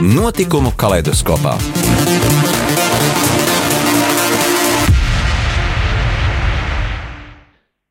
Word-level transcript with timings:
Notikumu 0.00 0.74
kaleidoskopā. 0.76 1.54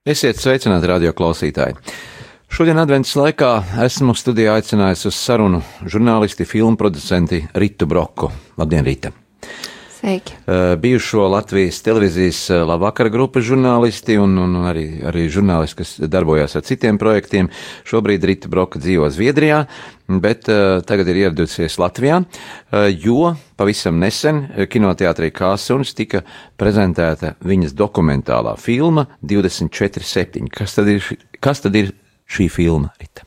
Esiet 0.05 0.37
sveicināti, 0.37 0.85
radio 0.85 1.15
klausītāji! 1.17 1.73
Šodien 2.45 2.77
adventas 2.77 3.17
laikā 3.17 3.51
esmu 3.87 4.13
studijā 4.13 4.53
aicinājis 4.59 5.07
uz 5.09 5.17
sarunu 5.17 5.63
žurnālisti, 5.81 6.45
filmu 6.45 6.77
producenti 6.77 7.41
Ritu 7.57 7.89
Broku. 7.89 8.29
Labdien, 8.61 8.85
Rita! 8.85 9.24
Sveiki. 9.95 10.33
Uh, 10.43 10.75
bijušo 10.79 11.27
Latvijas 11.31 11.77
televīzijas 11.81 12.39
uh, 12.51 12.63
labvakara 12.67 13.09
grupas 13.09 13.45
žurnālisti 13.47 14.17
un, 14.19 14.33
un 14.41 14.57
arī, 14.67 14.83
arī 15.07 15.29
žurnālisti, 15.31 15.77
kas 15.79 15.93
darbojās 16.11 16.57
ar 16.59 16.65
citiem 16.67 16.99
projektiem. 16.99 17.47
Šobrīd 17.87 18.27
Rita 18.27 18.51
Broka 18.51 18.81
dzīvo 18.81 19.07
Zviedrijā, 19.13 19.61
bet 20.11 20.49
uh, 20.51 20.81
tagad 20.83 21.13
ir 21.13 21.21
ieradusies 21.21 21.79
Latvijā, 21.79 22.19
jo 22.91 23.31
pavisam 23.55 24.01
nesen 24.01 24.43
kinoteātrī 24.67 25.31
Kāsuns 25.31 25.95
tika 25.95 26.25
prezentēta 26.59 27.37
viņas 27.47 27.77
dokumentālā 27.79 28.57
filma 28.59 29.07
24.7. 29.23 30.51
Kas 30.51 30.75
tad 30.75 30.91
ir, 30.91 31.07
kas 31.39 31.63
tad 31.63 31.79
ir 31.79 31.95
šī 32.27 32.51
filma, 32.51 32.91
Rita? 32.99 33.23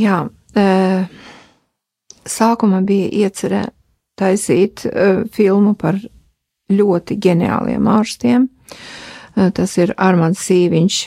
Jā, 0.00 0.24
uh, 0.24 1.24
sākumā 2.24 2.80
bija 2.88 3.12
iecerēta 3.26 3.83
taisīt 4.20 4.84
uh, 4.88 5.24
filmu 5.34 5.74
par 5.78 5.98
ļoti 6.72 7.18
ģeniāliem 7.20 7.88
ārstiem. 7.90 8.48
Uh, 9.34 9.50
tas 9.54 9.76
ir 9.80 9.94
Armāns 9.98 10.42
Sīviņš 10.46 11.00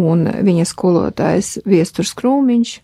un 0.00 0.28
viņa 0.46 0.68
skolotājs 0.68 1.58
Viesturs 1.66 2.14
Krūmiņš. 2.18 2.76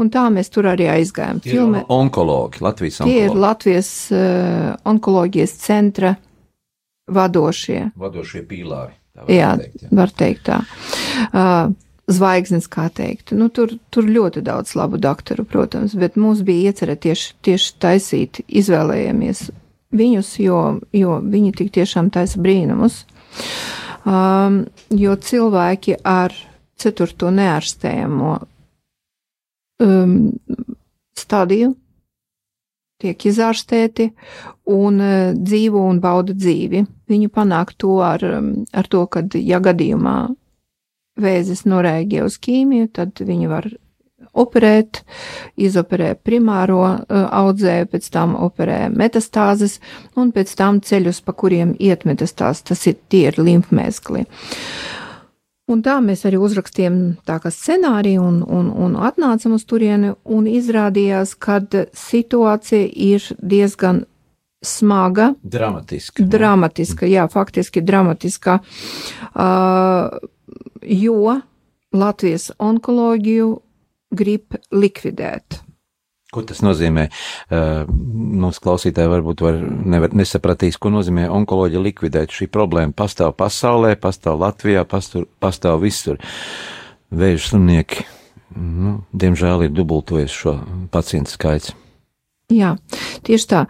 Un 0.00 0.08
tā 0.12 0.26
mēs 0.32 0.50
tur 0.52 0.68
arī 0.68 0.86
aizgājām. 0.92 1.40
Tie 1.44 1.54
Filme, 1.54 1.82
ir 1.82 1.92
onkologi, 1.92 2.60
Latvijas 2.64 3.00
onkologi. 3.00 3.16
Tie 3.16 3.28
ir 3.28 3.36
Latvijas 3.36 3.90
uh, 4.12 4.72
onkoloģijas 4.88 5.54
centra 5.60 6.14
vadošie. 7.10 7.90
Vadošie 8.00 8.44
pīlāri. 8.48 8.96
Jā, 9.28 9.54
teikt, 9.58 9.82
jā, 9.82 9.88
var 9.98 10.12
teikt 10.16 10.44
tā. 10.46 10.58
Uh, 11.30 11.72
zvaigznes, 12.10 12.68
kā 12.70 12.88
teikt. 12.94 13.32
Nu, 13.36 13.48
tur, 13.54 13.72
tur 13.94 14.06
ļoti 14.06 14.42
daudz 14.46 14.74
labu 14.78 15.00
doktoru, 15.00 15.44
protams, 15.48 15.94
bet 15.98 16.18
mums 16.20 16.42
bija 16.46 16.70
iecerē 16.70 16.96
tieši, 17.00 17.34
tieši 17.46 17.74
taisīt, 17.82 18.42
izvēlējamies 18.46 19.48
viņus, 19.96 20.30
jo, 20.42 20.60
jo 20.94 21.18
viņi 21.22 21.52
tik 21.58 21.72
tiešām 21.78 22.10
taisa 22.14 22.40
brīnumus. 22.42 23.04
Um, 24.06 24.64
jo 24.96 25.14
cilvēki 25.20 25.98
ar 26.08 26.34
ceturto 26.80 27.28
neārstējamo 27.34 28.32
um, 29.84 30.14
stadiju 31.18 31.74
tiek 33.00 33.26
izārstēti 33.30 34.10
un 34.72 35.00
uh, 35.00 35.32
dzīvo 35.36 35.82
un 35.88 36.00
bauda 36.00 36.34
dzīvi. 36.36 36.84
Viņi 37.10 37.30
panāk 37.32 37.74
to 37.80 37.98
ar, 38.04 38.24
um, 38.38 38.52
ar 38.76 38.88
to, 38.92 39.04
ka, 39.10 39.24
ja 39.36 39.60
gadījumā 39.62 40.16
vēzis 41.20 41.66
norēģē 41.68 42.24
uz 42.26 42.40
ķīmiju, 42.42 42.90
tad 42.96 43.22
viņi 43.26 43.50
var 43.50 43.70
operēt, 44.36 45.02
izoperē 45.58 46.12
primāro 46.22 46.82
uh, 46.84 47.24
audzēju, 47.40 47.88
pēc 47.90 48.08
tam 48.14 48.36
operē 48.38 48.84
metastāzes, 48.94 49.80
un 50.16 50.30
pēc 50.34 50.54
tam 50.58 50.80
ceļus, 50.84 51.22
pa 51.26 51.34
kuriem 51.34 51.74
iet 51.78 52.06
metastāzes, 52.08 52.66
tas 52.70 52.86
ir 52.86 52.98
tie 53.10 53.26
ir 53.30 53.40
limfmēskli. 53.40 54.26
Un 55.70 55.84
tā 55.86 56.00
mēs 56.02 56.24
arī 56.26 56.38
uzrakstījām 56.42 56.96
tā 57.28 57.36
kā 57.42 57.50
scenāriju 57.54 58.22
un, 58.26 58.40
un, 58.42 58.72
un 58.74 58.96
atnācam 59.06 59.54
uz 59.54 59.62
turieni, 59.70 60.16
un 60.26 60.48
izrādījās, 60.50 61.36
ka 61.38 61.60
situācija 61.94 62.88
ir 62.90 63.28
diezgan 63.38 64.02
smaga. 64.62 65.32
Dramatiska. 65.42 66.22
Dramatiska, 66.22 67.08
jā, 67.08 67.26
faktiski 67.32 67.80
dramatiska. 67.80 68.58
Uh, 69.34 70.20
jo 70.82 71.40
Latvijas 71.92 72.50
onkoloģiju 72.58 73.50
grib 74.14 74.54
likvidēt. 74.72 75.60
Ko 76.30 76.44
tas 76.46 76.60
nozīmē? 76.62 77.08
Uh, 77.50 77.88
mums 77.90 78.60
klausītāji 78.62 79.10
varbūt 79.10 79.42
var 79.42 79.58
nevar, 79.64 80.14
nesapratīs, 80.14 80.78
ko 80.78 80.92
nozīmē 80.94 81.26
onkoloģija 81.40 81.82
likvidēt. 81.82 82.36
Šī 82.36 82.46
problēma 82.52 82.94
pastāv 82.94 83.34
pasaulē, 83.40 83.96
pastāv 83.98 84.38
Latvijā, 84.44 84.84
pastāv, 84.86 85.26
pastāv 85.42 85.82
visur. 85.82 86.20
Vēža 87.10 87.48
slimnieki, 87.48 88.06
nu, 88.54 89.00
diemžēl, 89.10 89.66
ir 89.66 89.74
dubultojies 89.74 90.30
šo 90.30 90.60
pacientu 90.94 91.34
skaits. 91.34 91.74
Jā, 92.50 92.76
tieši 93.26 93.50
tā. 93.50 93.64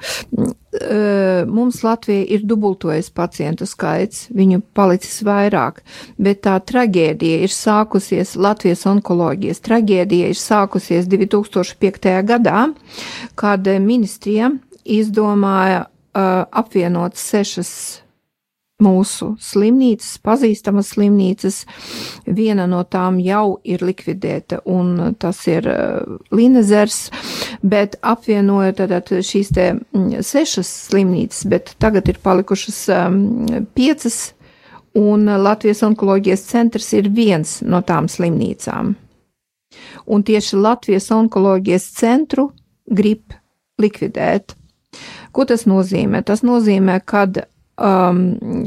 Mums 0.80 1.82
Latvijā 1.84 2.24
ir 2.36 2.44
dubultojies 2.48 3.10
pacientu 3.12 3.66
skaits, 3.68 4.28
viņu 4.32 4.62
palicis 4.76 5.20
vairāk, 5.26 5.82
bet 6.16 6.42
tā 6.46 6.56
traģēdija 6.64 7.42
ir 7.44 7.52
sākusies, 7.52 8.36
Latvijas 8.40 8.86
onkoloģijas 8.88 9.60
traģēdija 9.66 10.32
ir 10.32 10.40
sākusies 10.40 11.08
2005. 11.10 12.12
gadā, 12.32 12.66
kad 13.36 13.68
ministrija 13.84 14.52
izdomāja 14.84 15.86
apvienot 16.14 17.16
sešas 17.20 17.72
mūsu 18.82 19.34
slimnīcas, 19.40 20.18
pazīstamas 20.24 20.94
slimnīcas. 20.94 21.62
Viena 22.26 22.66
no 22.70 22.82
tām 22.88 23.20
jau 23.22 23.60
ir 23.64 23.84
likvidēta, 23.84 24.62
un 24.68 25.14
tas 25.20 25.42
ir 25.50 25.68
uh, 25.70 26.18
Linezers, 26.34 27.08
bet 27.62 27.98
apvienojot 28.02 28.80
tātad 28.80 29.12
šīs 29.26 29.52
te 29.56 29.70
mm, 29.76 30.20
sešas 30.26 30.70
slimnīcas, 30.90 31.44
bet 31.50 31.74
tagad 31.82 32.08
ir 32.10 32.20
palikušas 32.22 32.82
um, 32.96 33.22
piecas, 33.76 34.32
un 34.96 35.28
Latvijas 35.28 35.84
onkoloģijas 35.86 36.48
centrs 36.48 36.92
ir 36.98 37.10
viens 37.14 37.60
no 37.62 37.82
tām 37.86 38.08
slimnīcām. 38.10 38.96
Un 40.10 40.24
tieši 40.26 40.58
Latvijas 40.58 41.10
onkoloģijas 41.14 41.84
centru 41.94 42.50
grib 42.90 43.36
likvidēt. 43.78 44.56
Ko 45.30 45.46
tas 45.46 45.66
nozīmē? 45.70 46.24
Tas 46.26 46.42
nozīmē, 46.42 46.98
ka 47.06 47.26
um, 47.80 48.66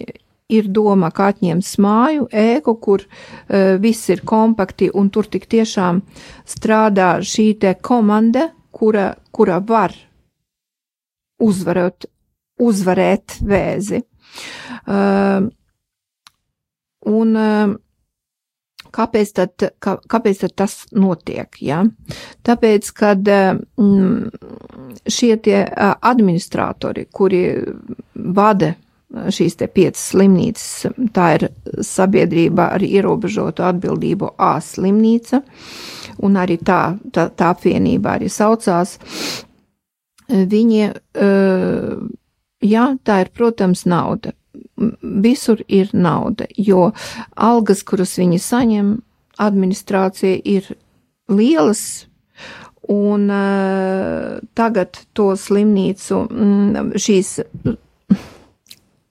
ir 0.53 0.69
doma, 0.74 1.09
kā 1.13 1.31
atņemt 1.34 1.69
māju, 1.81 2.28
ēku, 2.29 2.75
kur 2.84 3.06
uh, 3.06 3.75
viss 3.81 4.09
ir 4.13 4.24
kompakti, 4.28 4.90
un 4.94 5.09
tur 5.13 5.29
tik 5.31 5.47
tiešām 5.51 6.01
strādā 6.50 7.16
šī 7.25 7.47
te 7.62 7.75
komanda, 7.81 8.50
kura, 8.74 9.13
kura 9.31 9.59
var 9.63 9.96
uzvarot, 11.44 12.07
uzvarēt 12.62 13.40
vēzi. 13.44 14.03
Uh, 14.90 15.50
un 17.09 17.38
uh, 17.38 17.74
kāpēc 18.94 19.34
tad, 19.35 19.66
kā, 19.81 19.97
kāpēc 20.09 20.44
tad 20.45 20.56
tas 20.63 20.78
notiek? 20.95 21.57
Ja? 21.66 21.81
Tāpēc, 22.45 22.90
kad 22.97 23.30
mm, 23.30 24.30
šie 25.09 25.34
tie 25.44 25.59
administratori, 26.13 27.07
kuri 27.12 27.44
vada 28.13 28.74
šīs 29.13 29.57
te 29.60 29.68
piecas 29.69 30.04
slimnīcas. 30.12 30.68
Tā 31.13 31.27
ir 31.38 31.48
sabiedrība 31.86 32.69
ar 32.75 32.83
ierobežotu 32.86 33.65
atbildību 33.68 34.33
A 34.42 34.56
slimnīca, 34.63 35.44
un 36.25 36.38
arī 36.39 36.57
tā, 36.62 36.98
tā, 37.13 37.30
tā 37.30 37.51
apvienība 37.54 38.18
arī 38.18 38.30
saucās. 38.33 38.98
Viņi, 40.30 40.86
jā, 42.63 42.86
tā 43.06 43.19
ir, 43.25 43.33
protams, 43.36 43.86
nauda. 43.89 44.33
Visur 45.01 45.62
ir 45.68 45.92
nauda, 45.94 46.48
jo 46.57 46.92
algas, 47.36 47.83
kuras 47.86 48.15
viņi 48.18 48.39
saņem, 48.42 48.95
administrācija 49.42 50.42
ir 50.45 50.74
lielas, 51.30 52.07
un 52.89 53.30
tagad 54.57 55.00
to 55.15 55.30
slimnīcu, 55.39 56.19
šīs 57.00 57.38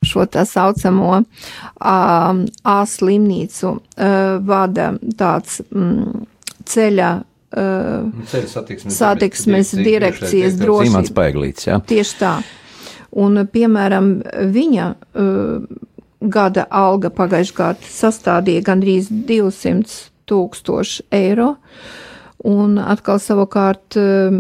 šo 0.03 0.27
tā 0.27 0.45
saucamo 0.49 1.11
um, 1.19 1.25
A 2.63 2.79
slimnīcu 2.89 3.69
uh, 3.73 4.39
vada 4.47 4.93
tāds 5.19 5.61
mm, 5.71 6.25
ceļa 6.69 7.11
uh, 7.19 8.27
Ceļu 8.33 8.51
satiksmes, 8.51 8.99
satiksmes 8.99 9.73
direkcijas 9.79 10.59
drošības. 10.61 11.13
Paiglīts, 11.17 11.69
jā. 11.69 11.79
Tieši 11.87 12.19
tā. 12.21 12.37
Un, 13.23 13.43
piemēram, 13.53 14.15
viņa 14.55 14.87
uh, 14.93 15.67
gada 16.23 16.67
alga 16.71 17.11
pagājušajā 17.13 17.59
gadā 17.59 17.93
sastādīja 17.93 18.65
gandrīz 18.65 19.11
200 19.29 19.99
tūkstoši 20.31 21.09
eiro, 21.13 21.57
un 22.49 22.79
atkal 22.81 23.21
savukārt 23.21 23.99
uh, 24.01 24.39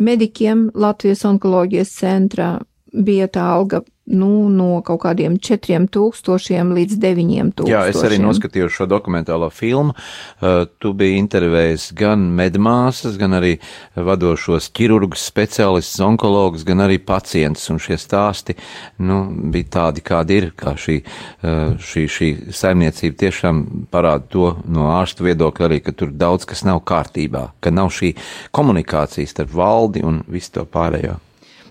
medikiem 0.00 0.68
Latvijas 0.74 1.24
onkoloģijas 1.28 1.94
centrā 1.94 2.50
bija 2.92 3.28
tā 3.30 3.46
alga 3.54 3.82
nu, 4.10 4.48
no 4.50 4.80
kaut 4.86 5.02
kādiem 5.04 5.36
4000 5.38 6.74
līdz 6.76 6.98
9000. 7.00 7.68
Jā, 7.70 7.84
es 7.90 8.00
arī 8.04 8.18
noskatījos 8.22 8.74
šo 8.74 8.86
dokumentālo 8.90 9.50
filmu. 9.54 9.94
Uh, 10.40 10.64
tu 10.82 10.92
biji 10.96 11.20
intervējis 11.22 11.90
gan 11.98 12.24
medmāsas, 12.36 13.18
gan 13.20 13.38
arī 13.38 13.56
vadošos 13.94 14.70
ķirurgus, 14.76 15.24
speciālistus, 15.30 16.02
onkologus, 16.04 16.66
gan 16.68 16.84
arī 16.86 16.98
pacientus, 17.02 17.68
un 17.72 17.80
šie 17.82 17.98
stāsti, 18.00 18.56
nu, 19.06 19.22
bija 19.52 19.70
tādi, 19.78 20.04
kādi 20.06 20.40
ir, 20.40 20.50
kā 20.58 20.74
šī, 20.80 21.00
uh, 21.00 21.78
šī, 21.78 22.06
šī 22.10 22.30
saimniecība 22.56 23.20
tiešām 23.26 23.64
parāda 23.92 24.26
to 24.32 24.52
no 24.70 24.90
ārstu 24.96 25.28
viedokļa 25.28 25.70
arī, 25.70 25.80
ka 25.84 25.94
tur 25.96 26.12
daudz 26.12 26.48
kas 26.48 26.64
nav 26.66 26.82
kārtībā, 26.88 27.50
ka 27.62 27.74
nav 27.74 27.92
šī 27.94 28.14
komunikācija 28.54 29.30
starp 29.30 29.54
valdi 29.54 30.04
un 30.06 30.22
visu 30.30 30.58
to 30.58 30.68
pārējo. 30.70 31.18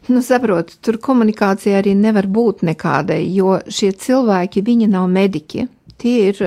Nu, 0.09 0.21
saprotu, 0.25 0.73
tur 0.81 0.97
komunikācija 0.97 1.77
arī 1.83 1.93
nevar 1.93 2.25
būt 2.25 2.63
nekādai, 2.65 3.19
jo 3.29 3.59
šie 3.69 3.91
cilvēki, 3.93 4.63
viņi 4.65 4.87
nav 4.89 5.05
mediķi. 5.13 5.67
Tie 5.99 6.29
ir, 6.31 6.39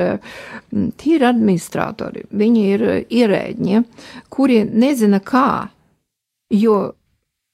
mm, 0.72 0.88
tie 0.98 1.14
ir 1.18 1.26
administratori, 1.28 2.24
viņi 2.32 2.64
ir 2.72 2.84
ierēģi, 3.06 3.82
kuri 4.32 4.62
nezina 4.64 5.20
kā, 5.20 5.68
jo 6.50 6.78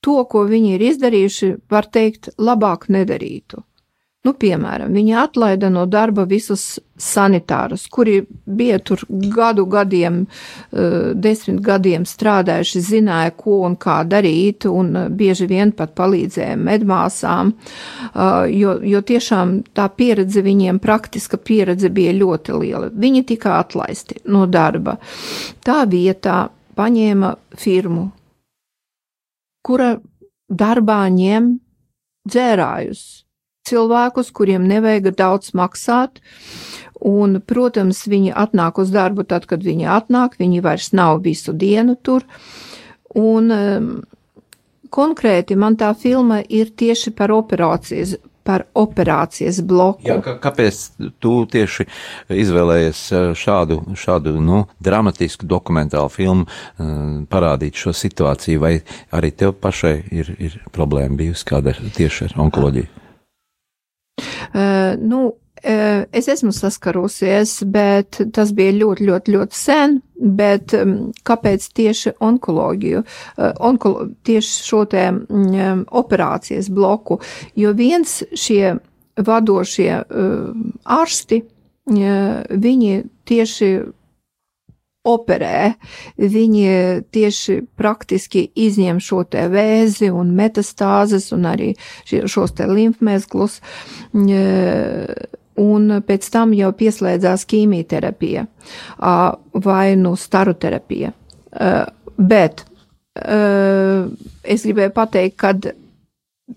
to, 0.01 0.25
ko 0.25 0.45
viņi 0.49 0.77
ir 0.77 0.87
izdarījuši, 0.93 1.51
var 1.71 1.91
teikt, 1.93 2.31
labāk 2.39 2.89
nedarītu. 2.89 3.65
Nu, 4.29 4.35
piemēram, 4.37 4.93
viņi 4.93 5.15
atlaida 5.17 5.71
no 5.73 5.87
darba 5.89 6.27
visus 6.29 6.75
sanitārus, 7.01 7.87
kuri 7.89 8.19
bija 8.45 8.77
tur 8.85 9.01
gadu 9.09 9.65
gadiem, 9.73 10.19
eh, 10.27 11.15
desmit 11.15 11.63
gadiem 11.65 12.03
strādājuši, 12.05 12.83
zināja, 12.85 13.31
ko 13.37 13.63
un 13.65 13.77
kā 13.81 14.03
darīt, 14.05 14.67
un 14.69 14.91
eh, 14.97 15.07
bieži 15.09 15.47
vien 15.49 15.73
pat 15.73 15.95
palīdzēja 15.97 16.59
medmāsām, 16.61 17.55
eh, 17.55 18.51
jo, 18.53 18.75
jo 18.85 19.01
tiešām 19.01 19.55
tā 19.73 19.87
pieredze 19.89 20.43
viņiem, 20.45 20.79
praktiska 20.79 21.39
pieredze 21.41 21.89
bija 21.89 22.13
ļoti 22.13 22.59
liela. 22.61 22.91
Viņi 22.91 23.25
tika 23.31 23.57
atlaisti 23.63 24.21
no 24.27 24.45
darba. 24.47 24.99
Tā 25.65 25.87
vietā 25.89 26.51
paņēma 26.77 27.33
firmu, 27.57 28.11
kura 29.65 29.95
darbā 30.53 31.01
ņem 31.17 31.49
dzērājus 32.29 33.25
cilvēkus, 33.69 34.33
kuriem 34.35 34.67
nevajag 34.69 35.13
daudz 35.19 35.55
maksāt. 35.59 36.23
Un, 36.99 37.39
protams, 37.47 38.03
viņi 38.11 38.33
atnāk 38.35 38.81
uz 38.83 38.91
darbu 38.91 39.23
tad, 39.29 39.47
kad 39.47 39.63
viņi 39.63 39.87
atnāk, 39.87 40.35
viņi 40.41 40.63
vairs 40.65 40.91
nav 40.97 41.23
visu 41.23 41.55
dienu 41.55 41.95
tur. 41.95 42.25
Un 43.15 43.53
um, 43.55 43.93
konkrēti 44.91 45.57
man 45.57 45.79
tā 45.79 45.93
filma 45.95 46.41
ir 46.43 46.73
tieši 46.75 47.13
par 47.15 47.31
operācijas, 47.37 48.17
par 48.49 48.65
operācijas 48.79 49.61
bloku. 49.69 50.09
Jā, 50.09 50.19
kāpēc 50.43 50.81
tu 51.23 51.35
tieši 51.53 51.87
izvēlējies 52.35 53.03
uh, 53.13 53.31
šādu, 53.39 53.81
šādu 53.99 54.35
nu, 54.43 54.65
dramatisku 54.83 55.47
dokumentālu 55.47 56.11
filmu 56.13 56.49
uh, 56.49 56.95
parādīt 57.31 57.79
šo 57.79 57.95
situāciju, 57.95 58.63
vai 58.65 58.75
arī 59.15 59.33
tev 59.37 59.55
pašai 59.63 59.99
ir, 60.11 60.33
ir 60.41 60.63
problēma 60.75 61.21
bijusi 61.21 61.53
kāda 61.53 61.77
tieši 61.95 62.31
ar 62.31 62.41
onkoloģiju? 62.49 63.08
Nu, 64.55 65.21
es 66.13 66.29
esmu 66.31 66.53
saskarusies, 66.55 67.59
bet 67.67 68.21
tas 68.35 68.53
bija 68.55 68.77
ļoti, 68.77 69.09
ļoti, 69.09 69.35
ļoti 69.35 69.59
sen. 69.59 69.99
Bet 70.19 70.75
kāpēc 71.27 71.67
tieši 71.79 72.17
onkoloģiju, 72.27 73.03
onkolo, 73.69 74.09
tieši 74.27 74.65
šo 74.67 74.85
te 74.91 75.05
operācijas 76.01 76.71
bloku? 76.75 77.21
Jo 77.59 77.75
viens 77.79 78.21
šie 78.35 78.75
vadošie 79.19 79.93
ārsti, 80.99 81.43
viņi 81.89 82.99
tieši 83.29 83.71
operē, 85.09 85.73
viņi 86.19 86.65
tieši 87.15 87.59
praktiski 87.79 88.45
izņem 88.69 89.01
šo 89.03 89.25
te 89.31 89.47
vēzi 89.53 90.11
un 90.15 90.35
metastāzes 90.39 91.31
un 91.37 91.49
arī 91.51 91.73
šos 92.07 92.57
te 92.59 92.69
limfmezglus, 92.69 93.61
un 95.59 95.89
pēc 96.07 96.31
tam 96.33 96.55
jau 96.57 96.71
pieslēdzās 96.79 97.47
ķīmijterapija 97.51 98.47
vai 99.69 99.87
nu 99.99 100.15
staroterapija. 100.19 101.13
Bet 102.19 102.65
es 103.19 104.65
gribēju 104.67 104.95
pateikt, 104.95 105.37
kad, 105.41 105.73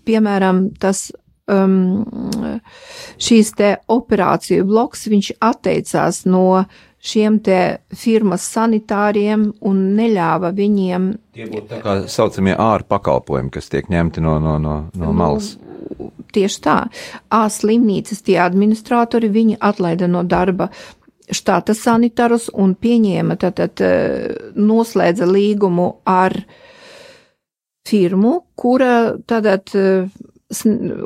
piemēram, 0.06 0.68
tas 0.80 1.08
um, 1.50 2.04
šīs 3.22 3.52
te 3.58 3.74
operāciju 3.92 4.66
bloks, 4.68 5.08
viņš 5.10 5.32
atteicās 5.42 6.24
no 6.28 6.64
šiem 7.02 7.40
te 7.42 7.58
firmas 7.98 8.44
sanitāriem 8.52 9.48
un 9.66 9.82
neļāva 9.98 10.52
viņiem. 10.54 11.10
Tie 11.34 11.48
būtu 11.50 11.68
tā 11.72 11.82
kā 11.82 11.96
saucamie 12.10 12.54
āru 12.54 12.86
pakalpojumi, 12.88 13.50
kas 13.54 13.70
tiek 13.72 13.90
ņemti 13.90 14.22
no, 14.22 14.38
no, 14.42 14.56
no, 14.62 14.78
no 14.94 15.04
nu, 15.08 15.12
malas. 15.18 15.56
Nu, 15.58 16.12
tieši 16.34 16.62
tā. 16.62 16.78
Ā 17.34 17.44
slimnīcas 17.50 18.22
tie 18.26 18.38
administratori, 18.44 19.32
viņi 19.32 19.58
atlaida 19.60 20.08
no 20.10 20.22
darba 20.22 20.70
štata 21.32 21.74
sanitārus 21.74 22.48
un 22.54 22.74
pieņēma, 22.78 23.38
tātad 23.40 23.82
noslēdza 24.58 25.26
līgumu 25.26 25.88
ar 26.08 26.36
firmu, 27.88 28.36
kura 28.54 29.16
tātad 29.26 29.72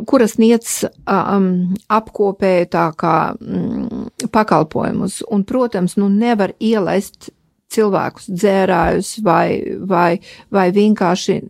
kuras 0.06 0.36
sniedz 0.36 0.84
um, 1.06 1.74
apkopēju 1.92 2.68
tā 2.72 2.86
kā 2.98 3.16
um, 3.38 4.08
pakalpojumus. 4.32 5.22
Un, 5.32 5.44
protams, 5.48 5.96
nu 6.00 6.10
nevar 6.12 6.54
ielaist 6.58 7.30
cilvēkus 7.72 8.28
dzērājus 8.30 9.12
vai, 9.26 9.76
vai, 9.90 10.18
vai 10.54 10.66
vienkārši 10.74 11.40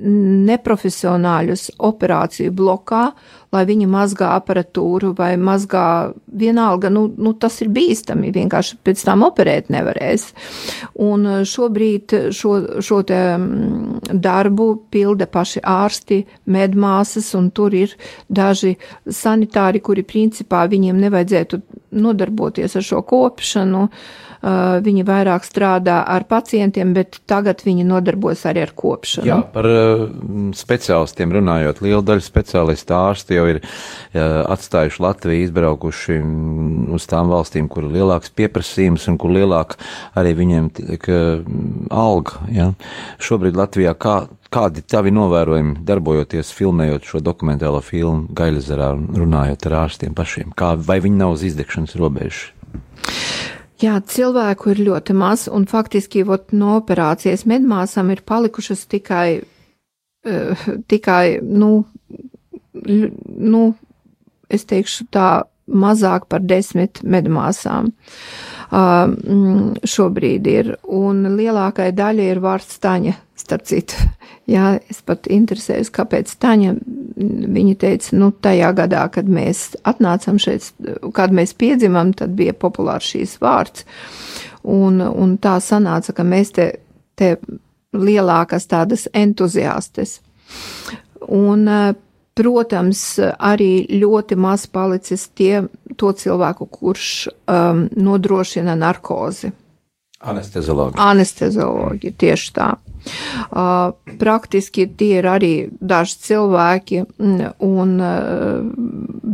neprofesionāļus 0.47 1.69
operāciju 1.85 2.55
blokā, 2.57 3.11
lai 3.52 3.62
viņi 3.69 3.87
mazgā 3.88 4.33
aparatūru 4.37 5.12
vai 5.17 5.35
mazgā 5.40 6.12
vienalga, 6.26 6.90
nu, 6.93 7.07
nu 7.17 7.35
tas 7.40 7.61
ir 7.64 7.71
bīstami, 7.73 8.33
vienkārši 8.35 8.81
pēc 8.85 9.05
tam 9.07 9.26
operēt 9.29 9.71
nevarēs. 9.73 10.26
Un 11.05 11.29
šobrīd 11.47 12.17
šo, 12.37 12.57
šo 12.85 13.00
te 13.07 13.23
darbu 14.12 14.69
pilda 14.93 15.29
paši 15.31 15.62
ārsti, 15.62 16.23
medmāsas, 16.52 17.33
un 17.38 17.50
tur 17.55 17.76
ir 17.76 17.93
daži 18.29 18.76
sanitāri, 19.05 19.85
kuri 19.85 20.05
principā 20.07 20.64
viņiem 20.71 21.00
nevajadzētu 21.07 21.61
nodarboties 21.97 22.76
ar 22.76 22.85
šo 22.85 23.05
kopšanu. 23.07 23.87
Uh, 23.87 24.25
viņi 24.43 25.05
vairāk 25.07 25.47
strādā 25.47 26.00
ar 26.07 26.26
pacientiem, 26.28 26.93
bet 26.97 27.21
tagad 27.28 27.62
viņi 27.66 27.87
nodarbojas 27.88 28.45
arī 28.50 28.64
ar 28.66 28.73
kopšanu. 28.76 29.26
Jā, 29.26 29.38
par 29.52 29.69
uh, 29.71 30.07
speciālistiem 30.57 31.33
runājot, 31.38 31.83
liela 31.85 32.02
daļa 32.07 32.25
speciālistu 32.26 32.97
ārsti 32.97 33.38
jau 33.38 33.47
ir 33.55 33.62
uh, 33.62 34.45
atstājuši 34.52 35.02
Latviju, 35.02 35.47
izbraukuši 35.49 36.19
uz 36.97 37.09
tām 37.11 37.33
valstīm, 37.33 37.71
kur 37.73 37.87
ir 37.87 37.97
lielāks 37.99 38.33
pieprasījums 38.37 39.09
un 39.11 39.19
kur 39.21 39.35
lielāk 39.37 39.76
arī 40.19 40.35
viņiem 40.40 40.71
tiek 40.76 41.09
alga. 41.90 42.43
Ja? 42.52 42.71
Šobrīd 43.23 43.57
Latvijā 43.59 43.95
kā, 43.99 44.16
kādi 44.52 44.85
tavi 44.87 45.12
novērojumi 45.14 45.81
darbojoties, 45.87 46.52
filmējot 46.57 47.09
šo 47.09 47.23
dokumentālo 47.25 47.83
filmu 47.85 48.31
Gailezerā 48.37 48.93
un 48.97 49.09
runājot 49.16 49.71
ar 49.71 49.81
ārstiem 49.87 50.16
pašiem? 50.16 50.52
Kā, 50.59 50.75
vai 50.76 51.00
viņi 51.05 51.23
nav 51.23 51.37
uz 51.37 51.47
izdegšanas 51.50 51.97
robežas? 52.00 52.56
Jā, 53.83 53.99
cilvēku 54.00 54.73
ir 54.73 54.80
ļoti 54.87 55.16
maz, 55.16 55.47
un 55.52 55.66
faktiski 55.68 56.25
vot, 56.25 56.52
no 56.56 56.78
operācijas 56.78 57.45
medmāsām 57.49 58.12
ir 58.14 58.23
palikušas 58.25 58.87
tikai, 58.88 59.42
uh, 60.28 60.66
tikai 60.88 61.38
nu, 61.45 61.85
nu, 62.73 63.62
es 64.49 64.64
teikšu 64.64 65.11
tā, 65.12 65.30
mazāk 65.66 66.28
par 66.30 66.45
desmit 66.47 67.02
medmāsām. 67.02 67.90
Uh, 67.90 68.56
šobrīd 68.70 70.46
ir, 70.50 70.73
un 70.90 71.25
lielākai 71.37 71.90
daļai 71.96 72.30
ir 72.32 72.40
vārds 72.44 72.80
Taņa, 72.82 73.16
starp 73.38 73.66
citu. 73.68 74.08
Jā, 74.54 74.76
es 74.90 75.00
pat 75.02 75.26
interesējos, 75.26 75.90
kāpēc 75.94 76.30
Taņa, 76.42 76.76
viņa 77.56 77.76
teica, 77.82 78.16
nu, 78.20 78.30
tajā 78.30 78.73
gadā, 78.78 79.04
kad 79.14 79.26
mēs 79.26 79.73
atnācam 79.87 80.38
šeit, 80.42 80.70
kad 81.16 81.35
mēs 81.35 81.54
piedzimam, 81.58 82.14
tad 82.14 82.37
bija 82.38 82.54
populārs 82.54 83.11
šīs 83.14 83.38
vārds. 83.42 83.87
Un, 84.66 84.99
un 85.02 85.37
tā 85.42 85.58
sanāca, 85.62 86.14
ka 86.14 86.26
mēs 86.26 86.54
te 86.54 86.73
te 87.16 87.37
lielākas 87.96 88.68
tādas 88.68 89.06
entuziastes. 89.16 90.20
Un, 91.32 91.66
protams, 92.37 93.02
arī 93.38 93.87
ļoti 93.97 94.37
maz 94.38 94.66
palicis 94.69 95.28
tie, 95.35 95.64
to 95.97 96.12
cilvēku, 96.12 96.69
kurš 96.69 97.12
um, 97.49 97.87
nodrošina 97.97 98.76
narkozi. 98.78 99.52
Anesteziologi. 100.26 100.97
Anesteziologi, 101.00 102.12
tieši 102.16 102.52
tā. 102.57 102.71
Uh, 103.07 103.93
praktiski 104.19 104.87
tie 104.99 105.21
ir 105.21 105.28
arī 105.31 105.50
daži 105.78 106.16
cilvēki, 106.26 107.02
un 107.62 107.93
uh, 108.02 108.62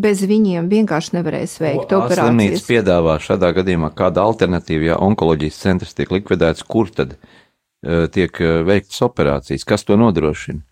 bez 0.02 0.25
viņiem 0.28 0.68
vienkārši 0.71 1.16
nevarēs 1.16 1.56
veikt 1.62 1.94
o, 1.94 2.02
operācijas. 2.02 2.26
Slimnīca 2.26 2.66
piedāvā 2.68 3.16
šādā 3.23 3.52
gadījumā 3.56 3.92
kāda 3.97 4.26
alternatīva, 4.26 4.92
ja 4.92 4.99
onkoloģijas 5.02 5.62
centrs 5.62 5.97
tiek 5.97 6.12
likvidēts, 6.12 6.66
kur 6.68 6.90
tad 6.92 7.16
uh, 7.16 8.04
tiek 8.12 8.42
uh, 8.42 8.61
veiktas 8.68 9.00
operācijas, 9.06 9.64
kas 9.68 9.88
to 9.88 9.97
nodrošina? 9.99 10.66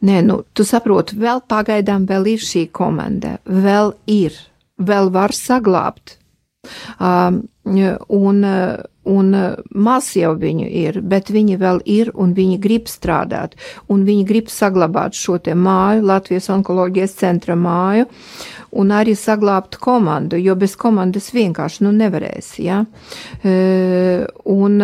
Nē, 0.00 0.22
nu, 0.26 0.40
tu 0.54 0.64
saproti, 0.64 1.18
vēl 1.20 1.42
pagaidām 1.50 2.06
vēl 2.08 2.34
ir 2.36 2.44
šī 2.44 2.66
komanda, 2.72 3.38
vēl 3.44 3.94
ir, 4.10 4.36
vēl 4.80 5.12
var 5.12 5.36
saglābt. 5.36 6.16
Um, 7.00 7.46
un, 7.64 8.44
un 9.08 9.28
maz 9.72 10.08
jau 10.16 10.32
viņu 10.36 10.66
ir, 10.66 10.98
bet 11.00 11.30
viņi 11.32 11.56
vēl 11.60 11.80
ir 11.88 12.10
un 12.12 12.34
viņi 12.36 12.58
grib 12.60 12.88
strādāt, 12.92 13.54
un 13.88 14.04
viņi 14.04 14.26
grib 14.28 14.50
saglabāt 14.52 15.16
šo 15.16 15.38
te 15.40 15.54
māju, 15.56 16.04
Latvijas 16.10 16.50
onkoloģijas 16.52 17.16
centra 17.20 17.56
māju, 17.56 18.08
un 18.76 18.92
arī 18.92 19.16
saglābt 19.16 19.80
komandu, 19.80 20.36
jo 20.36 20.56
bez 20.56 20.76
komandas 20.76 21.30
vienkārši 21.32 21.86
nu 21.86 21.94
nevarēs, 21.96 22.52
ja. 22.60 22.82
Uh, 23.40 24.28
un, 24.44 24.76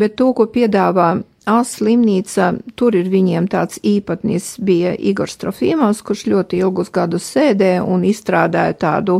bet 0.00 0.16
to, 0.16 0.32
ko 0.36 0.48
piedāvā 0.48 1.12
Ās 1.50 1.72
slimnīca, 1.78 2.52
tur 2.78 2.94
ir 2.94 3.08
viņiem 3.10 3.48
tāds 3.50 3.80
īpatnis 3.82 4.54
bija 4.62 4.92
Igors 4.94 5.34
Trofīmos, 5.42 6.02
kurš 6.06 6.28
ļoti 6.30 6.60
ilgus 6.62 6.92
gadus 6.94 7.26
sēdēja 7.34 7.82
un 7.82 8.04
izstrādāja 8.06 8.76
tādu 8.78 9.18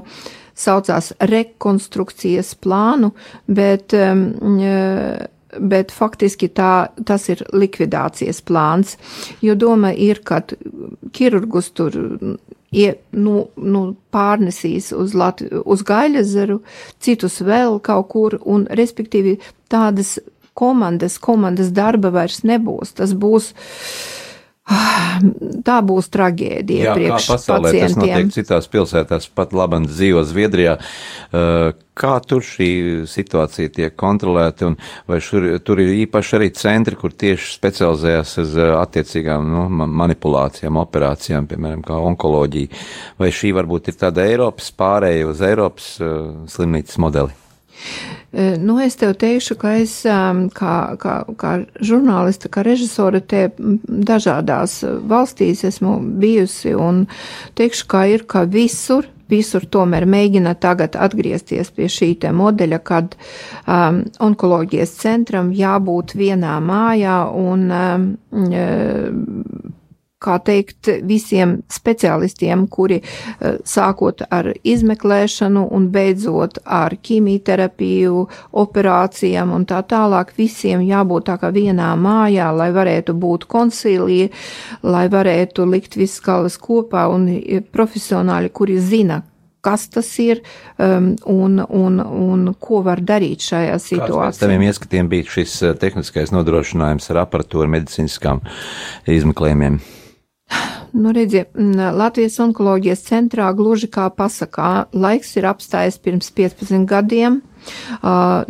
saucās 0.54 1.10
rekonstrukcijas 1.18 2.54
plānu, 2.62 3.10
bet, 3.50 3.96
um, 3.98 4.62
bet 5.58 5.90
faktiski 5.90 6.52
tā, 6.54 6.92
tas 7.08 7.26
ir 7.32 7.42
likvidācijas 7.50 8.38
plāns, 8.46 8.94
jo 9.42 9.58
doma 9.58 9.90
ir, 9.90 10.22
ka 10.22 10.44
ķirurgus 11.10 11.72
tur 11.74 11.98
ie, 12.72 12.88
nu, 13.12 13.46
nu, 13.56 13.82
pārnesīs 14.14 14.92
uz, 14.96 15.16
Latvi, 15.18 15.50
uz 15.64 15.82
Gaļazaru, 15.86 16.60
citus 17.02 17.40
vēl 17.44 17.80
kaut 17.84 18.08
kur, 18.14 18.38
un 18.48 18.64
respektīvi 18.70 19.36
tādas 19.72 20.16
komandas, 20.58 21.18
komandas 21.22 21.72
darba 21.74 22.12
vairs 22.14 22.42
nebūs. 22.48 22.96
Tas 22.98 23.14
būs 23.18 23.52
Tā 25.66 25.78
būs 25.84 26.08
traģēdija. 26.12 26.92
Jā, 26.94 26.94
kā 26.94 27.18
pasaulē 27.34 27.70
pacientiem. 27.70 27.88
tas 27.88 27.96
notiek 27.98 28.28
citās 28.34 28.68
pilsētās, 28.70 29.26
pat 29.34 29.54
labam 29.56 29.86
dzīvo 29.88 30.22
Zviedrijā. 30.28 30.76
Uh, 31.32 31.72
kā 31.98 32.14
tur 32.24 32.44
šī 32.46 32.70
situācija 33.10 33.72
tiek 33.74 33.96
kontrolēta, 33.98 34.70
un 34.70 34.78
vai 35.10 35.18
šur, 35.24 35.48
tur 35.66 35.82
ir 35.82 35.92
īpaši 36.04 36.38
arī 36.38 36.50
centri, 36.56 36.98
kur 36.98 37.14
tieši 37.24 37.52
specializējas 37.56 38.36
uz 38.44 38.56
uh, 38.60 38.72
attiecīgām 38.80 39.50
nu, 39.50 39.66
manipulācijām, 40.02 40.80
operācijām, 40.84 41.50
piemēram, 41.50 41.84
kā 41.86 41.98
onkoloģija, 42.12 42.82
vai 43.20 43.32
šī 43.34 43.54
varbūt 43.58 43.92
ir 43.92 44.00
tāda 44.06 44.26
Eiropas 44.30 44.72
pārēja 44.78 45.30
uz 45.32 45.44
Eiropas 45.50 45.94
uh, 46.00 46.18
slimnīcas 46.52 47.02
modeli? 47.02 47.40
Eh, 48.32 48.56
nu, 48.58 48.78
es 48.80 48.96
tev 48.96 49.12
teikšu, 49.20 49.58
ka 49.60 49.74
es 49.82 49.98
ehm, 50.08 50.46
kā, 50.56 50.96
kā, 51.00 51.18
kā 51.36 51.50
žurnāliste, 51.84 52.48
kā 52.48 52.64
režisore 52.64 53.20
te 53.20 53.50
dažādās 53.58 54.78
valstīs 55.08 55.66
esmu 55.68 55.98
bijusi 56.22 56.72
un 56.72 57.04
teikšu, 57.60 57.88
ka 57.92 58.06
ir, 58.08 58.24
ka 58.24 58.46
visur, 58.48 59.04
visur 59.28 59.66
tomēr 59.68 60.06
mēģina 60.08 60.54
tagad 60.60 60.96
atgriezties 60.96 61.74
pie 61.76 61.90
šī 61.92 62.14
te 62.24 62.32
modeļa, 62.32 62.80
kad 62.88 63.18
um, 63.66 64.00
onkoloģijas 64.24 64.96
centram 65.02 65.52
jābūt 65.56 66.16
vienā 66.16 66.56
mājā 66.64 67.18
un 67.36 67.68
um, 67.68 68.08
kā 70.22 70.38
teikt, 70.44 70.90
visiem 71.08 71.58
speciālistiem, 71.72 72.66
kuri 72.72 73.00
eh, 73.02 73.58
sākot 73.68 74.24
ar 74.30 74.52
izmeklēšanu 74.62 75.66
un 75.74 75.88
beidzot 75.94 76.62
ar 76.64 76.96
ķīmijterapiju, 76.96 78.26
operācijām 78.64 79.54
un 79.56 79.66
tā 79.68 79.82
tālāk, 79.88 80.34
visiem 80.38 80.84
jābūt 80.86 81.28
tā 81.30 81.38
kā 81.42 81.52
vienā 81.54 81.92
mājā, 81.98 82.50
lai 82.56 82.70
varētu 82.74 83.16
būt 83.18 83.48
koncīlija, 83.50 84.30
lai 84.82 85.06
varētu 85.12 85.66
likt 85.68 85.98
visas 86.00 86.22
galvas 86.24 86.58
kopā 86.62 87.08
un 87.12 87.28
profesionāļi, 87.74 88.52
kuri 88.54 88.78
zina, 88.82 89.22
kas 89.62 89.86
tas 89.94 90.10
ir 90.18 90.42
um, 90.76 91.14
un, 91.26 91.62
un, 91.68 92.00
un 92.02 92.52
ko 92.60 92.82
var 92.86 93.02
darīt 93.06 93.46
šajā 93.46 93.78
situācijā. 93.78 94.42
Taviem 94.42 94.66
ieskatiem 94.66 95.10
bija 95.12 95.28
šis 95.36 95.56
eh, 95.62 95.74
tehniskais 95.78 96.34
nodrošinājums 96.34 97.10
ar 97.14 97.22
aparatūru 97.26 97.70
medicīniskām 97.76 98.42
izmeklējumiem. 99.06 99.78
Nu, 100.92 101.12
redziet, 101.16 101.54
Latvijas 101.96 102.36
onkoloģijas 102.44 103.00
centrā 103.06 103.46
gluži 103.56 103.88
kā 103.88 104.10
pasakā, 104.12 104.86
laiks 104.92 105.30
ir 105.40 105.46
apstājies 105.48 105.96
pirms 106.04 106.28
15 106.36 106.84
gadiem, 106.88 107.38
uh, 108.02 108.42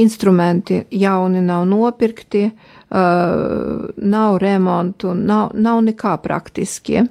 instrumenti 0.00 0.80
jauni 0.96 1.42
nav 1.44 1.66
nopirkti, 1.68 2.46
uh, 2.48 3.90
nav 4.00 4.38
remontu, 4.40 5.12
nav, 5.12 5.52
nav 5.52 5.82
nekā 5.90 6.16
praktiski. 6.24 7.04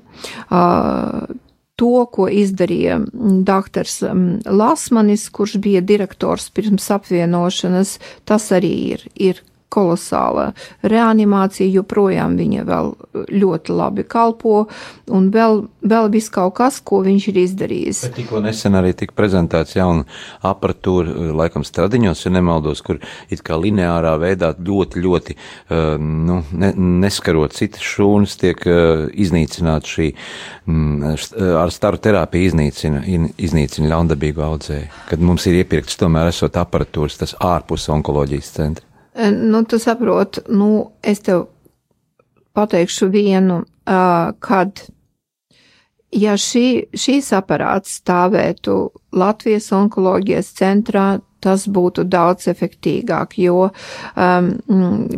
Uh, 0.50 1.30
to, 1.80 1.94
ko 2.12 2.26
izdarīja 2.28 2.98
doktors 3.48 4.02
Lasmanis, 4.46 5.30
kurš 5.32 5.60
bija 5.64 5.86
direktors 5.86 6.50
pirms 6.52 6.90
apvienošanas, 6.92 7.94
tas 8.28 8.50
arī 8.58 8.74
ir, 8.98 9.06
ir 9.16 9.44
kolosāla 9.74 10.50
reanimācija, 10.82 11.70
joprojām 11.80 12.36
viņa 12.40 12.66
vēl 12.68 12.92
ļoti 13.30 13.76
labi 13.76 14.06
kalpo, 14.10 14.64
un 15.14 15.30
vēl, 15.34 15.64
vēl 15.86 16.10
viss 16.14 16.34
kaut 16.34 16.56
kas, 16.60 16.80
ko 16.82 17.02
viņš 17.06 17.28
ir 17.32 17.42
izdarījis. 17.44 18.02
Bet 18.08 18.18
tikko 18.18 18.42
nesen 18.44 18.78
arī 18.80 18.96
tika 18.98 19.16
prezentēts 19.18 19.78
jauna 19.78 20.06
aparatūra, 20.50 21.32
laikam 21.38 21.66
stradiņos, 21.68 22.26
ja 22.26 22.34
nemaldos, 22.34 22.82
kur 22.86 23.02
it 23.30 23.44
kā 23.46 23.60
lineārā 23.62 24.16
veidā 24.22 24.52
ļoti, 24.58 25.04
ļoti, 25.06 25.38
uh, 25.38 25.96
nu, 26.00 26.42
ne, 26.52 26.74
neskarot 27.06 27.54
citas 27.58 27.86
šūnas, 27.86 28.38
tiek 28.42 28.66
iznīcināta 28.66 29.90
šī, 29.90 30.10
mm, 30.66 31.16
ar 31.62 31.74
staru 31.74 32.02
terapiju 32.02 32.50
iznīcina, 32.50 33.04
iznīcina 33.38 33.94
ļaundabīgu 33.94 34.46
audzēju, 34.46 34.92
kad 35.10 35.24
mums 35.24 35.46
ir 35.50 35.62
iepirkts 35.62 36.00
tomēr 36.00 36.34
esot 36.34 36.58
aparatūras, 36.60 37.20
tas 37.22 37.36
ārpus 37.44 37.90
onkoloģijas 37.94 38.54
centra. 38.58 38.89
Nu, 39.20 39.64
tu 39.64 39.80
saproti, 39.80 40.42
nu, 40.48 40.92
es 41.04 41.20
tev 41.26 41.48
pateikšu 42.56 43.10
vienu, 43.12 43.64
uh, 43.64 44.32
kad, 44.40 44.84
ja 46.16 46.36
šī, 46.40 46.92
šīs 46.96 47.34
aparāts 47.36 47.98
stāvētu 48.00 48.78
Latvijas 49.12 49.72
onkoloģijas 49.76 50.54
centrā, 50.62 51.08
tas 51.44 51.66
būtu 51.68 52.06
daudz 52.10 52.50
efektīgāk, 52.52 53.38
jo, 53.40 53.70
um, 54.16 54.50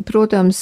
protams, 0.07 0.61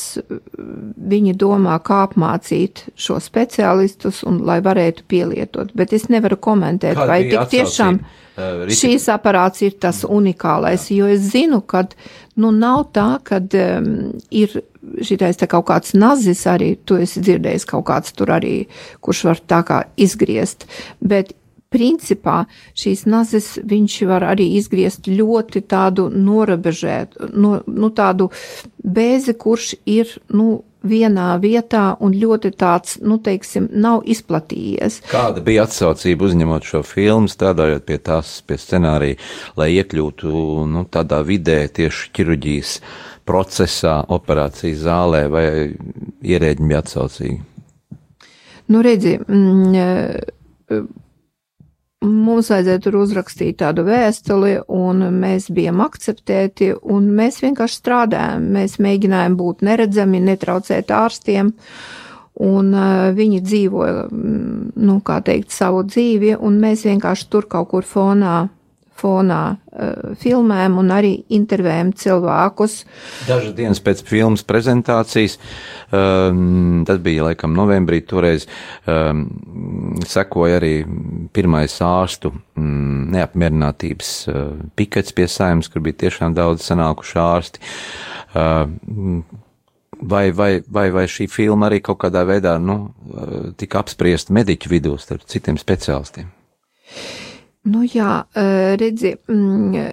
viņi 1.13 1.35
domā, 1.39 1.79
kā 1.83 2.03
apmācīt 2.07 2.85
šo 2.99 3.19
speciālistus 3.23 4.23
un 4.27 4.41
lai 4.47 4.59
varētu 4.65 5.05
pielietot, 5.09 5.75
bet 5.75 5.93
es 5.95 6.09
nevaru 6.11 6.39
komentēt, 6.39 6.97
Kāda 6.99 7.11
vai 7.11 7.21
tik 7.27 7.53
tiešām 7.55 7.99
uh, 7.99 8.65
šīs 8.71 9.09
aparāts 9.13 9.63
ir 9.65 9.77
tas 9.81 10.03
unikālais, 10.07 10.89
Jā. 10.89 11.01
jo 11.01 11.13
es 11.15 11.29
zinu, 11.33 11.61
ka, 11.61 11.85
nu, 12.39 12.51
nav 12.55 12.89
tā, 12.95 13.11
ka 13.23 13.41
um, 13.43 13.93
ir 14.31 14.61
šitais 15.03 15.39
te 15.39 15.47
kaut 15.49 15.67
kāds 15.69 15.93
nazis 15.97 16.45
arī, 16.49 16.73
tu 16.87 16.97
esi 16.99 17.21
dzirdējis 17.23 17.67
kaut 17.69 17.85
kāds 17.89 18.15
tur 18.15 18.31
arī, 18.35 18.53
kurš 19.03 19.25
var 19.27 19.41
tā 19.51 19.59
kā 19.67 19.81
izgriezt, 19.99 20.65
bet 20.99 21.35
principā 21.73 22.43
šīs 22.77 23.05
nazes 23.09 23.51
viņš 23.69 23.99
var 24.09 24.25
arī 24.31 24.47
izgriezt 24.57 25.09
ļoti 25.09 25.63
tādu 25.69 26.09
norabežēt, 26.13 27.19
no, 27.33 27.59
nu 27.67 27.91
tādu 27.93 28.29
bēzi, 28.83 29.37
kurš 29.37 29.75
ir, 29.85 30.17
nu, 30.33 30.63
vienā 30.79 31.33
vietā 31.43 31.97
un 31.99 32.13
ļoti 32.15 32.53
tāds, 32.55 32.97
nu, 33.03 33.17
teiksim, 33.19 33.67
nav 33.71 34.05
izplatījies. 34.07 35.01
Kāda 35.11 35.43
bija 35.43 35.65
atsaucība 35.67 36.29
uzņemot 36.29 36.67
šo 36.69 36.81
filmu, 36.87 37.27
strādājot 37.31 37.85
pie 37.87 37.97
tās, 37.99 38.37
pie 38.47 38.55
scenārija, 38.59 39.19
lai 39.59 39.73
iekļūtu, 39.75 40.31
nu, 40.71 40.85
tādā 40.91 41.19
vidē 41.27 41.61
tieši 41.75 42.13
ķirurģijas 42.15 42.77
procesā, 43.27 43.99
operācijas 44.15 44.85
zālē, 44.87 45.25
vai 45.29 45.45
ierēģi 46.23 46.71
bija 46.71 46.81
atsaucīgi? 46.85 47.37
Nu, 48.69 48.81
redzi, 48.85 49.17
mm, 49.19 50.87
mums 52.05 52.49
vajadzēja 52.51 52.81
tur 52.83 52.99
uzrakstīt 53.01 53.59
tādu 53.61 53.83
vēstuli, 53.87 54.55
un 54.71 55.03
mēs 55.19 55.49
bijām 55.55 55.81
akceptēti, 55.83 56.71
un 56.95 57.09
mēs 57.15 57.41
vienkārši 57.43 57.81
strādājām. 57.81 58.45
Mēs 58.55 58.77
mēģinājām 58.83 59.35
būt 59.39 59.65
neredzami, 59.67 60.21
netraucēt 60.29 60.93
ārstiem, 60.95 61.51
un 62.39 62.71
viņi 63.17 63.41
dzīvoja, 63.43 64.05
nu, 64.11 64.99
kā 65.03 65.19
teikt, 65.25 65.51
savu 65.51 65.83
dzīvi, 65.89 66.37
un 66.39 66.61
mēs 66.63 66.85
vienkārši 66.87 67.27
tur 67.31 67.49
kaut 67.51 67.73
kur 67.73 67.87
fonā 67.87 68.45
fonā 68.99 69.41
uh, 69.55 70.13
filmējam 70.19 70.77
un 70.81 70.93
arī 70.93 71.13
intervējam 71.35 71.91
cilvēkus. 71.97 72.75
Dažas 73.27 73.55
dienas 73.57 73.81
pēc 73.83 74.03
filmas 74.07 74.45
prezentācijas, 74.47 75.37
um, 75.89 76.83
tas 76.87 77.01
bija 77.03 77.29
laikam 77.29 77.55
novembrī, 77.57 78.01
toreiz 78.07 78.47
um, 78.85 79.25
sekoja 80.07 80.59
arī 80.59 80.73
pirmais 81.35 81.79
ārstu 81.85 82.33
um, 82.35 83.09
neapmierinātības 83.15 84.15
uh, 84.29 84.47
pikets 84.79 85.15
pie 85.15 85.29
saimnes, 85.31 85.71
kur 85.71 85.85
bija 85.85 86.05
tiešām 86.05 86.37
daudz 86.37 86.67
sanākuši 86.69 87.21
ārsti. 87.25 87.69
Uh, 88.29 89.45
Vai, 89.99 90.31
vai, 90.31 90.61
vai, 90.63 90.87
vai 90.95 91.03
šī 91.11 91.25
filma 91.27 91.67
arī 91.67 91.81
kaut 91.83 91.99
kādā 91.99 92.21
veidā 92.23 92.53
nu, 92.63 92.93
tika 93.59 93.81
apspriesta 93.83 94.31
mediķu 94.31 94.71
vidū 94.71 94.93
starp 94.95 95.25
citiem 95.27 95.59
speciālistiem? 95.59 96.29
Nu 97.69 97.85
jā, 97.85 98.23
redzi, 98.79 99.15
mm, 99.29 99.87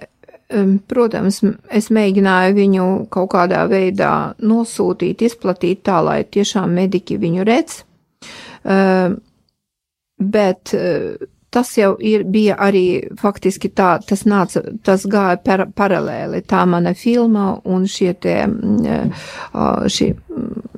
protams, 0.87 1.41
es 1.75 1.89
mēģināju 1.93 2.55
viņu 2.55 2.89
kaut 3.13 3.31
kādā 3.35 3.65
veidā 3.69 4.11
nosūtīt, 4.39 5.25
izplatīt 5.27 5.83
tā, 5.87 5.99
lai 6.05 6.21
tiešām 6.23 6.75
mediķi 6.77 7.17
viņu 7.23 7.47
redz, 7.47 7.81
bet 10.17 10.73
tas 11.49 11.77
jau 11.77 11.93
ir, 12.03 12.23
bija 12.27 12.57
arī 12.59 12.85
faktiski 13.19 13.71
tā, 13.75 13.97
tas 14.07 14.25
nāca, 14.27 14.61
tas 14.83 15.05
gāja 15.09 15.39
par, 15.43 15.65
paralēli, 15.75 16.43
tā 16.47 16.65
mana 16.69 16.93
filma 16.95 17.53
un 17.65 17.87
šie 17.89 18.13
tie, 18.21 18.41
šie, 19.95 20.11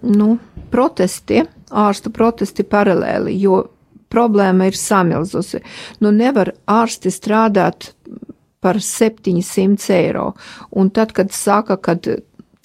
nu, 0.05 0.29
protesti, 0.69 1.43
ārstu 1.69 2.13
protesti 2.13 2.65
paralēli, 2.65 3.35
jo 3.41 3.63
problēma 4.11 4.69
ir 4.69 4.77
samilzusi. 4.77 5.63
Nu, 6.03 6.13
nevar 6.15 6.53
ārsti 6.69 7.11
strādāt 7.13 7.93
par 8.59 8.81
700 8.83 9.93
eiro. 9.95 10.33
Un 10.75 10.91
tad, 10.91 11.13
kad 11.15 11.31
saka, 11.35 11.77
ka 11.79 11.95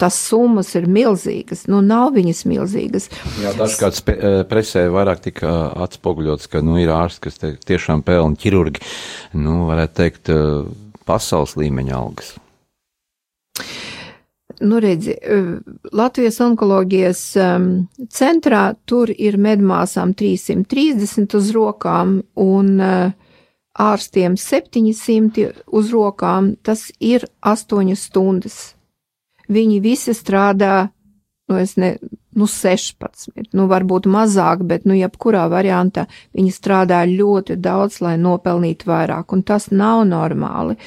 tas 0.01 0.17
summas 0.27 0.73
ir 0.75 0.89
milzīgas, 0.91 1.65
nu 1.71 1.79
nav 1.85 2.11
viņas 2.17 2.43
milzīgas. 2.51 3.07
Jā, 3.39 3.53
dažkārt 3.55 4.11
eh, 4.11 4.39
presē 4.49 4.87
vairāk 4.91 5.23
tika 5.29 5.53
atspoguļots, 5.85 6.49
ka 6.51 6.63
nu, 6.65 6.75
ir 6.81 6.91
ārsti, 6.91 7.29
kas 7.29 7.39
tiešām 7.39 8.03
pelna 8.07 8.35
ķirurgi, 8.39 8.83
nu, 9.39 9.61
varētu 9.69 10.01
teikt, 10.01 10.33
eh, 10.33 10.65
pasaules 11.07 11.55
līmeņa 11.59 11.95
algas 11.95 12.35
nu 14.61 14.79
redzi, 14.79 15.15
eh, 15.21 15.51
Latvijas 15.91 16.39
onkoloģijas 16.41 17.21
centrā 18.09 18.63
tur 18.85 19.11
ir 19.11 19.37
medmāsām 19.37 20.13
330 20.13 21.35
uz 21.35 21.51
rokām 21.55 22.21
un 22.35 22.79
uh, 22.79 23.11
ārstiem 23.75 24.37
700 24.39 25.51
uz 25.67 25.91
rokām, 25.91 26.55
tas 26.63 26.87
ir 26.99 27.27
8 27.43 27.95
stundas. 27.99 28.75
Viņi 29.51 29.81
visi 29.83 30.15
strādā 30.15 30.89
nu, 31.49 31.57
es 31.59 31.75
ne, 31.77 31.95
nu, 32.35 32.47
16, 32.49 33.29
nu, 33.55 33.67
varbūt 33.71 34.07
mazāk, 34.11 34.63
bet, 34.67 34.85
nu, 34.85 34.95
jebkurā 34.97 35.45
variantā 35.51 36.05
viņi 36.35 36.51
strādā 36.53 37.01
ļoti 37.09 37.57
daudz, 37.61 38.01
lai 38.03 38.15
nopelnītu 38.21 38.89
vairāk, 38.89 39.33
un 39.35 39.43
tas 39.47 39.69
nav 39.71 40.03
normāli, 40.09 40.77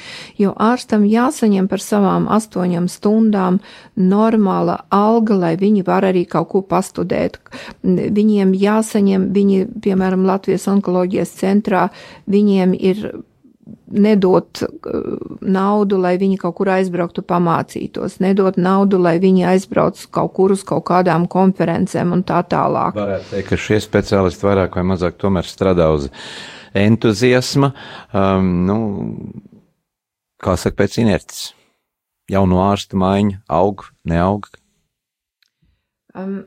jo 0.41 0.53
ārstam 0.55 1.07
jāsaņem 1.09 1.69
par 1.71 1.83
savām 1.85 2.29
astoņām 2.33 2.89
stundām 2.93 3.61
normāla 3.97 4.83
alga, 4.95 5.39
lai 5.47 5.55
viņi 5.61 5.87
var 5.87 6.09
arī 6.09 6.27
kaut 6.29 6.51
ko 6.53 6.63
pastudēt. 6.63 7.41
Viņiem 7.83 8.55
jāsaņem, 8.57 9.31
viņi, 9.35 9.65
piemēram, 9.85 10.27
Latvijas 10.29 10.69
onkoloģijas 10.71 11.35
centrā, 11.41 11.89
viņiem 12.29 12.77
ir 12.77 13.09
nedot 13.91 14.63
uh, 14.63 15.17
naudu, 15.41 15.99
lai 16.01 16.17
viņi 16.21 16.39
kaut 16.43 16.59
kur 16.61 16.71
aizbrauktu 16.75 17.25
pamācītos, 17.27 18.19
nedot 18.25 18.59
naudu, 18.61 19.01
lai 19.01 19.17
viņi 19.23 19.47
aizbrauc 19.55 20.01
kaut 20.15 20.35
kur 20.37 20.55
uz 20.55 20.65
kaut 20.67 20.87
kādām 20.91 21.27
konferencēm 21.31 22.13
un 22.17 22.25
tā 22.29 22.43
tālāk. 22.49 22.99
Varētu 22.99 23.33
teikt, 23.33 23.49
ka 23.51 23.61
šie 23.69 23.81
speciālisti 23.85 24.49
vairāk 24.49 24.79
vai 24.79 24.87
mazāk 24.93 25.19
tomēr 25.21 25.49
strādā 25.49 25.91
uz 25.95 26.11
entuziasma, 26.77 27.73
um, 28.13 28.53
nu, 28.69 28.79
kā 30.43 30.57
saka, 30.61 30.83
pēc 30.85 31.01
inerces. 31.05 31.53
Jauno 32.29 32.61
ārstu 32.67 32.99
maiņa 33.01 33.41
aug, 33.57 33.87
neaug? 34.09 34.51
Um, 36.19 36.43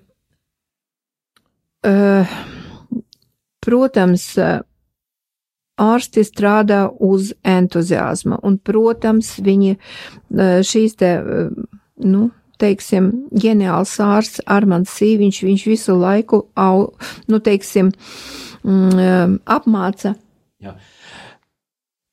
uh, 1.88 2.36
protams, 3.66 4.28
uh, 4.38 4.62
ārsti 5.82 6.24
strādā 6.28 6.86
uz 7.02 7.32
entuziasma, 7.48 8.40
un, 8.46 8.60
protams, 8.62 9.34
viņi 9.44 9.74
e, 9.74 9.80
šīs 10.68 10.98
te, 11.00 11.12
e, 11.18 11.42
nu, 12.06 12.30
teiksim, 12.62 13.10
ģeniāls 13.34 13.96
ārsts 14.06 14.46
Armands 14.46 14.94
Sīviņš, 15.00 15.44
viņš 15.48 15.68
visu 15.72 15.98
laiku, 15.98 16.46
au, 16.54 16.92
nu, 17.32 17.42
teiksim, 17.44 17.92
mm, 18.64 18.96
e, 18.96 19.14
apmāca. 19.58 20.16
Jā. 20.62 20.78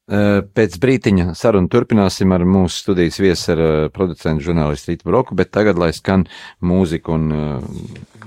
Pēc 0.09 0.79
brītiņa 0.81 1.35
sarunu 1.37 1.69
turpināsim 1.69 2.33
ar 2.33 2.41
mūsu 2.49 2.79
studijas 2.81 3.19
viesu, 3.21 3.51
ar 3.53 3.91
producentu 3.93 4.47
žurnālistu 4.47 4.95
Rītu 4.95 5.05
Broku, 5.05 5.37
bet 5.37 5.51
tagad, 5.53 5.77
lai 5.77 5.91
skan 5.93 6.25
mūzika 6.65 7.13
un 7.13 7.27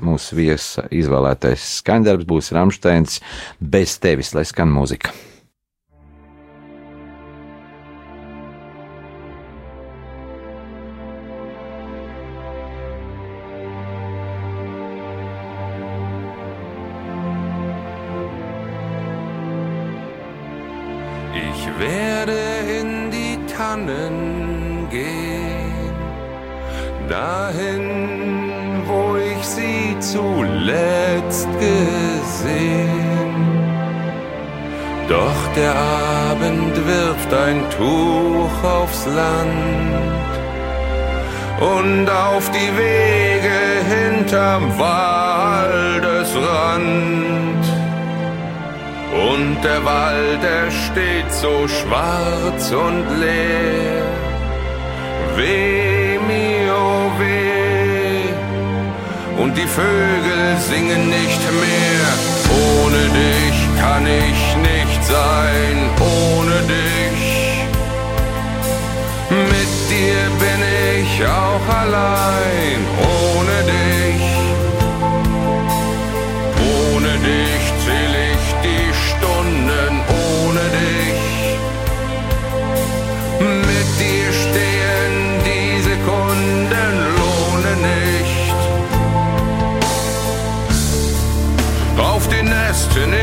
mūsu 0.06 0.38
viesa 0.38 0.86
izvēlētais 0.94 1.66
skaņdarbs 1.80 2.30
būs 2.30 2.54
Ramsteins 2.54 3.18
bez 3.58 3.98
tevis, 3.98 4.36
lai 4.38 4.46
skan 4.46 4.70
mūzika. 4.70 5.10
Doch 35.12 35.42
der 35.58 35.76
Abend 35.76 36.74
wirft 36.88 37.34
ein 37.34 37.70
Tuch 37.78 38.64
aufs 38.64 39.06
Land 39.08 40.32
und 41.60 42.10
auf 42.10 42.50
die 42.52 42.72
Wege 42.78 43.60
hinterm 43.94 44.80
Waldesrand. 44.80 46.02
Und 49.34 49.58
der 49.66 49.84
Wald, 49.84 50.42
er 50.60 50.72
steht 50.72 51.30
so 51.34 51.68
schwarz 51.68 52.72
und 52.72 53.06
leer. 53.20 54.06
Weh 55.36 56.20
mir, 56.26 56.74
oh 56.74 57.12
weh. 57.20 58.30
Und 59.44 59.58
die 59.58 59.68
Vögel 59.68 60.56
singen 60.70 61.10
nicht 61.10 61.44
mehr. 61.64 62.08
Ohne 62.64 63.02
dich 63.20 63.58
kann 63.82 64.06
ich 64.06 64.42
nicht 64.58 64.81
sein, 65.14 65.78
ohne 66.00 66.58
dich. 66.74 67.24
Mit 69.54 69.72
dir 69.92 70.22
bin 70.44 70.62
ich 71.00 71.12
auch 71.26 71.66
allein, 71.82 72.80
ohne 73.18 73.58
dich. 73.74 74.26
Ohne 76.94 77.14
dich 77.30 77.52
ohne 80.52 80.66
dich. 80.80 81.22
Mit 83.40 83.90
dir 84.00 84.30
stehen 84.44 85.14
die 85.48 85.82
Sekunden 85.82 86.94
lohne 87.18 87.74
nicht. 87.90 88.60
Auf 91.98 92.28
den 92.30 92.46
Nesten 92.46 93.14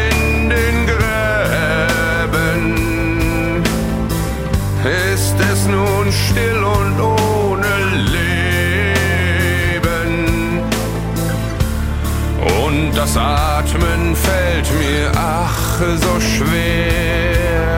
Atmen 13.18 14.14
fällt 14.14 14.70
mir 14.78 15.10
ach 15.16 15.80
so 15.80 16.20
schwer. 16.20 17.76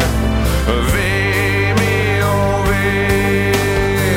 Weh 0.92 1.72
mir, 1.83 2.24
oh 2.26 2.59
weh. 2.70 4.12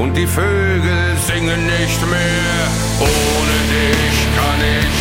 Und 0.00 0.16
die 0.16 0.26
Vögel 0.26 1.16
singen 1.26 1.66
nicht 1.66 2.02
mehr. 2.14 2.62
Ohne 3.00 3.56
dich 3.74 4.18
kann 4.36 4.60
ich 4.78 4.99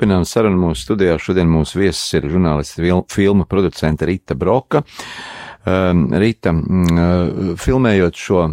Turpinām 0.00 0.22
sarunu 0.24 0.56
mūsu 0.56 0.80
studijā. 0.80 1.18
Šodien 1.20 1.50
mūsu 1.52 1.76
viesis 1.76 2.14
ir 2.16 2.24
žurnālists, 2.32 2.78
filmu 3.12 3.44
producente 3.44 4.06
Rita 4.08 4.32
Broka. 4.32 4.80
Um, 5.68 6.06
Rita, 6.16 6.54
mm, 6.56 6.94
uh, 6.96 7.50
filmējot 7.60 8.16
šo, 8.16 8.46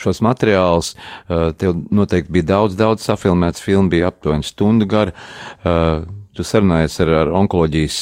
šos 0.00 0.22
materiālus, 0.24 0.94
uh, 1.28 1.50
tev 1.60 1.74
noteikti 1.92 2.32
bija 2.32 2.46
daudz, 2.54 2.78
daudz 2.80 3.04
safilmēts. 3.04 3.60
Filma 3.60 3.92
bija 3.92 4.08
aptuveni 4.08 4.48
stundu 4.48 4.88
gara. 4.88 5.12
Uh, 5.60 6.08
tu 6.32 6.40
sarunājies 6.40 6.96
ar, 7.04 7.12
ar 7.18 7.34
onkoloģijas 7.42 7.98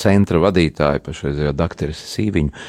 centra 0.00 0.40
vadītāju, 0.46 1.04
pašreizējo 1.04 1.52
doktoru 1.60 1.98
Sīviņu. 2.00 2.64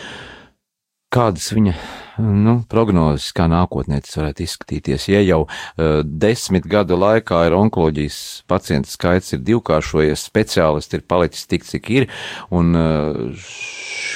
Kādas 1.15 1.47
viņa 1.56 1.78
nu, 2.21 2.58
prognozes, 2.69 3.30
kā 3.36 3.47
nākotnē 3.51 3.99
tas 4.03 4.17
varētu 4.19 4.45
izskatīties? 4.45 5.08
Ja 5.12 5.21
jau 5.23 5.43
uh, 5.45 6.01
desmit 6.03 6.67
gadu 6.69 6.97
laikā 6.99 7.43
ir 7.47 7.56
onkoloģijas 7.58 8.19
pacientu 8.49 8.91
skaits 8.91 9.36
ir 9.36 9.43
divkāršojies, 9.47 10.25
speciālisti 10.30 10.99
ir 10.99 11.06
palicis 11.08 11.47
tik, 11.49 11.65
cik 11.67 11.91
ir, 11.93 12.08
un 12.53 12.77
uh, 12.77 13.47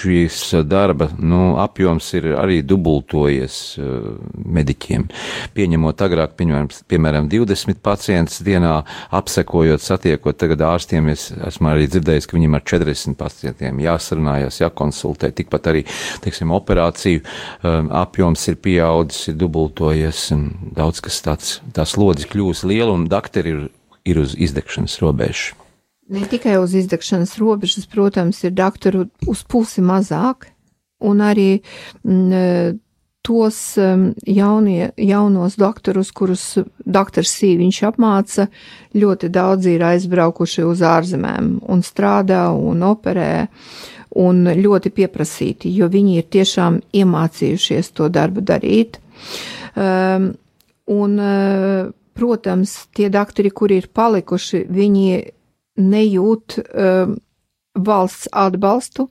šīs 0.02 0.40
darba 0.68 1.10
nu, 1.20 1.56
apjoms 1.62 2.08
ir 2.18 2.32
arī 2.40 2.62
dubultojies 2.66 3.60
uh, 3.80 4.10
mediķiem. 4.42 5.08
Pieņemot 5.56 6.06
agrāk, 6.06 6.36
piemēram, 6.40 6.72
piemēram 6.92 7.30
20 7.32 7.82
pacientus 7.86 8.42
dienā, 8.46 8.80
apsekojot, 9.22 9.84
satiekot, 9.84 10.40
tagad 10.42 10.66
ārstiem 10.72 11.12
es 11.14 11.30
esmu 11.52 11.72
arī 11.74 11.88
dzirdējis, 11.92 12.30
ka 12.30 12.38
viņiem 12.38 12.58
ar 12.58 12.66
40 12.74 13.20
pacientiem 13.20 13.82
jāsarunājas, 13.86 14.62
jākonsultē, 14.64 15.32
tikpat 15.38 15.72
arī, 15.72 15.86
teiksim, 16.24 16.54
operāciju 16.56 17.22
um, 17.22 17.91
apjoms 17.92 18.48
ir 18.52 18.58
pieaudzis, 18.64 19.32
ir 19.32 19.40
dubultojies, 19.42 20.28
un 20.36 20.48
daudz 20.78 21.02
kas 21.04 21.22
tāds, 21.26 21.58
tās 21.76 21.98
lodzes 22.00 22.30
kļūst 22.32 22.68
liela, 22.70 22.94
un 22.96 23.08
dakteri 23.12 23.56
ir, 23.56 23.66
ir 24.08 24.22
uz 24.24 24.36
izdegšanas 24.38 25.00
robežas. 25.04 25.52
Ne 26.12 26.26
tikai 26.28 26.58
uz 26.60 26.74
izdegšanas 26.76 27.38
robežas, 27.40 27.88
protams, 27.88 28.42
ir 28.44 28.56
doktoru 28.56 29.06
uz 29.32 29.46
pusi 29.48 29.84
mazāk, 29.86 30.50
un 31.08 31.22
arī 31.24 31.62
m, 32.04 32.80
tos 33.22 33.78
um, 33.78 34.10
jaunie, 34.26 34.92
jaunos 34.98 35.56
doktorus, 35.62 36.12
kurus 36.12 36.46
doktors 36.86 37.34
Sīviņš 37.38 37.82
apmāca, 37.92 38.48
ļoti 38.98 39.30
daudz 39.34 39.70
ir 39.70 39.86
aizbraukuši 39.86 40.66
uz 40.66 40.82
ārzemēm 40.86 41.60
un 41.70 41.84
strādā 41.86 42.48
un 42.58 42.82
operē 42.88 43.34
un 44.20 44.44
ļoti 44.58 44.92
pieprasīti, 44.96 45.72
jo 45.76 45.88
viņi 45.92 46.18
ir 46.20 46.28
tiešām 46.34 46.82
iemācījušies 47.02 47.92
to 47.96 48.10
darbu 48.12 48.44
darīt. 48.44 49.00
Um, 49.76 50.32
un, 50.92 51.18
uh, 51.20 51.92
protams, 52.18 52.76
tie 52.96 53.10
doktori, 53.14 53.52
kuri 53.56 53.80
ir 53.82 53.90
palikuši, 53.94 54.66
viņi 54.68 55.08
nejūt 55.82 56.58
um, 56.60 57.18
valsts 57.80 58.28
atbalstu, 58.36 59.08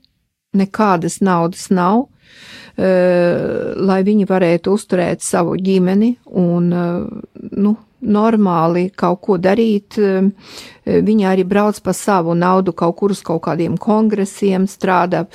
nekādas 0.56 1.20
naudas 1.24 1.70
nav, 1.72 2.04
uh, 2.04 3.70
lai 3.80 4.00
viņi 4.04 4.28
varētu 4.28 4.74
uzturēt 4.76 5.24
savu 5.24 5.56
ģimeni 5.56 6.16
un, 6.28 6.72
uh, 6.74 7.48
nu, 7.56 7.76
normāli 8.00 8.88
kaut 8.96 9.20
ko 9.26 9.36
darīt. 9.40 9.98
Viņi 10.90 11.26
arī 11.28 11.44
brauc 11.46 11.76
pa 11.84 11.92
savu 11.94 12.32
naudu 12.34 12.72
kaut 12.74 12.96
kur 12.98 13.12
uz 13.14 13.20
kaut 13.22 13.42
kādiem 13.44 13.76
kongresiem, 13.78 14.64
strādā 14.66 15.26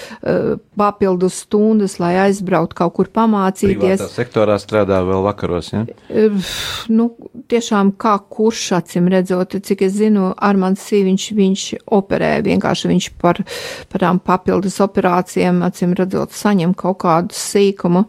papildus 0.75 1.37
stundas, 1.45 1.99
lai 2.01 2.15
aizbraukt 2.25 2.73
kaut 2.75 2.95
kur 2.97 3.07
pamācīties. 3.13 3.77
Privātā 3.77 4.09
sektorā 4.11 4.57
strādā 4.59 4.99
vēl 5.05 5.23
vakaros, 5.23 5.69
ja? 5.71 5.85
Nu, 6.91 7.07
tiešām 7.51 7.93
kā 8.01 8.17
kurš, 8.19 8.65
acim 8.81 9.07
redzot, 9.13 9.55
cik 9.63 9.85
es 9.87 9.95
zinu, 9.99 10.33
Armands 10.35 10.83
Sīviņš, 10.89 11.27
viņš 11.37 11.63
operē, 11.95 12.33
vienkārši 12.43 12.91
viņš 12.91 13.09
par, 13.21 13.39
par 13.93 14.03
tām 14.03 14.19
papildus 14.19 14.81
operācijām, 14.83 15.61
acim 15.69 15.95
redzot, 15.95 16.35
saņem 16.35 16.73
kaut 16.75 16.99
kādu 17.05 17.37
sīkumu, 17.37 18.03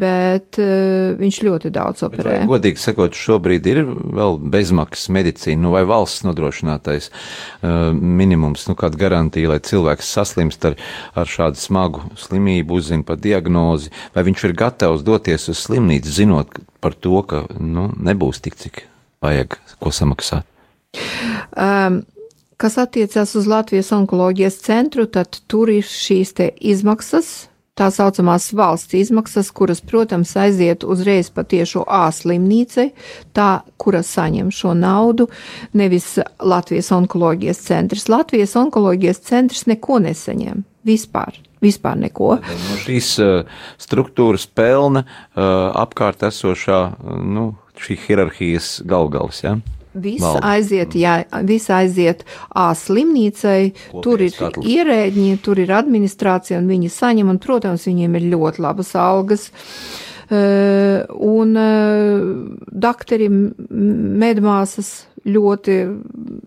bet 0.00 0.56
viņš 0.56 1.42
ļoti 1.50 1.74
daudz 1.74 2.06
operē. 2.08 2.40
Bet, 2.40 2.48
godīgi 2.54 2.80
sakot, 2.80 3.18
šobrīd 3.18 3.68
ir 3.74 3.79
vēl 3.86 4.38
bezmaksas 4.52 5.10
medicīna, 5.14 5.62
nu 5.64 5.72
vai 5.74 5.82
valsts 5.88 6.24
nodrošinātais 6.26 7.10
uh, 7.10 7.90
minimums, 7.94 8.66
nu 8.70 8.76
kāda 8.78 9.00
garantija, 9.00 9.52
lai 9.52 9.60
cilvēks 9.64 10.12
saslimst 10.16 10.64
ar, 10.68 10.78
ar 11.18 11.30
šādu 11.30 11.60
smagu 11.60 12.04
slimību, 12.20 12.80
uzzina 12.80 13.06
par 13.06 13.20
diagnozi, 13.22 13.92
vai 14.14 14.26
viņš 14.28 14.46
ir 14.48 14.56
gatavs 14.62 15.04
doties 15.06 15.48
uz 15.52 15.64
slimnīcu, 15.66 16.14
zinot 16.20 16.62
par 16.80 16.96
to, 16.96 17.20
ka 17.26 17.44
nu, 17.58 17.90
nebūs 17.96 18.42
tik, 18.44 18.56
cik 18.60 18.84
vajag, 19.24 19.58
ko 19.80 19.92
samaksāt. 19.94 20.46
Um, 21.56 22.02
kas 22.60 22.78
attiecās 22.80 23.34
uz 23.38 23.46
Latvijas 23.50 23.92
onkoloģijas 23.96 24.58
centru, 24.64 25.06
tad 25.06 25.42
tur 25.50 25.70
ir 25.72 25.86
šīs 25.86 26.34
izmaksas, 26.72 27.49
tā 27.78 27.88
saucamās 27.94 28.50
valsts 28.56 28.96
izmaksas, 28.98 29.50
kuras, 29.54 29.80
protams, 29.80 30.32
aiziet 30.36 30.84
uzreiz 30.84 31.30
patiešo 31.34 31.84
A 31.88 32.06
slimnīcai, 32.14 32.90
tā, 33.36 33.62
kura 33.80 34.02
saņem 34.06 34.50
šo 34.54 34.74
naudu, 34.78 35.28
nevis 35.72 36.18
Latvijas 36.40 36.90
onkoloģijas 36.96 37.62
centrs. 37.68 38.08
Latvijas 38.12 38.56
onkoloģijas 38.60 39.22
centrs 39.30 39.66
neko 39.70 40.00
nesaņem 40.06 40.64
vispār. 40.86 41.40
Vispār 41.60 41.98
neko. 42.00 42.38
No 42.40 42.76
šīs 42.80 43.10
uh, 43.20 43.48
struktūras 43.80 44.46
pelna 44.48 45.04
uh, 45.04 45.42
apkārt 45.76 46.24
esošā, 46.30 46.80
uh, 46.94 47.18
nu, 47.20 47.50
šī 47.80 47.98
hierarhijas 48.06 48.78
galvgals, 48.88 49.42
ja? 49.44 49.58
Viss 49.90 50.36
aiziet, 50.46 50.94
jā, 50.94 51.16
viss 51.42 51.70
aiziet 51.74 52.22
A 52.54 52.68
slimnīcai, 52.78 53.72
Kopies 53.90 54.04
tur 54.04 54.22
ir 54.22 54.36
katls. 54.36 54.68
ierēģi, 54.70 55.24
tur 55.42 55.58
ir 55.58 55.72
administrācija 55.74 56.60
un 56.60 56.70
viņi 56.70 56.92
saņem, 56.94 57.32
un, 57.32 57.40
protams, 57.42 57.88
viņiem 57.90 58.14
ir 58.20 58.28
ļoti 58.36 58.62
labas 58.62 58.94
algas. 58.94 59.50
Uh, 60.30 61.02
un 61.26 61.56
uh, 61.58 62.20
dakteri, 62.70 63.26
medmāsas 63.26 64.92
ļoti 65.28 65.76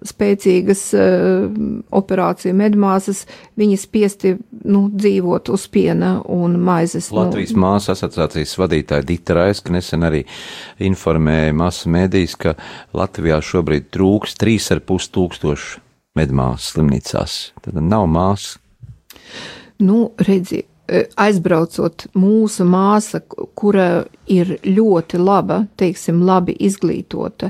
spēcīgas 0.10 0.82
uh, 0.98 1.46
operāciju 1.94 2.56
medmāsas, 2.58 3.24
viņas 3.60 3.86
spiesti 3.86 4.34
nu, 4.66 4.88
dzīvot 4.90 5.52
uz 5.54 5.68
piena 5.74 6.16
un 6.34 6.58
maizes. 6.64 7.12
Nu. 7.12 7.22
Latvijas 7.22 7.54
nu. 7.54 7.64
māsu 7.66 7.94
asociācijas 7.94 8.58
vadītāja 8.60 9.08
Dita 9.08 9.38
Raiska 9.38 9.76
nesen 9.76 10.08
arī 10.08 10.24
informēja 10.84 11.54
masu 11.58 11.94
mēdīs, 11.94 12.36
ka 12.40 12.58
Latvijā 12.98 13.40
šobrīd 13.44 13.92
trūks 13.94 14.38
3,5 14.42 15.10
tūkstoši 15.14 15.82
medmāsas 16.18 16.74
slimnīcās. 16.74 17.40
Tad 17.62 17.82
nav 17.82 18.10
māsas. 18.10 18.60
Nu, 19.84 20.14
redzi, 20.22 20.62
E, 20.62 20.73
aizbraucot 21.20 22.08
mūsu 22.18 22.66
māsa, 22.68 23.22
kura 23.58 24.06
ir 24.30 24.58
ļoti 24.64 25.20
laba, 25.20 25.64
teiksim, 25.80 26.22
labi 26.26 26.56
izglītota, 26.64 27.50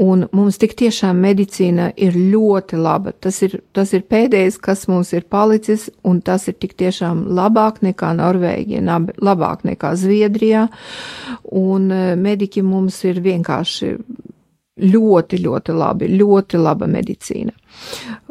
un 0.00 0.26
mums 0.32 0.58
tik 0.60 0.74
tiešām 0.78 1.20
medicīna 1.24 1.90
ir 1.96 2.16
ļoti 2.16 2.78
laba. 2.80 3.12
Tas 3.12 3.40
ir, 3.46 3.58
tas 3.76 3.92
ir 3.96 4.04
pēdējais, 4.08 4.58
kas 4.62 4.86
mums 4.90 5.12
ir 5.16 5.26
palicis, 5.30 5.88
un 6.04 6.20
tas 6.24 6.48
ir 6.48 6.58
tik 6.60 6.76
tiešām 6.80 7.24
labāk 7.34 7.82
nekā 7.84 8.12
Norvēģija, 8.18 8.98
labāk 9.22 9.64
nekā 9.68 9.94
Zviedrijā, 9.98 10.68
un 11.50 11.90
e, 11.92 12.02
mediķi 12.16 12.64
mums 12.66 13.02
ir 13.08 13.22
vienkārši 13.24 13.96
ļoti, 14.82 15.42
ļoti 15.44 15.74
labi, 15.76 16.12
ļoti 16.16 16.60
laba 16.60 16.88
medicīna. 16.90 17.52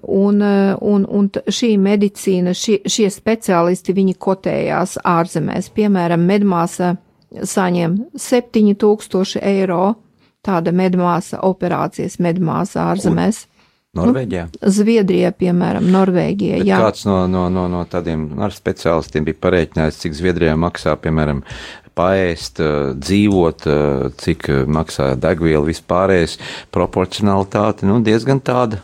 Un, 0.01 0.41
eh, 0.41 0.73
un, 0.81 1.05
un 1.05 1.29
šī 1.29 1.75
medicīna, 1.81 2.55
šie, 2.57 2.81
šie 2.89 3.09
speciālisti, 3.13 3.95
viņi 3.97 4.17
kotējās 4.21 4.97
ārzemēs. 5.05 5.71
Piemēram, 5.75 6.25
medmāsa 6.25 6.95
saņem 7.31 7.97
7000 8.17 9.39
eiro, 9.41 9.95
tāda 10.45 10.73
medmāsa 10.75 11.39
operācijas 11.45 12.19
medmāsa 12.23 12.89
ārzemēs. 12.91 13.45
Norvēģijā? 13.97 14.45
Nu, 14.55 14.69
Zviedrijā, 14.71 15.33
piemēram, 15.35 15.89
Norvēģijā. 15.91 16.61
Jā. 16.63 16.77
Kāds 16.79 17.03
no, 17.03 17.25
no, 17.27 17.49
no, 17.51 17.65
no 17.71 17.81
tādiem 17.91 18.29
ar 18.39 18.55
speciālistiem 18.55 19.25
bija 19.27 19.39
pareiķinājis, 19.43 19.97
cik 20.05 20.15
Zviedrijā 20.15 20.53
maksā, 20.59 20.95
piemēram, 21.03 21.41
paēst, 21.99 22.61
eh, 22.63 22.93
dzīvot, 22.95 23.67
eh, 23.67 24.05
cik 24.21 24.47
maksā 24.71 25.11
degviela 25.19 25.67
vispārējais, 25.67 26.37
proporcionalitāte, 26.71 27.83
nu, 27.89 27.99
diezgan 28.05 28.39
tāda. 28.39 28.79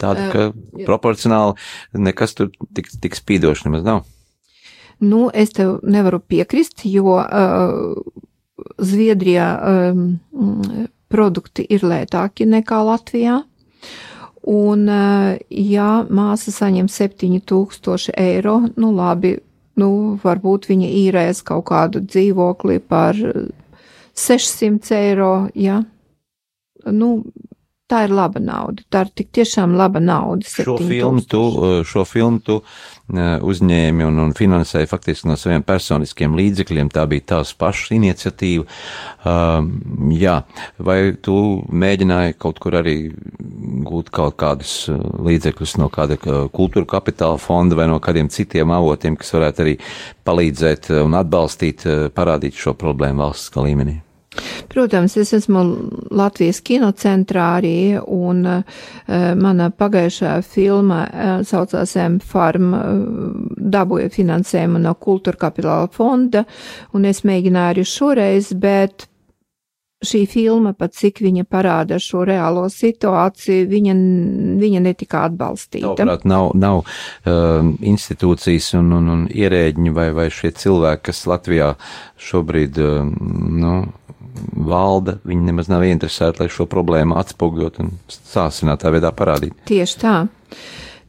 Tāda, 0.00 0.28
ka 0.32 0.44
uh, 0.50 0.84
proporcionāli 0.86 2.00
nekas 2.00 2.34
tur 2.38 2.50
tik, 2.76 2.88
tik 3.02 3.16
spīdoši 3.18 3.68
nemaz 3.68 3.84
nav. 3.86 4.04
Nu, 5.04 5.26
es 5.34 5.52
tev 5.52 5.80
nevaru 5.82 6.20
piekrist, 6.22 6.86
jo 6.88 7.18
uh, 7.18 8.22
Zviedrijā 8.78 9.48
um, 9.92 10.04
produkti 11.10 11.66
ir 11.74 11.84
lētāki 11.84 12.46
nekā 12.48 12.80
Latvijā. 12.86 13.40
Un, 14.50 14.84
uh, 14.88 15.34
ja 15.48 15.88
māsa 16.08 16.52
saņem 16.54 16.88
7000 16.92 18.14
eiro, 18.20 18.58
nu 18.80 18.92
labi, 18.96 19.34
nu, 19.80 19.90
varbūt 20.22 20.68
viņa 20.70 20.90
īrēs 21.04 21.42
kaut 21.46 21.66
kādu 21.70 22.02
dzīvokli 22.04 22.80
par 22.88 23.18
600 24.14 24.96
eiro, 24.98 25.32
ja. 25.58 25.80
Nu, 26.84 27.10
tā 27.90 28.04
ir 28.06 28.14
laba 28.16 28.40
nauda. 28.40 28.82
Tā 28.92 29.04
ir 29.04 29.10
tik 29.20 29.30
tiešām 29.36 29.74
laba 29.76 30.00
nauda. 30.00 30.46
Šo 30.48 30.76
filmu, 30.80 31.20
tu, 31.28 31.40
šo 31.84 32.04
filmu 32.08 32.40
tu 32.44 32.58
uzņēmi 33.12 34.06
un, 34.06 34.20
un 34.22 34.32
finansēji 34.36 34.88
faktiski 34.88 35.28
no 35.28 35.36
saviem 35.40 35.64
personiskiem 35.66 36.36
līdzekļiem. 36.38 36.88
Tā 36.94 37.04
bija 37.10 37.26
tavs 37.34 37.52
pašs 37.60 37.92
iniciatīva. 37.96 38.64
Um, 39.28 39.68
jā, 40.16 40.38
vai 40.80 40.98
tu 41.24 41.36
mēģināji 41.68 42.38
kaut 42.40 42.62
kur 42.64 42.78
arī 42.80 42.96
gūt 43.84 44.08
kaut 44.14 44.38
kādus 44.40 44.88
līdzekļus 44.90 45.76
no 45.82 45.90
kāda 45.92 46.18
kultūra 46.20 46.88
kapitāla 46.96 47.40
fonda 47.42 47.76
vai 47.78 47.90
no 47.90 48.00
kādiem 48.00 48.32
citiem 48.32 48.72
avotiem, 48.72 49.20
kas 49.20 49.36
varētu 49.36 49.66
arī 49.66 49.76
palīdzēt 50.24 50.90
un 51.04 51.20
atbalstīt, 51.20 51.84
parādīt 52.16 52.56
šo 52.56 52.76
problēmu 52.80 53.26
valsts 53.26 53.52
līmenī? 53.60 54.03
Protams, 54.72 55.16
es 55.20 55.32
esmu 55.36 55.62
Latvijas 56.14 56.60
kinocentrā 56.64 57.46
arī, 57.60 57.76
un 58.00 58.44
uh, 58.48 58.84
mana 59.38 59.70
pagājušā 59.70 60.36
filma 60.46 61.00
uh, 61.06 61.32
saucās 61.46 61.96
M-Farm, 62.04 62.74
uh, 62.74 62.84
dabūja 63.76 64.12
finansējumu 64.14 64.82
no 64.82 64.94
Kultūra 64.98 65.46
kapitāla 65.46 65.90
fonda, 65.92 66.44
un 66.94 67.10
es 67.10 67.24
mēģināju 67.26 67.74
arī 67.74 67.88
šoreiz, 67.88 68.54
bet 68.58 69.08
šī 70.04 70.24
filma, 70.28 70.74
pat 70.76 70.94
cik 70.96 71.20
viņa 71.24 71.46
parāda 71.50 71.98
šo 72.02 72.24
reālo 72.28 72.66
situāciju, 72.72 73.66
viņa, 73.70 73.94
viņa 74.60 74.82
netika 74.84 75.24
atbalstīta. 75.28 75.94
Tavuprāt, 75.96 76.26
nav, 76.28 76.52
nav 76.58 76.82
uh, 76.82 77.72
institūcijas 77.80 78.74
un, 78.80 78.92
un, 78.98 79.10
un 79.16 79.26
ierēģiņi 79.32 79.94
vai, 79.96 80.08
vai 80.16 80.28
šie 80.34 80.52
cilvēki, 80.60 81.06
kas 81.10 81.24
Latvijā 81.30 81.74
šobrīd, 82.28 82.80
uh, 82.82 83.12
nu, 83.64 83.76
valda, 84.68 85.18
viņi 85.26 85.48
nemaz 85.50 85.70
nav 85.72 85.84
interesēti, 85.86 86.42
lai 86.42 86.50
šo 86.52 86.66
problēmu 86.70 87.16
atspoguļot 87.20 87.80
un 87.84 87.94
sāsinātā 88.10 88.92
veidā 88.94 89.12
parādīt. 89.14 89.56
Tieši 89.68 89.98
tā. 90.02 90.16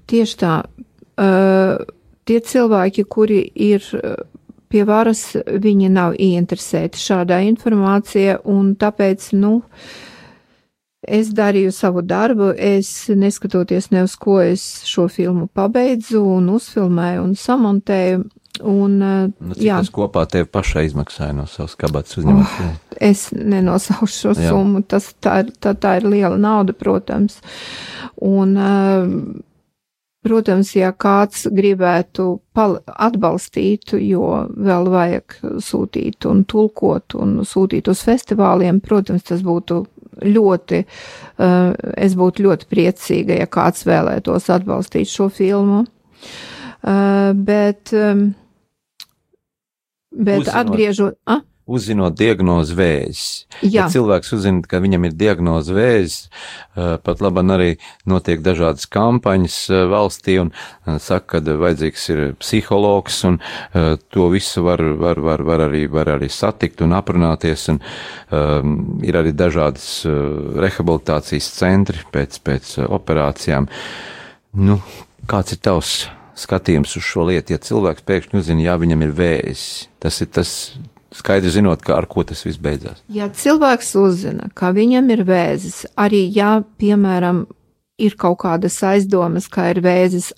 Tieši 0.10 0.40
tā. 0.42 0.56
Uh, 1.16 1.86
tie 2.28 2.40
cilvēki, 2.44 3.06
kuri 3.10 3.42
ir 3.56 3.86
pie 4.72 4.84
varas, 4.88 5.30
viņi 5.46 5.90
nav 5.94 6.18
ieinteresēti 6.20 7.00
šādā 7.00 7.40
informācijā, 7.48 8.40
un 8.52 8.74
tāpēc, 8.80 9.30
nu, 9.40 9.60
es 11.06 11.30
darīju 11.38 11.72
savu 11.76 12.04
darbu, 12.06 12.52
es 12.58 13.08
neskatoties 13.14 13.92
ne 13.94 14.06
uz 14.08 14.16
ko 14.20 14.40
es 14.44 14.66
šo 14.90 15.08
filmu 15.12 15.48
pabeidzu 15.48 16.24
un 16.38 16.50
uzfilmēju 16.58 17.24
un 17.24 17.36
samontēju, 17.40 18.26
Un, 18.64 19.00
uh, 19.02 19.32
nu, 19.40 19.56
jā, 19.60 19.80
tas 19.82 19.92
kopā 19.94 20.26
tev 20.32 20.48
pašai 20.54 20.86
izmaksāja 20.90 21.36
no 21.36 21.48
savas 21.50 21.76
kabatas 21.80 22.20
uzņemot? 22.22 22.60
Oh, 22.64 22.78
es 23.04 23.28
nenosaušu 23.36 24.14
šo 24.14 24.36
jā. 24.38 24.52
summu, 24.54 24.84
tas 24.88 25.10
tā 25.24 25.42
ir, 25.44 25.52
tā, 25.60 25.76
tā 25.76 25.98
ir 26.00 26.08
liela 26.12 26.38
nauda, 26.40 26.76
protams. 26.78 27.42
Un 28.24 28.56
uh, 28.56 29.44
Protams, 30.26 30.72
ja 30.74 30.88
kāds 30.90 31.44
gribētu 31.54 32.24
atbalstīt, 32.58 33.92
jo 34.02 34.30
vēl 34.50 34.88
vajag 34.90 35.36
sūtīt 35.62 36.26
un 36.26 36.40
tulkot 36.50 37.14
un 37.22 37.36
sūtīt 37.46 37.92
uz 37.92 38.02
festivāliem, 38.08 38.80
protams, 38.82 39.22
tas 39.28 39.44
būtu 39.46 39.84
ļoti, 40.26 40.80
uh, 40.82 41.76
es 41.94 42.18
būtu 42.18 42.48
ļoti 42.48 42.70
priecīga, 42.74 43.38
ja 43.44 43.46
kāds 43.46 43.86
vēlētos 43.86 44.50
atbalstīt 44.56 45.14
šo 45.14 45.30
filmu. 45.30 45.84
Bet, 46.86 47.92
bet 50.16 50.46
Uzzinot. 50.46 50.62
atgriežot. 50.62 51.20
Ah? 51.28 51.44
uzzinot 51.66 52.14
diagnozi 52.18 52.76
vēzis. 52.78 53.30
Ja 53.66 53.88
cilvēks 53.90 54.34
uzzina, 54.38 54.62
ka 54.70 54.80
viņam 54.84 55.08
ir 55.08 55.16
diagnoze 55.18 55.74
vēzis, 55.74 56.28
eh, 56.78 56.98
pat 57.02 57.22
labam 57.26 57.50
arī 57.56 57.78
notiek 58.06 58.44
dažādas 58.46 58.86
kampaņas 58.86 59.58
eh, 59.70 59.86
valstī 59.90 60.38
un 60.44 60.52
eh, 60.54 61.00
saka, 61.02 61.42
ka 61.42 61.58
vajadzīgs 61.66 62.10
ir 62.14 62.22
psihologs 62.40 63.24
un 63.26 63.40
to 64.14 64.28
visu 64.30 64.62
var, 64.64 64.82
var, 65.00 65.20
var, 65.20 65.42
var, 65.44 65.64
arī, 65.68 65.86
var 65.92 66.12
arī 66.14 66.30
satikt 66.30 66.84
un 66.86 66.94
aprunāties 66.96 67.66
un 67.74 67.80
um, 68.30 68.76
ir 69.04 69.18
arī 69.18 69.34
dažādas 69.36 70.06
rehabilitācijas 70.06 71.50
centri 71.58 72.06
pēc, 72.14 72.38
pēc 72.46 72.76
operācijām. 72.86 73.68
Nu, 74.62 74.78
kāds 75.28 75.56
ir 75.56 75.62
tavs 75.66 75.96
skatījums 76.36 76.96
uz 77.00 77.06
šo 77.06 77.28
lietu, 77.30 77.56
ja 77.56 77.62
cilvēks 77.62 78.06
pēkšņi 78.08 78.40
uzzina, 78.42 78.68
jā, 78.68 78.78
viņam 78.82 79.06
ir 79.06 79.16
vēzis. 79.16 79.66
Tas 80.04 80.22
ir 80.24 80.32
tas 80.36 80.52
skaidri 81.16 81.52
zinot, 81.54 81.84
ka 81.86 81.96
ar 81.98 82.08
ko 82.12 82.26
tas 82.28 82.44
viss 82.46 82.62
beidzās. 82.62 83.04
Ja 83.12 83.30
cilvēks 83.32 83.94
uzzina, 84.00 84.50
ka 84.54 84.74
viņam 84.76 85.12
ir 85.16 85.24
vēzis, 85.28 85.86
arī 85.96 86.26
ja, 86.36 86.58
piemēram, 86.82 87.46
ir 88.02 88.18
kaut 88.20 88.42
kādas 88.44 88.82
aizdomas, 88.84 89.48
ka 89.52 89.70
ir 89.72 89.80
vēzis, 89.86 90.34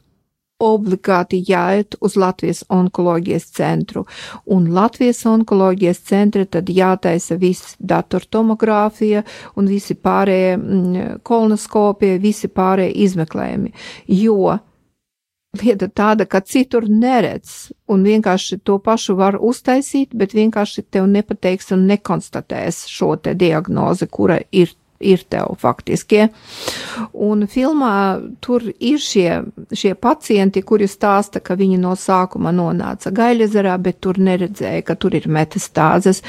obligāti 0.58 1.38
jāiet 1.46 1.96
uz 2.02 2.16
Latvijas 2.18 2.64
onkoloģijas 2.74 3.46
centru. 3.54 4.06
Un 4.46 4.72
Latvijas 4.74 5.22
onkoloģijas 5.30 6.00
centra 6.10 6.46
tad 6.46 6.70
jātaisa 6.74 7.38
viss 7.38 7.76
datortomogrāfija 7.78 9.22
un 9.56 9.70
visi 9.70 9.94
pārējie 9.94 10.56
mm, 10.58 11.20
kolonoskopie, 11.28 12.16
visi 12.22 12.50
pārējie 12.50 12.98
izmeklējumi. 13.06 13.74
Jo 14.08 14.58
lieta 15.62 15.88
tāda, 15.88 16.26
ka 16.26 16.42
citur 16.42 16.88
neredz, 16.90 17.72
un 17.92 18.04
vienkārši 18.08 18.60
to 18.64 18.78
pašu 18.84 19.18
var 19.20 19.38
uztaisīt, 19.42 20.16
bet 20.18 20.36
vienkārši 20.38 20.86
tev 20.92 21.08
nepateiks 21.12 21.72
un 21.76 21.88
nekonstatēs 21.90 22.86
šo 22.92 23.16
te 23.22 23.36
diagnozi, 23.38 24.08
kura 24.08 24.40
ir 24.52 24.74
ir 25.00 25.24
tev 25.30 25.58
faktiski. 25.62 26.28
Un 27.14 27.46
filmā 27.50 27.94
tur 28.44 28.64
ir 28.80 29.02
šie, 29.02 29.44
šie 29.72 29.94
pacienti, 30.00 30.64
kuri 30.66 30.88
stāsta, 30.90 31.42
ka 31.44 31.58
viņi 31.58 31.78
no 31.82 31.94
sākuma 31.98 32.54
nonāca 32.56 33.12
Gaļezerā, 33.14 33.76
bet 33.82 34.00
tur 34.02 34.20
neredzēja, 34.22 34.84
ka 34.88 34.98
tur 35.00 35.16
ir 35.18 35.28
metastāzes. 35.30 36.24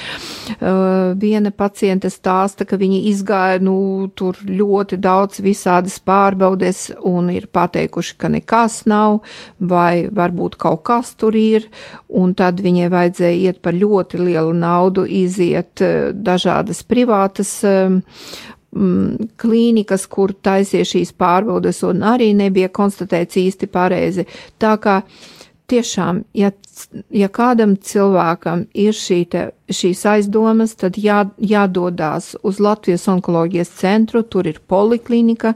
Uh, 0.58 1.14
viena 1.18 1.52
paciente 1.54 2.10
stāsta, 2.12 2.66
ka 2.68 2.78
viņi 2.80 3.02
izgāja, 3.12 3.62
nu, 3.64 4.08
tur 4.18 4.38
ļoti 4.44 5.00
daudz 5.00 5.42
visādas 5.44 5.98
pārbaudes 6.04 6.88
un 7.08 7.32
ir 7.32 7.48
pateikuši, 7.52 8.18
ka 8.20 8.32
nekas 8.32 8.82
nav, 8.90 9.22
vai 9.58 10.08
varbūt 10.12 10.58
kaut 10.60 10.84
kas 10.88 11.14
tur 11.18 11.36
ir, 11.38 11.68
un 12.08 12.34
tad 12.38 12.60
viņai 12.64 12.92
vajadzēja 12.92 13.40
iet 13.48 13.62
par 13.64 13.76
ļoti 13.76 14.20
lielu 14.20 14.52
naudu, 14.56 15.06
iziet 15.08 15.84
uh, 15.84 16.12
dažādas 16.12 16.84
privātas 16.88 17.58
um, 17.66 18.02
mm, 18.78 19.32
klīnikas, 19.40 20.06
kur 20.10 20.32
taisīja 20.32 20.86
šīs 20.94 21.12
pārbaudes, 21.18 21.82
un 21.86 22.04
arī 22.06 22.30
nebija 22.38 22.70
konstatēts 22.70 23.40
īsti 23.40 23.68
pareizi. 23.72 24.26
Tā 24.62 24.76
kā 24.82 25.00
tiešām, 25.68 26.22
ja, 26.36 26.50
ja 27.12 27.28
kādam 27.28 27.76
cilvēkam 27.76 28.64
ir 28.78 28.96
šī 28.96 29.18
te, 29.32 29.44
šīs 29.68 30.04
aizdomas, 30.08 30.74
tad 30.80 30.96
jā, 31.00 31.24
jādodās 31.36 32.32
uz 32.46 32.60
Latvijas 32.64 33.08
onkoloģijas 33.12 33.74
centru, 33.80 34.22
tur 34.24 34.48
ir 34.48 34.62
poliklinika, 34.66 35.54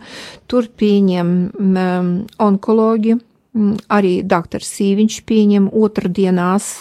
tur 0.51 0.69
pieņem 0.69 1.31
um, 1.57 2.11
onkoloģi, 2.43 3.17
um, 3.57 3.73
arī 3.93 4.19
doktors 4.29 4.75
Sīviņš 4.77 5.23
pieņem 5.29 5.71
otrdienās. 5.73 6.75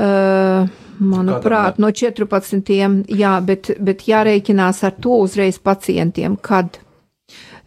Uh, 0.00 0.70
Manuprāt, 1.00 1.78
no 1.80 1.88
14. 1.96 2.70
jā, 3.08 3.32
bet, 3.44 3.72
bet 3.80 4.04
jārēķinās 4.08 4.84
ar 4.84 4.96
to 5.00 5.16
uzreiz 5.24 5.56
pacientiem, 5.58 6.36
kad 6.36 6.80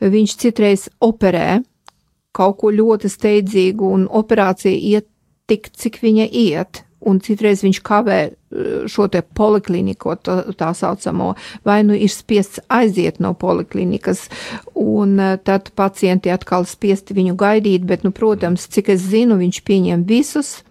viņš 0.03 0.35
citreiz 0.37 0.87
operē 1.01 1.63
kaut 2.33 2.59
ko 2.61 2.71
ļoti 2.73 3.09
steidzīgu 3.09 3.89
un 3.95 4.07
operācija 4.09 4.73
iet 4.73 5.09
tik, 5.49 5.69
cik 5.77 5.99
viņa 6.01 6.27
iet, 6.29 6.83
un 7.03 7.19
citreiz 7.23 7.63
viņš 7.65 7.79
kavē 7.83 8.19
eh, 8.23 8.33
šo 8.89 9.07
te 9.11 9.21
polikliniku, 9.21 10.15
tā, 10.23 10.37
tā 10.57 10.71
saucamo, 10.77 11.33
vai 11.67 11.81
nu 11.87 11.97
ir 11.97 12.11
spiests 12.11 12.63
aiziet 12.71 13.19
no 13.23 13.33
poliklinikas, 13.37 14.27
un 14.79 15.17
eh, 15.19 15.35
tad 15.43 15.73
pacienti 15.77 16.33
atkal 16.33 16.67
spiesti 16.69 17.17
viņu 17.17 17.35
gaidīt, 17.39 17.87
bet, 17.89 18.05
nu, 18.07 18.13
protams, 18.15 18.69
cik 18.71 18.93
es 18.95 19.03
zinu, 19.11 19.39
viņš 19.41 19.63
pieņem 19.67 20.05
visus 20.09 20.61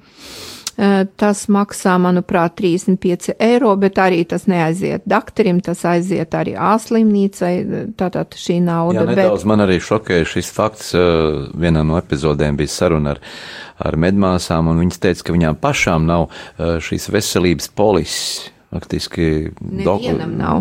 tas 0.77 1.43
maksā, 1.53 1.97
manuprāt, 2.01 2.55
35 2.59 3.35
eiro, 3.43 3.73
bet 3.81 3.99
arī 4.01 4.23
tas 4.29 4.47
neaiziet 4.51 5.05
doktorim, 5.09 5.61
tas 5.65 5.85
aiziet 5.89 6.35
arī 6.39 6.55
āslimnīcai, 6.57 7.53
tātad 7.99 8.37
šī 8.39 8.61
nauda. 8.65 9.03
Jā, 9.03 9.09
nedaudz 9.13 9.45
bet... 9.45 9.51
man 9.53 9.65
arī 9.67 9.79
šokēja 9.83 10.29
šis 10.33 10.53
fakts, 10.55 10.95
vienā 11.59 11.85
no 11.87 11.99
epizodēm 12.01 12.57
bija 12.61 12.73
saruna 12.73 13.17
ar, 13.17 13.21
ar 13.83 13.99
medmāsām, 14.01 14.71
un 14.73 14.81
viņas 14.85 15.03
teica, 15.03 15.29
ka 15.29 15.37
viņām 15.37 15.61
pašām 15.63 16.09
nav 16.09 16.29
šīs 16.59 17.11
veselības 17.13 17.71
polises. 17.77 18.49
Faktiski 18.73 19.51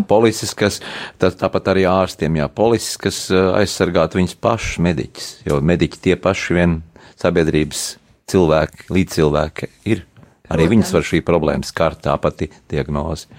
polises, 0.04 0.50
kas 0.52 0.82
tā, 1.16 1.30
tāpat 1.32 1.70
arī 1.72 1.86
ārstiem, 1.88 2.36
jā, 2.42 2.50
polises, 2.52 2.98
kas 3.00 3.22
aizsargātu 3.32 4.20
viņus 4.20 4.36
pašus 4.36 4.82
mediķus, 4.84 5.30
jo 5.48 5.62
mediķi 5.64 6.02
tie 6.04 6.18
paši 6.20 6.58
vien 6.58 6.74
sabiedrības 7.16 7.86
cilvēki, 8.30 8.88
līdzcilvēki 8.92 9.70
ir. 9.90 10.04
Arī 10.52 10.66
Protams. 10.66 10.70
viņas 10.74 10.92
var 10.92 11.08
šī 11.08 11.22
problēma 11.24 11.64
skart 11.64 12.02
tā 12.04 12.16
pati 12.20 12.50
diagnoze. 12.70 13.30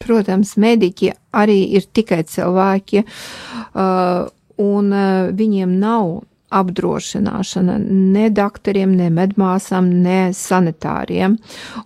Protams, 0.00 0.54
mediķi 0.56 1.10
arī 1.36 1.58
ir 1.76 1.88
tikai 1.92 2.22
cilvēki, 2.24 3.02
uh, 3.04 4.28
un 4.62 4.92
uh, 4.94 5.28
viņiem 5.36 5.74
nav 5.80 6.20
apdrošināšana 6.50 7.76
ne 7.86 8.28
doktoriem, 8.34 8.94
ne 8.96 9.10
medmāsām, 9.14 9.90
ne 10.02 10.32
sanitāriem. 10.34 11.36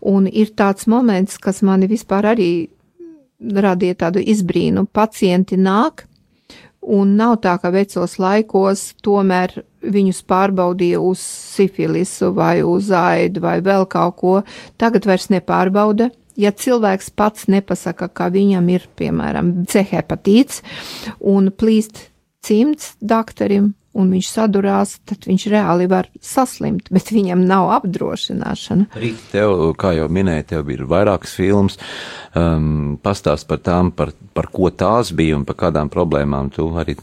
Un 0.01 0.29
ir 0.31 0.55
tāds 0.57 0.89
moments, 0.89 1.37
kas 1.39 1.61
mani 1.63 1.89
vispār 1.91 2.31
arī 2.33 2.51
radīja 3.41 3.99
tādu 4.07 4.23
izbrīnu. 4.25 4.87
Pacienti 4.93 5.59
nāk, 5.61 6.07
Un 6.85 7.15
nav 7.17 7.39
tā, 7.45 7.55
ka 7.61 7.71
vecos 7.73 8.19
laikos 8.21 8.91
tomēr 9.05 9.57
viņus 9.85 10.21
pārbaudīja 10.29 11.01
uz 11.01 11.23
sifilisu 11.23 12.33
vai 12.37 12.59
uz 12.65 12.91
aidu 12.93 13.41
vai 13.45 13.59
vēl 13.65 13.87
kaut 13.89 14.19
ko. 14.21 14.35
Tagad 14.81 15.09
vairs 15.09 15.31
nepārbauda. 15.33 16.11
Ja 16.37 16.51
cilvēks 16.51 17.13
pats 17.15 17.47
nepasaka, 17.47 18.09
ka 18.11 18.27
viņam 18.35 18.69
ir, 18.75 18.89
piemēram, 18.99 19.53
C 19.71 19.85
hepatīts 19.87 20.65
un 21.21 21.53
plīst 21.55 22.09
cimds 22.45 22.97
doktorim, 23.01 23.73
un 23.95 24.11
viņš 24.15 24.29
sadurās, 24.31 24.97
tad 25.07 25.27
viņš 25.29 25.47
reāli 25.53 25.89
var 25.91 26.09
saslimt, 26.23 26.91
bet 26.95 27.13
viņam 27.15 27.45
nav 27.49 27.71
apdrošināšana. 27.79 28.89
Rīt, 29.01 29.21
tev, 29.33 29.57
kā 29.81 29.95
jau 29.99 30.09
minēju, 30.13 30.49
tev 30.51 30.73
ir 30.75 30.85
vairākas 30.91 31.37
filmas, 31.39 31.79
um, 32.35 32.97
pastāst 33.03 33.49
par 33.51 33.63
tām, 33.65 33.93
par, 33.95 34.13
par 34.35 34.51
ko 34.53 34.71
tās 34.75 35.15
bija 35.17 35.39
un 35.39 35.47
par 35.49 35.61
kādām 35.67 35.93
problēmām 35.93 36.51
tu 36.55 36.69
arī 36.81 36.99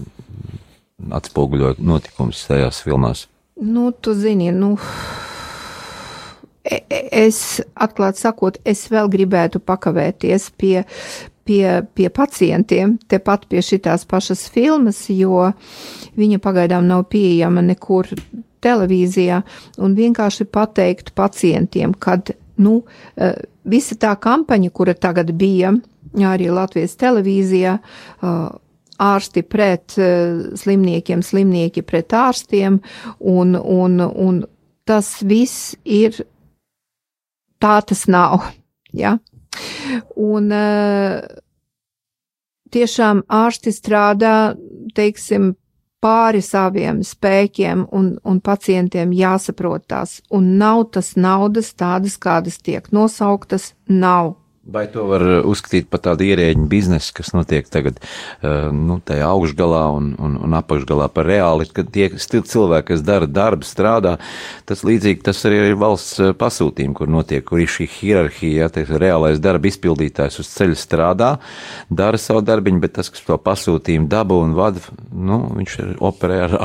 atspoguļot 1.09 1.81
notikumus 1.81 2.45
tajās 2.49 2.83
filmās. 2.85 3.25
Nu, 3.61 3.91
tu 3.91 4.13
zini, 4.17 4.51
nu. 4.53 4.75
E, 6.61 6.77
e, 6.89 6.99
es, 7.25 7.61
atklāt 7.73 8.19
sakot, 8.21 8.59
es 8.65 8.85
vēl 8.91 9.09
gribētu 9.11 9.61
pakavēties 9.65 10.51
pie, 10.61 10.83
pie, 11.51 11.81
pie 11.93 12.09
pacientiem, 12.09 12.95
tepat 13.11 13.45
pie 13.51 13.61
šitās 13.65 14.05
pašas 14.07 14.45
filmas, 14.53 15.03
jo 15.11 15.49
viņa 16.19 16.39
pagaidām 16.43 16.87
nav 16.87 17.09
pieejama 17.11 17.63
nekur 17.65 18.09
televīzijā, 18.63 19.41
un 19.81 19.95
vienkārši 19.97 20.47
pateikt 20.53 21.13
pacientiem, 21.17 21.93
kad, 21.99 22.31
nu, 22.61 22.83
eh, 23.17 23.35
visa 23.65 23.95
tā 23.95 24.13
kampaņa, 24.15 24.71
kura 24.71 24.93
tagad 24.93 25.33
bija 25.37 25.73
arī 26.15 26.51
Latvijas 26.53 26.95
televīzijā, 26.95 27.79
eh, 27.79 28.49
ārsti 29.01 29.43
pret 29.43 29.97
eh, 29.97 30.55
slimniekiem, 30.55 31.23
slimnieki 31.25 31.81
pret 31.81 32.13
ārstiem, 32.13 32.79
un, 33.19 33.55
un, 33.55 33.99
un 33.99 34.45
tas 34.85 35.17
viss 35.23 35.75
ir, 35.83 36.23
tā 37.59 37.81
tas 37.81 38.07
nav, 38.07 38.45
ja? 39.03 39.17
Un 40.15 40.51
tiešām 42.71 43.23
ārsti 43.27 43.73
strādā, 43.75 44.35
teiksim, 44.95 45.53
pāri 46.01 46.41
saviem 46.41 47.03
spēkiem, 47.05 47.85
un, 47.93 48.15
un 48.25 48.41
pacientiem 48.41 49.13
jāsaprot 49.13 49.85
tās, 49.91 50.19
un 50.33 50.55
nav 50.57 50.87
tas 50.95 51.13
naudas 51.15 51.73
tādas, 51.77 52.17
kādas 52.17 52.57
tiek 52.57 52.89
nosauktas, 52.95 53.73
nav. 53.87 54.35
Vai 54.71 54.85
to 54.91 55.03
var 55.09 55.23
uzskatīt 55.47 55.89
par 55.91 55.99
tādu 56.05 56.23
ierēģiņu 56.29 56.67
biznesu, 56.71 57.11
kas 57.17 57.33
notiek 57.35 57.67
tagad 57.71 57.97
uh, 57.99 58.69
nu, 58.71 58.99
tajā 59.03 59.27
augšgalā 59.27 59.81
un, 59.97 60.11
un, 60.21 60.37
un 60.45 60.55
apakšgalā 60.61 61.09
par 61.11 61.27
reāli, 61.27 61.67
kad 61.75 61.89
tie 61.91 62.07
cilvēki, 62.15 62.87
kas 62.93 63.03
dara 63.03 63.27
darbu, 63.27 63.67
strādā, 63.67 64.15
tas 64.69 64.85
līdzīgi 64.87 65.25
tas 65.27 65.41
arī 65.49 65.59
ir 65.71 65.79
valsts 65.81 66.21
uh, 66.23 66.31
pasūtījumi, 66.37 66.95
kur 66.97 67.11
notiek, 67.11 67.43
kur 67.47 67.59
ir 67.59 67.71
šī 67.71 67.89
hierarhija, 67.97 68.67
ja, 68.67 68.69
tas 68.71 68.91
reālais 68.91 69.41
darba 69.43 69.67
izpildītājs 69.71 70.39
uz 70.43 70.53
ceļa 70.55 70.79
strādā, 70.79 71.31
dara 71.89 72.21
savu 72.21 72.45
darbiņu, 72.47 72.83
bet 72.85 72.95
tas, 72.99 73.11
kas 73.11 73.25
to 73.27 73.35
pasūtījumu 73.41 74.07
daba 74.11 74.39
un 74.39 74.55
vada, 74.55 74.83
nu, 75.11 75.43
viņš 75.59 75.77
operē 75.99 76.41
ar, 76.47 76.57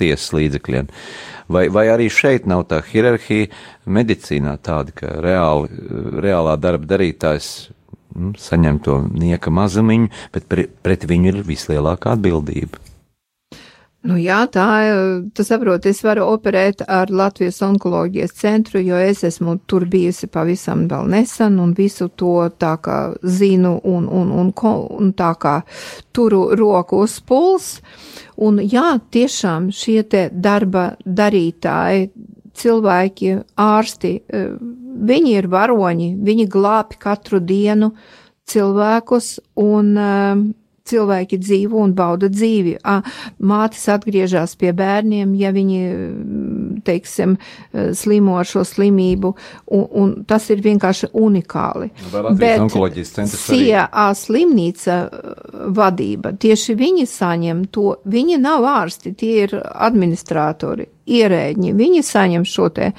tiesas 0.00 0.32
līdzekļiem. 0.36 0.88
Vai, 1.52 1.66
vai 1.72 1.86
arī 1.92 2.08
šeit 2.12 2.48
nav 2.48 2.64
tā 2.70 2.80
hierarhija 2.86 3.50
medicīnā 3.84 4.56
tāda, 4.64 4.94
ka 4.96 5.14
reāli, 5.22 5.68
reālā 6.24 6.56
darba 6.60 6.88
darītājs 6.94 7.48
nu, 8.16 8.32
saņem 8.38 8.80
to 8.84 8.98
nieka 9.08 9.52
mazumiņu, 9.54 10.10
bet 10.34 10.48
pre, 10.50 10.66
pret 10.84 11.06
viņu 11.08 11.32
ir 11.32 11.42
vislielākā 11.46 12.16
atbildība? 12.16 12.81
Nu 14.02 14.16
jā, 14.18 14.40
tā, 14.50 14.66
tu 15.30 15.44
saproti, 15.46 15.92
es 15.94 16.00
varu 16.02 16.24
operēt 16.32 16.80
ar 16.90 17.10
Latvijas 17.14 17.60
onkoloģijas 17.62 18.32
centru, 18.34 18.80
jo 18.82 18.96
es 18.98 19.22
esmu 19.28 19.60
tur 19.70 19.86
bijusi 19.86 20.26
pavisam 20.26 20.88
vēl 20.90 21.06
nesen 21.12 21.60
un 21.62 21.70
visu 21.76 22.08
to 22.18 22.48
tā 22.58 22.72
kā 22.82 22.96
zinu 23.22 23.76
un, 23.86 24.08
un, 24.10 24.32
un, 24.42 24.50
un 24.98 25.12
tā 25.14 25.30
kā 25.38 25.60
turu 26.10 26.48
roku 26.58 27.04
uz 27.06 27.20
puls. 27.22 27.76
Un 28.42 28.58
jā, 28.58 28.96
tiešām 29.14 29.70
šie 29.70 30.00
te 30.02 30.24
darba 30.34 30.96
darītāji, 31.06 32.10
cilvēki, 32.58 33.36
ārsti, 33.54 34.12
e, 34.18 34.42
viņi 35.12 35.36
ir 35.38 35.48
varoņi, 35.52 36.08
viņi 36.26 36.48
glābi 36.50 36.98
katru 36.98 37.38
dienu 37.38 37.92
cilvēkus 38.50 39.36
un 39.62 39.94
e, 39.94 40.10
cilvēki 40.92 41.38
dzīvo 41.42 41.80
un 41.82 41.94
bauda 41.96 42.30
dzīvi. 42.32 42.76
Mātes 43.42 43.84
atgriežas 43.92 44.54
pie 44.60 44.72
bērniem, 44.76 45.34
ja 45.40 45.52
viņi, 45.54 45.80
teiksim, 46.86 47.36
slimo 47.98 48.38
ar 48.40 48.48
šo 48.48 48.64
slimību, 48.68 49.34
un, 49.76 49.84
un 50.02 50.14
tas 50.28 50.48
ir 50.52 50.62
vienkārši 50.64 51.12
unikāli. 51.18 51.90
Bet 52.38 52.76
CIA 53.32 54.08
slimnīca 54.18 54.98
vadība, 55.74 56.34
tieši 56.38 56.76
viņi 56.78 57.06
saņem 57.10 57.66
to, 57.74 57.96
viņi 58.08 58.40
nav 58.42 58.66
ārsti, 58.72 59.14
tie 59.18 59.34
ir 59.46 59.56
administratori 59.62 60.88
ierēģi, 61.08 61.72
viņi 61.76 62.02
saņem 62.06 62.44
šo 62.46 62.68
te, 62.74 62.90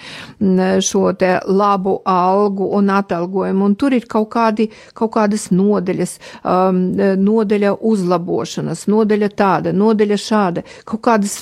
šo 0.84 1.06
te 1.20 1.38
labu 1.48 1.98
algu 2.10 2.68
un 2.78 2.92
atalgojumu, 2.94 3.70
un 3.70 3.76
tur 3.80 3.96
ir 3.96 4.08
kaut, 4.10 4.30
kādi, 4.34 4.70
kaut 4.98 5.14
kādas 5.16 5.50
nodeļas, 5.54 6.18
um, 6.44 6.82
nodeļa 7.24 7.76
uzlabošanas, 7.80 8.86
nodeļa 8.92 9.30
tāda, 9.38 9.74
nodeļa 9.76 10.20
šāda, 10.20 10.66
kaut 10.90 11.04
kādas 11.08 11.38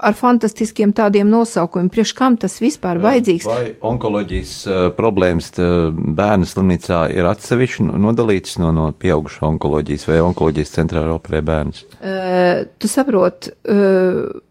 ar 0.00 0.16
fantastiskiem 0.16 0.94
tādiem 0.96 1.28
nosaukumiem, 1.30 1.90
priekš 1.92 2.14
kam 2.16 2.38
tas 2.40 2.56
vispār 2.62 3.00
vajadzīgs. 3.02 3.48
Vai 3.50 3.74
onkoloģijas 3.84 4.54
uh, 4.70 4.80
problēmas 4.96 5.52
bērnu 5.56 6.48
slimnīcā 6.48 7.06
ir 7.16 7.28
atsevišķi 7.28 7.90
nodalītas 7.92 8.56
no, 8.62 8.72
no 8.74 8.88
pieaugušu 8.96 9.44
onkoloģijas 9.52 10.08
vai 10.08 10.22
onkoloģijas 10.24 10.74
centrā 10.78 11.04
operē 11.12 11.42
bērnus? 11.46 11.84
Uh, 12.00 12.64
tu 12.80 12.90
saprot, 12.90 13.50
uh, 13.68 14.45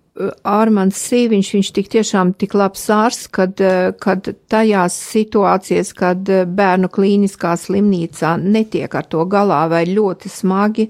Ārmans 0.47 0.95
Sīviņš, 1.09 1.49
viņš 1.57 1.69
tik 1.75 1.89
tiešām 1.91 2.31
tik 2.39 2.53
labs 2.55 2.85
ārsts, 2.93 3.27
kad, 3.35 3.59
kad 3.99 4.29
tajās 4.51 4.95
situācijas, 5.11 5.91
kad 5.97 6.31
bērnu 6.55 6.87
klīniskā 6.93 7.55
slimnīcā 7.59 8.35
netiek 8.39 8.95
ar 8.95 9.09
to 9.11 9.25
galā 9.27 9.65
vai 9.71 9.83
ļoti 9.89 10.31
smagi, 10.31 10.87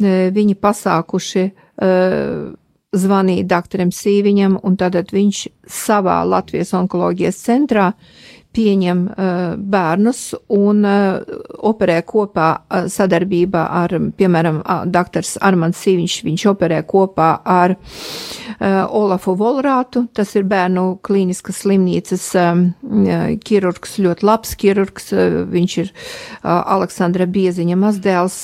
viņi 0.00 0.58
pasākuši 0.60 1.46
zvanīt 3.00 3.48
doktoram 3.48 3.94
Sīviņam, 3.94 4.58
un 4.66 4.76
tad 4.76 4.98
viņš 5.14 5.44
savā 5.70 6.20
Latvijas 6.28 6.74
onkoloģijas 6.76 7.40
centrā 7.46 7.92
pieņem 8.56 9.02
uh, 9.06 9.40
bērnus 9.56 10.20
un 10.56 10.82
uh, 10.86 11.20
operē 11.70 12.00
kopā 12.06 12.48
uh, 12.58 12.86
sadarbībā 12.90 13.62
ar, 13.82 13.94
piemēram, 14.18 14.60
doktors 14.90 15.36
Armand 15.44 15.76
Sīviņš, 15.78 16.16
viņš 16.26 16.46
operē 16.50 16.82
kopā 16.88 17.30
ar 17.44 17.76
Olafu 18.60 19.32
Volrātu, 19.38 20.02
tas 20.16 20.32
ir 20.36 20.44
bērnu 20.48 20.98
klīniskas 21.06 21.62
slimnīcas 21.62 22.24
ķirurgs, 23.46 23.94
ļoti 24.04 24.26
labs 24.26 24.52
ķirurgs, 24.60 25.12
viņš 25.52 25.76
ir 25.80 25.92
Aleksandra 26.42 27.28
Bieziņa 27.30 27.78
mazdēls, 27.80 28.38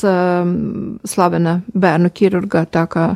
slavena 1.13 1.59
bērnu 1.75 2.13
ķirurga, 2.17 2.65
tā 2.73 2.87
kā 2.93 3.09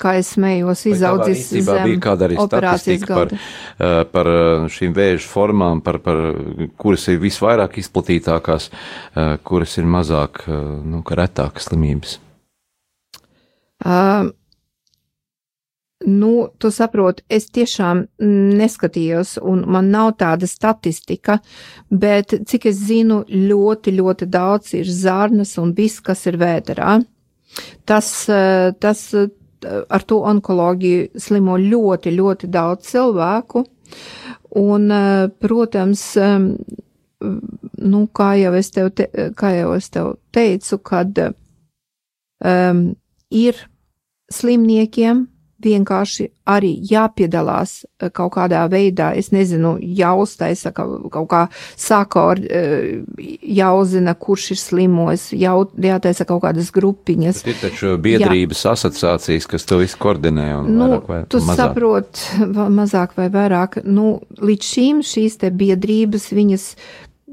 kā 0.00 0.16
es 0.20 0.32
smējos, 0.36 0.84
izaudzis 0.90 1.46
zem 1.52 1.86
bija 1.86 2.00
kāda 2.08 2.28
arī 2.28 2.36
statistika 2.40 3.14
par, 3.14 3.32
eh, 3.32 4.02
par 4.12 4.28
eh, 4.32 4.66
šīm 4.72 4.92
vēža 4.96 5.30
formām, 5.30 5.80
par, 5.84 5.98
par 6.04 6.20
kuras 6.80 7.08
ir 7.08 7.22
visvairāk 7.22 7.78
izplatītākās, 7.80 8.68
eh, 8.68 9.32
kuras 9.44 9.78
ir 9.78 9.88
mazāk, 9.88 10.44
nu, 10.84 11.02
ka 11.06 11.18
retākas 11.18 11.70
slimības. 11.70 12.18
Uh, 13.82 14.30
Nu, 16.02 16.48
tu 16.58 16.66
saproti, 16.74 17.22
es 17.30 17.44
tiešām 17.54 18.00
neskatījos, 18.58 19.36
un 19.38 19.60
man 19.70 19.92
nav 19.94 20.16
tāda 20.18 20.48
statistika, 20.50 21.36
bet 21.86 22.34
cik 22.50 22.66
es 22.72 22.80
zinu, 22.88 23.20
ļoti, 23.30 23.94
ļoti 24.00 24.26
daudz 24.26 24.72
ir 24.80 24.90
zārnas 24.90 25.54
un 25.62 25.70
viss, 25.78 26.02
kas 26.02 26.26
ir 26.26 26.40
vēderā. 26.42 26.96
Tas, 27.86 28.10
tas 28.82 29.04
ar 29.66 30.04
to 30.08 30.20
onkoloģiju 30.28 31.20
slimo 31.20 31.56
ļoti, 31.60 32.14
ļoti 32.16 32.50
daudz 32.52 32.90
cilvēku. 32.92 33.64
Un, 34.60 34.90
eh, 34.90 35.28
protams, 35.40 36.04
nu, 37.78 38.06
kā 38.14 38.30
jau 38.40 38.54
es 38.58 38.70
tev, 38.74 38.90
te, 38.96 39.08
kā 39.38 39.52
jau 39.56 39.72
es 39.76 39.88
tev 39.94 40.16
teicu, 40.34 40.78
kad 40.82 41.18
um, 41.22 42.80
ir 43.30 43.60
slimniekiem 44.32 45.26
vienkārši 45.64 46.28
arī 46.48 46.72
jāpiedalās 46.90 47.74
eh, 47.84 48.10
kaut 48.14 48.34
kādā 48.36 48.62
veidā, 48.70 49.12
es 49.18 49.30
nezinu, 49.34 49.76
jāuztaisa 49.80 50.72
kaut 50.74 51.28
kā 51.30 51.42
sāka 51.78 52.24
ar 52.32 52.42
eh, 52.42 53.02
jāuzina, 53.42 54.14
kurš 54.18 54.50
ir 54.56 54.60
slimojis, 54.62 55.28
jau, 55.38 55.56
jātaisa 55.86 56.26
kaut 56.28 56.42
kādas 56.46 56.72
grupiņas. 56.74 57.44
Bet 57.46 57.54
ir 57.54 57.62
taču 57.62 57.94
biedrības 58.02 58.64
Jā. 58.66 58.74
asociācijas, 58.76 59.48
kas 59.50 59.68
to 59.68 59.78
visu 59.82 60.00
koordinē 60.02 60.48
un 60.58 60.74
nu, 60.74 60.88
vairāk 60.88 61.08
vai 61.12 61.22
tu 61.30 61.42
mazāk. 61.42 61.62
saprot, 61.62 62.26
mazāk 62.80 63.16
vai 63.18 63.30
vairāk, 63.32 63.82
nu, 63.86 64.18
līdz 64.42 64.74
šīm 64.74 65.06
šīs 65.06 65.40
te 65.42 65.54
biedrības, 65.62 66.30
viņas 66.34 66.68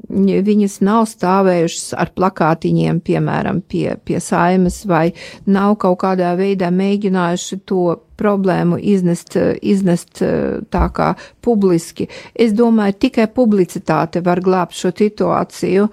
viņas 0.08 0.80
nav 0.84 1.04
stāvējušas 1.10 1.94
ar 1.98 2.12
plakātiņiem, 2.16 3.00
piemēram, 3.04 3.60
pie, 3.62 3.96
pie 4.04 4.20
saimes, 4.20 4.84
vai 4.86 5.12
nav 5.46 5.76
kaut 5.82 6.00
kādā 6.04 6.32
veidā 6.38 6.70
mēģinājuši 6.70 7.60
to 7.68 7.98
problēmu 8.20 8.78
iznest, 8.78 9.36
iznest 9.62 10.20
tā 10.20 10.84
kā 10.94 11.14
publiski. 11.42 12.06
Es 12.34 12.52
domāju, 12.56 12.98
tikai 13.06 13.26
publicitāte 13.32 14.22
var 14.24 14.42
glābt 14.44 14.76
šo 14.76 14.92
situāciju, 14.96 15.88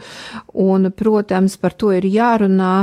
un, 0.60 0.92
protams, 0.92 1.58
par 1.62 1.76
to 1.80 1.94
ir 1.96 2.08
jārunā, 2.12 2.74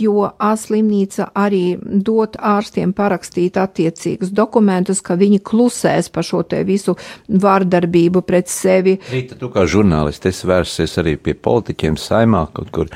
jo 0.00 0.30
ārslimnīca 0.32 1.30
arī 1.36 1.76
dot 1.82 2.38
ārstiem 2.40 2.94
parakstīt 2.96 3.58
attiecīgus 3.60 4.32
dokumentus, 4.34 5.02
ka 5.04 5.18
viņi 5.18 5.42
klusēs 5.44 6.10
par 6.14 6.26
šo 6.26 6.42
te 6.48 6.62
visu 6.66 6.96
vārdarbību 7.28 8.22
pret 8.26 8.50
sevi. 8.52 8.96
Rīta, 9.12 9.38
tu 9.40 9.50
kā 9.52 9.66
žurnālisti 9.68 10.30
esi 10.32 10.48
vērsies 10.48 10.96
arī 11.02 11.16
pie 11.20 11.34
politiķiem 11.34 11.98
saimā, 12.00 12.46
kaut 12.56 12.72
kur 12.74 12.92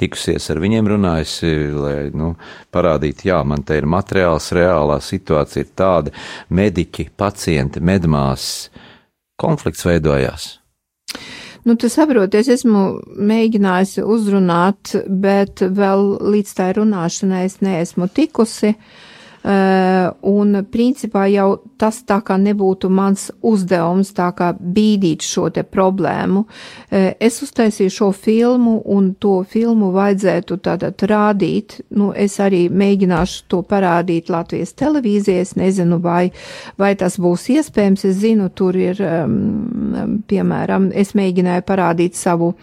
tikusies 0.00 0.50
ar 0.50 0.62
viņiem 0.62 0.90
runājusi, 0.94 1.52
lai, 1.76 1.96
nu, 2.16 2.34
parādītu, 2.74 3.28
jā, 3.30 3.40
man 3.46 3.62
te 3.66 3.78
ir 3.78 3.86
materiāls, 3.90 4.50
reālā 4.56 4.98
situācija 5.04 5.43
situācija 5.44 5.64
ir 5.64 5.70
tāda, 5.76 6.12
mediķi, 6.50 7.10
pacienti, 7.16 7.80
medmās, 7.80 8.70
konflikts 9.40 9.84
veidojās. 9.84 10.58
Nu, 11.64 11.76
tu 11.76 11.88
saproti, 11.88 12.38
es 12.42 12.48
esmu 12.48 13.00
mēģinājusi 13.16 14.04
uzrunāt, 14.04 14.94
bet 15.08 15.60
vēl 15.60 16.18
līdz 16.20 16.54
tai 16.54 16.72
runāšanai 16.76 17.44
es 17.46 17.60
neesmu 17.64 18.10
tikusi. 18.12 18.74
Uh, 18.74 19.03
un 19.44 20.56
principā 20.72 21.26
jau 21.28 21.58
tas 21.76 21.98
tā 22.08 22.16
kā 22.24 22.38
nebūtu 22.40 22.88
mans 22.88 23.26
uzdevums 23.44 24.14
tā 24.16 24.30
kā 24.36 24.52
bīdīt 24.56 25.24
šo 25.24 25.50
te 25.52 25.64
problēmu. 25.68 26.44
Uh, 26.44 27.10
es 27.20 27.42
uztaisīju 27.44 27.92
šo 27.92 28.08
filmu 28.16 28.78
un 28.94 29.12
to 29.20 29.42
filmu 29.48 29.90
vajadzētu 29.94 30.58
tātad 30.64 31.04
rādīt. 31.10 31.80
Nu, 31.92 32.12
es 32.16 32.38
arī 32.40 32.66
mēģināšu 32.72 33.44
to 33.52 33.60
parādīt 33.68 34.32
Latvijas 34.32 34.74
televīzijā. 34.80 35.44
Es 35.44 35.54
nezinu, 35.60 36.00
vai, 36.00 36.30
vai 36.80 36.94
tas 36.96 37.18
būs 37.20 37.48
iespējams. 37.58 38.06
Es 38.08 38.18
zinu, 38.22 38.48
tur 38.48 38.76
ir, 38.80 39.00
um, 39.04 40.18
piemēram, 40.28 40.90
es 40.94 41.14
mēģināju 41.18 41.68
parādīt 41.68 42.16
savu 42.16 42.54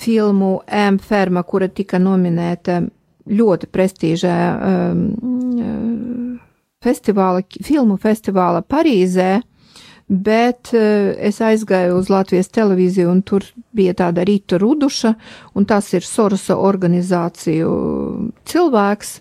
filmu 0.00 0.60
M. 0.66 0.98
Ferma, 1.00 1.44
kura 1.44 1.68
tika 1.68 2.00
nominēta 2.00 2.80
ļoti 3.30 3.68
prestīžā 3.70 4.36
um, 4.56 5.39
festivāla, 6.80 7.44
filmu 7.64 7.98
festivāla 8.00 8.62
Parīzē, 8.64 9.42
bet 10.10 10.72
uh, 10.72 11.12
es 11.20 11.38
aizgāju 11.44 11.98
uz 12.00 12.08
Latvijas 12.10 12.48
televīziju 12.56 13.10
un 13.12 13.20
tur 13.26 13.44
bija 13.76 13.92
tāda 13.98 14.24
Rīta 14.26 14.58
Ruduša, 14.58 15.12
un 15.54 15.68
tas 15.68 15.92
ir 15.92 16.06
Sorosa 16.06 16.56
organizāciju 16.56 17.74
cilvēks, 18.48 19.12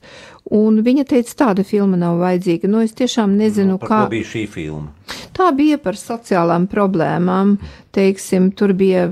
un 0.56 0.80
viņa 0.86 1.06
teica, 1.12 1.36
tāda 1.44 1.68
filma 1.68 2.00
nav 2.00 2.18
vajadzīga. 2.24 2.72
Nu, 2.72 2.80
es 2.82 2.96
tiešām 2.98 3.36
nezinu, 3.38 3.76
nu, 3.76 3.84
kā. 3.84 4.06
Kā 4.08 4.14
bija 4.16 4.30
šī 4.32 4.46
filma? 4.50 4.96
Tā 5.36 5.52
bija 5.56 5.78
par 5.84 6.00
sociālām 6.00 6.66
problēmām, 6.72 7.58
teiksim, 7.96 8.50
tur 8.56 8.74
bija 8.78 9.06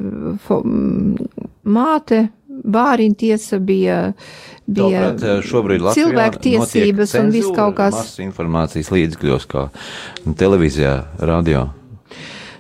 fo, 0.47 0.63
māte, 1.67 2.29
bāriņu 2.63 3.17
tiesa 3.19 3.59
bija, 3.63 3.99
bija 4.65 5.11
Latvijā 5.13 5.93
cilvēktiesības 5.97 7.15
un 7.21 7.31
viss 7.35 7.53
kaut 7.55 7.77
kas. 7.79 7.95
Masas 7.97 8.21
informācijas 8.25 8.91
līdzekļos, 8.93 9.47
kā 9.51 9.67
televīzijā, 10.39 10.95
radio. 11.19 11.67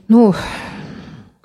Nu, 0.07 0.29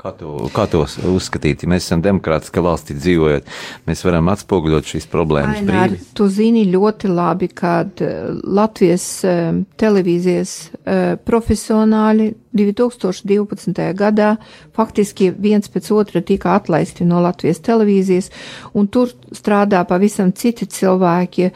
Kā 0.02 0.10
to, 0.18 0.32
kā 0.50 0.64
to 0.66 0.80
uzskatīt? 1.12 1.60
Ja 1.62 1.70
mēs 1.70 1.84
esam 1.86 2.00
demokrātiska 2.02 2.58
valstī 2.64 2.96
dzīvojot, 2.98 3.46
mēs 3.86 4.00
varam 4.02 4.32
atspoguļot 4.32 4.88
šīs 4.90 5.06
problēmas 5.12 5.60
Ainār, 5.60 5.94
tu 6.18 6.26
zini 6.26 6.64
ļoti 6.72 7.06
labi, 7.06 7.46
kad 7.54 8.02
eh, 8.02 8.32
Latvijas 8.42 9.06
eh, 9.22 9.52
televīzijas 9.78 10.56
eh, 10.82 11.04
profesionāļi 11.22 12.32
2012. 12.58 13.78
gadā 14.02 14.32
faktiski 14.74 15.30
viens 15.38 15.70
pēc 15.70 15.92
otra 15.94 16.24
tika 16.26 16.56
atlaisti 16.58 17.06
no 17.06 17.22
Latvijas 17.22 17.62
televīzijas, 17.62 18.32
un 18.74 18.90
tur 18.90 19.14
strādā 19.30 19.86
pavisam 19.88 20.34
citi 20.36 20.66
cilvēki, 20.66 21.48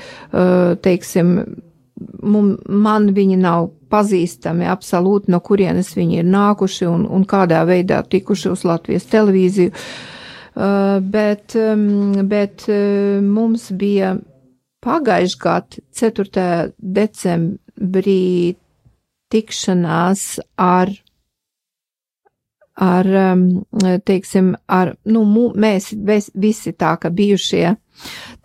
teiksim, 0.86 1.34
mum, 2.22 2.56
man 2.68 3.10
viņi 3.16 3.38
nav 3.40 3.70
pazīstami 3.92 4.66
absolūti, 4.68 5.30
no 5.32 5.40
kurienes 5.44 5.94
viņi 5.96 6.20
ir 6.20 6.28
nākuši 6.28 6.88
un, 6.90 7.06
un 7.06 7.24
kādā 7.28 7.62
veidā 7.68 8.02
tikuši 8.02 8.52
uz 8.52 8.64
Latvijas 8.68 9.08
televīziju. 9.12 9.72
Uh, 10.56 11.02
bet, 11.04 11.52
um, 11.60 12.14
bet 12.28 12.64
uh, 12.72 13.18
mums 13.20 13.68
bija 13.76 14.14
pagājuši 14.86 15.40
gadu 15.42 15.82
4. 16.00 16.46
decembrī 16.78 18.56
tikšanās 19.32 20.22
ar, 20.56 20.94
ar 22.86 23.10
um, 23.34 23.44
teiksim, 24.08 24.54
ar, 24.64 24.94
nu, 25.04 25.26
mēs, 25.52 25.92
visi 26.32 26.72
tā, 26.72 26.94
ka 27.02 27.12
bijušie 27.12 27.74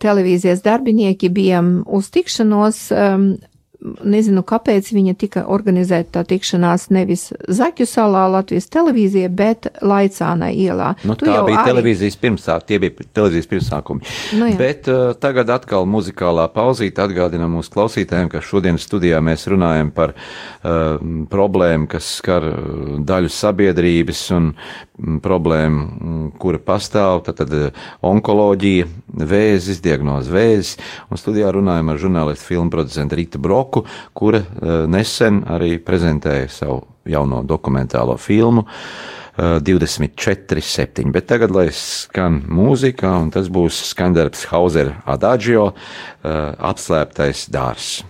televīzijas 0.02 0.62
darbinieki 0.64 1.30
bijām 1.32 1.72
uz 1.86 2.10
tikšanos 2.14 2.84
um, 2.94 3.26
nezinu, 3.82 4.42
kāpēc 4.46 4.90
viņa 4.94 5.14
tika 5.18 5.44
organizēta 5.50 6.20
tā 6.20 6.22
tikšanās 6.34 6.88
nevis 6.94 7.30
Zaķu 7.48 7.86
salā 7.88 8.24
Latvijas 8.30 8.68
televīzija, 8.72 9.30
bet 9.32 9.68
Laicānai 9.82 10.52
ielā. 10.54 10.92
Nu, 11.08 11.16
tu 11.18 11.26
tā 11.26 11.40
bija 11.46 11.60
arī... 11.62 11.72
televīzijas 11.72 12.18
pirmsāk, 12.22 12.66
tie 12.68 12.78
bija 12.82 13.06
televīzijas 13.16 13.50
pirmsākumi. 13.50 14.06
Nu, 14.38 14.50
jā. 14.52 14.58
bet 14.60 14.90
uh, 14.92 15.14
tagad 15.18 15.50
atkal 15.54 15.88
muzikālā 15.90 16.46
pauzīte 16.54 17.02
atgādina 17.04 17.48
mūsu 17.50 17.72
klausītājiem, 17.74 18.30
ka 18.32 18.42
šodien 18.44 18.78
studijā 18.82 19.20
mēs 19.24 19.46
runājam 19.50 19.92
par 19.94 20.14
uh, 20.14 20.98
problēmu, 21.32 21.90
kas 21.90 22.14
skar 22.20 22.46
uh, 22.50 22.96
daļu 23.08 23.32
sabiedrības 23.32 24.24
un 24.36 24.52
mm, 24.52 25.18
problēmu, 25.24 25.82
mm, 25.82 26.30
kura 26.42 26.62
pastāv, 26.62 27.24
tad, 27.26 27.42
tad 27.42 27.74
onkoloģija, 28.06 28.88
vēzis, 29.32 29.82
diagnoze 29.84 30.32
vēzis, 30.32 30.76
un 31.10 31.20
studijā 31.20 31.50
runājam 31.54 31.92
ar 31.92 32.00
žurnālistu 32.00 32.52
filmu 32.52 32.72
producentu 32.72 33.18
Rītu 33.18 33.40
Broku, 33.42 33.71
Broku, 33.72 33.88
kura 34.12 34.38
eh, 34.38 34.86
nesen 34.86 35.42
arī 35.48 35.78
prezentēja 35.80 36.48
savu 36.50 36.82
jauno 37.08 37.42
dokumentālo 37.42 38.18
filmu. 38.18 38.66
24, 39.36 40.58
eh, 40.58 40.60
7. 40.60 41.12
Bet 41.12 41.26
tagad, 41.26 41.50
lai 41.50 41.70
skan 41.72 42.42
mūzika, 42.52 43.14
un 43.22 43.30
tas 43.32 43.48
būs 43.48 43.80
skandarbs 43.94 44.44
Hauser 44.50 44.92
Adagio, 45.06 45.72
eh, 45.72 46.52
apslēptais 46.60 47.48
dārs. 47.48 48.02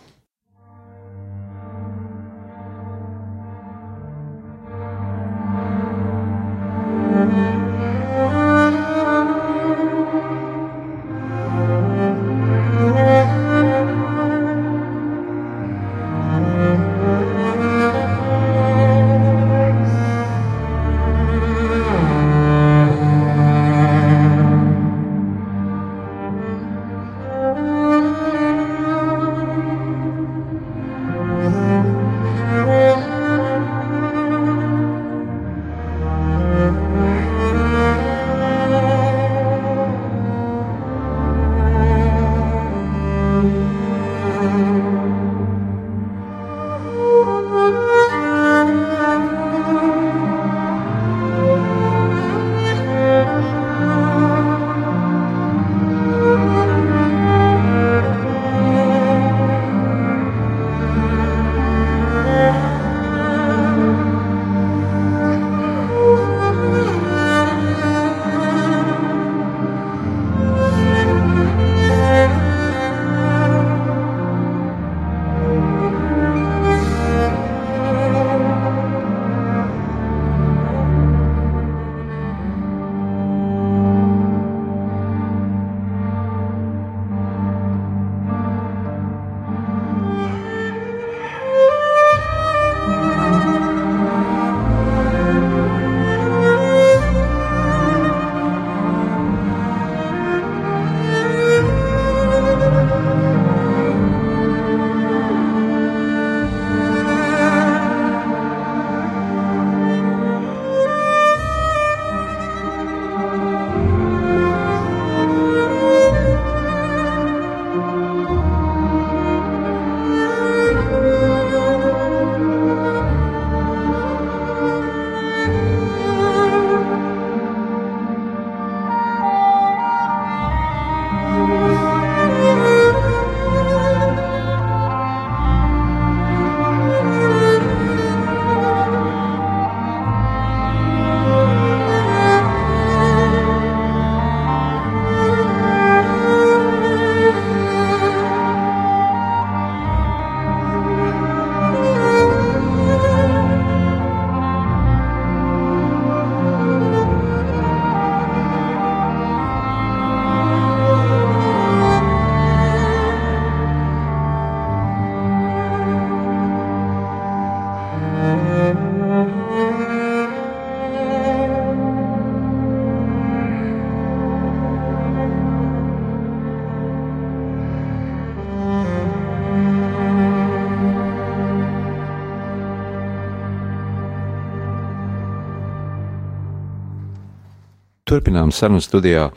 Turpinām 188.13 188.51
sarunu 188.53 188.83
studijā, 188.85 189.29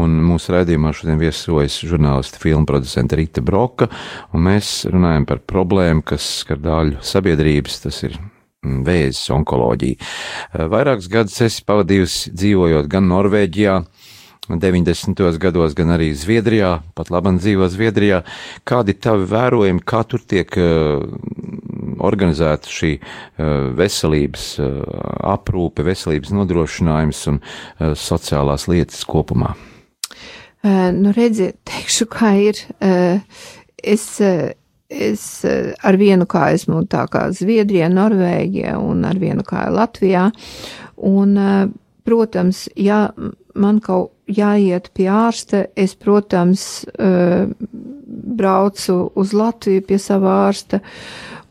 un 0.00 0.14
mūsu 0.24 0.54
raidījumā 0.54 0.94
šodien 0.96 1.20
viesojas 1.20 1.76
žurnālisti 1.84 2.40
filmu 2.40 2.64
producenta 2.68 3.18
Rita 3.20 3.42
Broka, 3.44 3.90
mēs 4.32 4.86
runājam 4.88 5.26
par 5.28 5.42
problēmu, 5.44 6.04
kas 6.08 6.24
skar 6.40 6.62
daļu 6.64 7.02
sabiedrības, 7.04 7.82
tas 7.84 8.00
ir 8.06 8.16
mm, 8.16 8.80
vēzis, 8.86 9.28
onkoloģija. 9.34 10.08
Vairākus 10.72 11.10
gadus 11.12 11.36
esi 11.44 11.66
pavadījusi 11.68 12.32
dzīvojot 12.32 12.88
gan 12.94 13.10
Norvēģijā, 13.12 13.78
90. 14.48 15.20
gados, 15.40 15.76
gan 15.76 15.94
arī 15.94 16.10
Zviedrijā, 16.16 16.78
pat 16.96 17.08
labam 17.12 17.38
dzīvo 17.40 17.68
Zviedrijā. 17.72 18.22
Kādi 18.68 18.92
tavi 19.00 19.24
vērojumi, 19.30 19.80
kā 19.88 20.02
tur 20.08 20.20
tiek 20.20 20.58
uh, 20.60 21.00
organizēta 22.02 22.70
šī 22.70 22.96
uh, 22.98 23.70
veselības 23.78 24.48
uh, 24.62 24.80
aprūpe, 25.34 25.84
veselības 25.86 26.34
nodrošinājums 26.34 27.22
un 27.32 27.40
uh, 27.40 27.94
sociālās 27.98 28.68
lietas 28.70 29.04
kopumā? 29.08 29.54
Uh, 30.64 30.90
nu, 30.96 31.12
redziet, 31.16 31.60
teikšu, 31.70 32.08
kā 32.12 32.34
ir. 32.48 32.60
Uh, 32.78 33.22
es, 33.82 34.08
uh, 34.24 34.50
es 34.88 35.24
uh, 35.48 35.72
ar 35.84 36.00
vienu 36.00 36.28
kāju 36.30 36.60
esmu 36.60 36.82
tā 36.90 37.06
kā 37.12 37.28
Zviedrijā, 37.36 37.90
Norvēģijā 37.92 38.76
un 38.80 39.06
ar 39.08 39.20
vienu 39.20 39.46
kāju 39.46 39.78
Latvijā. 39.78 40.28
Un, 41.04 41.38
uh, 41.38 41.64
protams, 42.04 42.66
ja 42.76 43.08
man 43.54 43.80
kaut 43.84 44.14
jāiet 44.30 44.90
pie 44.96 45.08
ārsta, 45.12 45.66
es, 45.76 45.94
protams, 46.00 46.84
uh, 46.98 47.50
braucu 48.34 48.96
uz 49.14 49.34
Latviju 49.36 49.84
pie 49.88 49.98
sava 50.00 50.38
ārsta. 50.48 50.80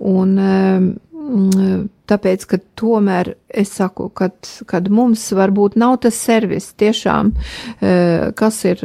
Un, 0.04 0.36
uh, 0.38 1.84
tāpēc, 2.12 2.46
ka 2.50 2.60
tomēr 2.80 3.34
es 3.48 3.72
saku, 3.78 4.10
kad, 4.12 4.36
kad 4.68 4.90
mums 4.92 5.24
varbūt 5.36 5.78
nav 5.80 6.02
tas 6.04 6.20
servis 6.20 6.74
tiešām, 6.80 7.32
uh, 7.34 8.32
kas 8.36 8.64
ir 8.68 8.84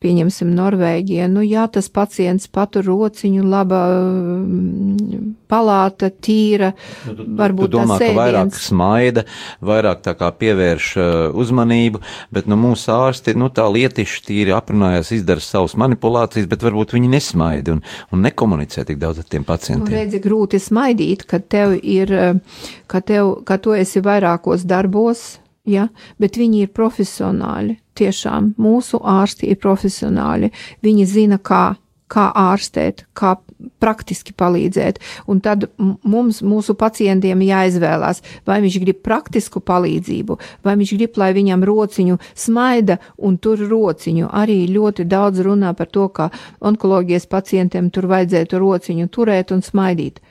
pieņemsim 0.00 0.48
Norvēģija, 0.56 1.26
nu 1.28 1.42
jā, 1.44 1.66
tas 1.72 1.90
pacients 1.92 2.48
patur 2.48 2.86
rociņu, 2.88 3.42
laba 3.44 3.80
mm, 4.00 5.26
palāta, 5.50 6.08
tīra, 6.08 6.70
nu, 7.04 7.16
tu, 7.18 7.26
varbūt 7.36 7.68
tu 7.68 7.74
domā, 7.74 7.98
ka 8.00 8.08
vairāk 8.16 8.56
smaida, 8.56 9.26
vairāk 9.60 10.00
tā 10.06 10.14
kā 10.16 10.30
pievērš 10.40 10.88
uh, 10.96 11.10
uzmanību, 11.36 12.00
bet 12.32 12.48
nu 12.48 12.56
mūsu 12.60 12.94
ārsti, 12.94 13.36
nu 13.36 13.50
tā 13.52 13.66
lietiši 13.68 14.24
tīri 14.30 14.56
aprunājās, 14.56 15.12
izdara 15.18 15.44
savas 15.44 15.76
manipulācijas, 15.80 16.48
bet 16.48 16.64
varbūt 16.64 16.96
viņi 16.96 17.12
nesmaida 17.18 17.76
un, 17.76 17.84
un 18.14 18.24
nekomunicē 18.24 18.86
tik 18.88 19.02
daudz 19.02 19.20
ar 19.20 19.28
tiem 19.28 19.44
pacientiem. 19.44 19.84
Nu, 19.84 19.98
redzi, 20.00 20.22
grūti 20.24 20.62
smaidīt, 20.62 21.28
kad 21.28 21.44
tev 21.52 21.76
ir, 21.76 22.16
ka 22.88 23.04
tev, 23.04 23.36
ka 23.44 23.60
tu 23.60 23.76
esi 23.76 24.00
vairākos 24.04 24.64
darbos, 24.64 25.34
ja, 25.68 25.88
bet 26.20 26.38
viņi 26.40 26.64
ir 26.64 26.72
profesionāļi. 26.76 27.78
Tiešām 28.00 28.54
mūsu 28.60 29.00
ārsti 29.04 29.50
ir 29.52 29.60
profesionāļi. 29.60 30.50
Viņi 30.84 31.06
zina, 31.08 31.38
kā, 31.42 31.74
kā 32.10 32.30
ārstēt, 32.32 33.04
kā 33.12 33.36
praktiski 33.80 34.32
palīdzēt. 34.32 35.00
Un 35.28 35.42
tad 35.44 35.66
mums, 35.78 36.40
mūsu 36.40 36.74
pacientiem, 36.80 37.42
jāizvēlās, 37.44 38.22
vai 38.48 38.60
viņš 38.64 38.78
grib 38.84 39.02
praktisku 39.04 39.60
palīdzību, 39.60 40.38
vai 40.64 40.76
viņš 40.80 40.94
grib, 40.96 41.20
lai 41.20 41.32
viņam 41.36 41.66
rociņu 41.68 42.16
smaida 42.32 42.96
un 43.18 43.36
tur 43.36 43.60
rociņu. 43.60 44.30
Arī 44.32 44.62
ļoti 44.72 45.04
daudz 45.04 45.44
runā 45.44 45.74
par 45.76 45.92
to, 45.92 46.08
ka 46.08 46.30
onkoloģijas 46.60 47.28
pacientiem 47.28 47.92
tur 47.92 48.08
vajadzētu 48.10 48.64
rociņu 48.64 49.12
turēt 49.12 49.52
un 49.52 49.64
smaidīt 49.66 50.22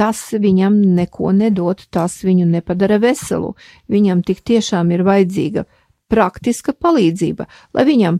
tas 0.00 0.20
viņam 0.32 0.78
neko 0.96 1.34
nedod, 1.36 1.82
tas 1.92 2.22
viņu 2.24 2.46
nepadara 2.48 2.96
veselu. 3.02 3.52
Viņam 3.92 4.24
tik 4.24 4.40
tiešām 4.48 4.94
ir 4.96 5.04
vajadzīga 5.04 5.66
praktiska 6.10 6.72
palīdzība, 6.72 7.46
lai 7.76 7.84
viņam 7.86 8.18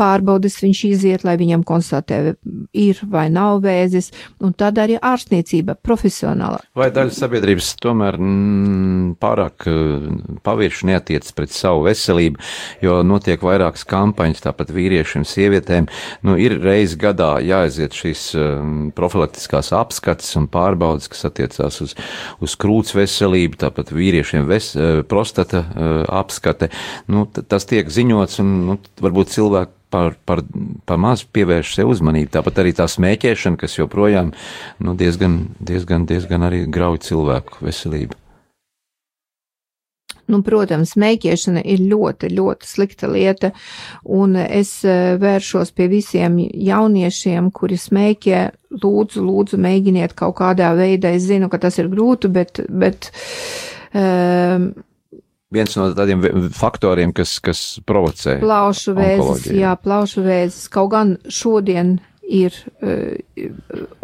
pārbaudas 0.00 0.56
viņš 0.62 0.80
iziet, 0.88 1.24
lai 1.26 1.36
viņam 1.40 1.64
konstatē, 1.66 2.20
ir 2.76 3.00
vai 3.10 3.26
nav 3.32 3.60
vēzis, 3.64 4.10
un 4.40 4.54
tad 4.56 4.80
arī 4.80 4.96
ārstniecība 4.96 5.76
profesionāla. 5.84 6.60
Vai 6.78 6.88
daļa 6.94 7.14
sabiedrības 7.14 7.72
tomēr 7.82 8.16
mm, 8.20 9.14
pārāk 9.20 9.66
eh, 9.70 10.06
pavirši 10.46 10.90
neatiec 10.90 11.28
pret 11.36 11.54
savu 11.54 11.84
veselību, 11.88 12.40
jo 12.84 13.00
notiek 13.06 13.42
vairākas 13.44 13.84
kampaņas, 13.90 14.44
tāpat 14.46 14.72
vīriešiem, 14.74 15.26
sievietēm, 15.28 15.90
nu, 16.26 16.36
ir 16.40 16.56
reiz 16.64 16.96
gadā 17.00 17.32
jāaiziet 17.44 17.96
šīs 17.96 18.24
um, 18.38 18.78
profilaktiskās 18.96 19.72
apskates 19.76 20.32
un 20.40 20.48
pārbaudas, 20.52 21.10
kas 21.12 21.26
attiecās 21.28 21.80
uz, 21.84 21.96
uz 22.40 22.56
krūts 22.60 22.96
veselību, 22.96 23.60
tāpat 23.60 23.92
vīriešiem 23.94 24.48
ves, 24.50 24.72
eh, 24.76 25.02
prostata 25.10 25.64
apskate, 26.20 26.70
nu, 27.10 27.26
tas 27.28 27.66
tiek 27.68 27.88
ziņots 27.90 28.40
un, 28.42 28.54
nu, 28.68 28.78
varbūt 29.02 29.34
cilvēki 29.34 29.76
par, 29.90 30.16
par, 30.24 30.42
par 30.86 31.02
maz 31.02 31.24
pievērš 31.26 31.74
sev 31.76 31.92
uzmanību. 31.92 32.32
Tāpat 32.38 32.62
arī 32.62 32.74
tā 32.78 32.86
smēķēšana, 32.90 33.60
kas 33.60 33.78
joprojām 33.78 34.32
nu, 34.80 34.96
diezgan, 34.98 35.42
diezgan, 35.58 36.08
diezgan 36.08 36.46
arī 36.48 36.64
grauj 36.70 37.02
cilvēku 37.10 37.64
veselību. 37.66 38.18
Nu, 40.30 40.40
protams, 40.46 40.94
smēķēšana 40.94 41.62
ir 41.66 41.82
ļoti, 41.90 42.30
ļoti 42.36 42.68
slikta 42.68 43.08
lieta, 43.10 43.50
un 44.06 44.36
es 44.38 44.76
eh, 44.86 45.16
vēršos 45.20 45.72
pie 45.74 45.88
visiem 45.90 46.38
jauniešiem, 46.38 47.50
kuri 47.54 47.78
smēķē, 47.80 48.42
lūdzu, 48.82 49.24
lūdzu, 49.26 49.58
mēģiniet 49.58 50.14
kaut 50.18 50.36
kādā 50.38 50.70
veidā. 50.78 51.10
Es 51.16 51.26
zinu, 51.26 51.50
ka 51.50 51.58
tas 51.62 51.80
ir 51.82 51.90
grūti, 51.90 52.30
bet, 52.30 52.62
bet 52.70 53.10
um, 53.90 54.70
viens 55.54 55.76
no 55.78 55.88
tādiem 55.96 56.22
faktoriem, 56.54 57.14
kas, 57.16 57.38
kas 57.42 57.62
provocē. 57.86 58.38
Plaušu 58.42 58.94
vēzis, 58.96 59.50
jā, 59.58 59.74
plaušu 59.82 60.24
vēzis. 60.26 60.68
Kaut 60.72 60.92
gan 60.94 61.16
šodien 61.26 61.98
ir 62.30 62.54
uh, 62.80 63.18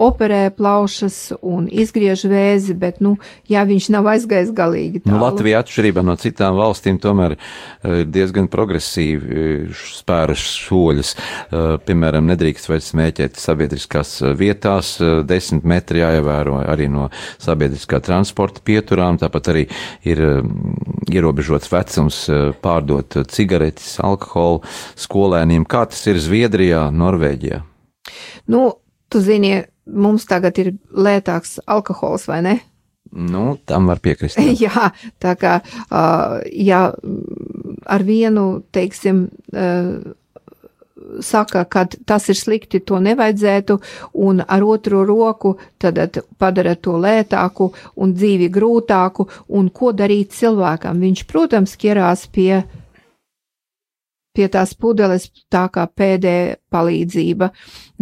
operē 0.01 0.51
plaušas 0.57 1.37
un 1.41 1.68
izgriež 1.70 2.27
vēzi, 2.31 2.74
bet, 2.79 2.99
nu, 3.05 3.14
ja 3.51 3.62
viņš 3.68 3.89
nav 3.95 4.09
aizgājis 4.16 4.53
galīgi. 4.57 5.03
Nu, 5.05 5.07
tālu. 5.07 5.16
Nu, 5.16 5.22
Latvija 5.27 5.62
atšķirībā 5.62 6.05
no 6.07 6.16
citām 6.20 6.59
valstīm 6.59 6.99
tomēr 7.03 7.37
ir 7.37 8.09
diezgan 8.11 8.51
progresīvi 8.53 9.20
uh, 9.22 9.85
spēras 9.97 10.45
soļus. 10.66 11.14
Uh, 11.16 11.77
piemēram, 11.87 12.27
nedrīkst 12.33 12.70
vairs 12.70 12.91
smēķēt 12.93 13.39
sabiedriskās 13.41 14.16
vietās, 14.39 14.97
desmit 15.29 15.66
metri 15.68 16.03
jāievēro 16.03 16.59
arī 16.66 16.89
no 16.93 17.09
sabiedriskā 17.43 18.01
transporta 18.05 18.62
pieturām, 18.66 19.20
tāpat 19.20 19.53
arī 19.53 19.66
ir 20.07 20.22
ierobežots 21.12 21.70
vecums 21.72 22.24
pārdot 22.64 23.18
cigaretes, 23.31 23.97
alkoholu 24.03 24.62
skolēniem. 24.99 25.66
Kā 25.68 25.87
tas 25.91 26.03
ir 26.11 26.20
Zviedrijā, 26.22 26.87
Norvēģijā? 26.95 27.62
Nu, 28.53 28.69
tu 29.13 29.23
zini, 29.25 29.61
mums 29.87 30.27
tagad 30.29 30.59
ir 30.63 30.75
lētāks 30.91 31.61
alkohols, 31.67 32.27
vai 32.31 32.43
ne? 32.47 32.57
Nu, 33.17 33.57
tam 33.65 33.87
var 33.87 34.03
piekrist. 34.03 34.39
Jā, 34.39 34.53
jā 34.67 34.91
tā 35.23 35.37
kā, 35.41 35.59
uh, 35.89 36.39
ja 36.53 36.91
ar 37.87 38.07
vienu, 38.07 38.47
teiksim, 38.75 39.27
uh, 39.55 40.17
saka, 41.23 41.65
ka 41.65 41.85
tas 42.07 42.29
ir 42.29 42.39
slikti, 42.39 42.81
to 42.81 42.99
nevajadzētu, 43.03 43.79
un 44.27 44.43
ar 44.43 44.65
otru 44.65 45.05
roku 45.07 45.55
tad 45.79 46.19
padara 46.39 46.75
to 46.75 46.97
lētāku 47.01 47.71
un 48.03 48.15
dzīvi 48.17 48.49
grūtāku, 48.53 49.29
un 49.49 49.71
ko 49.71 49.93
darīt 49.93 50.35
cilvēkam. 50.37 51.01
Viņš, 51.01 51.25
protams, 51.31 51.77
ķerās 51.81 52.27
pie 52.33 52.65
pie 54.37 54.49
tās 54.53 54.74
pudeles 54.78 55.28
tā 55.53 55.66
kā 55.72 55.87
pēdējā 55.89 56.59
palīdzība. 56.72 57.51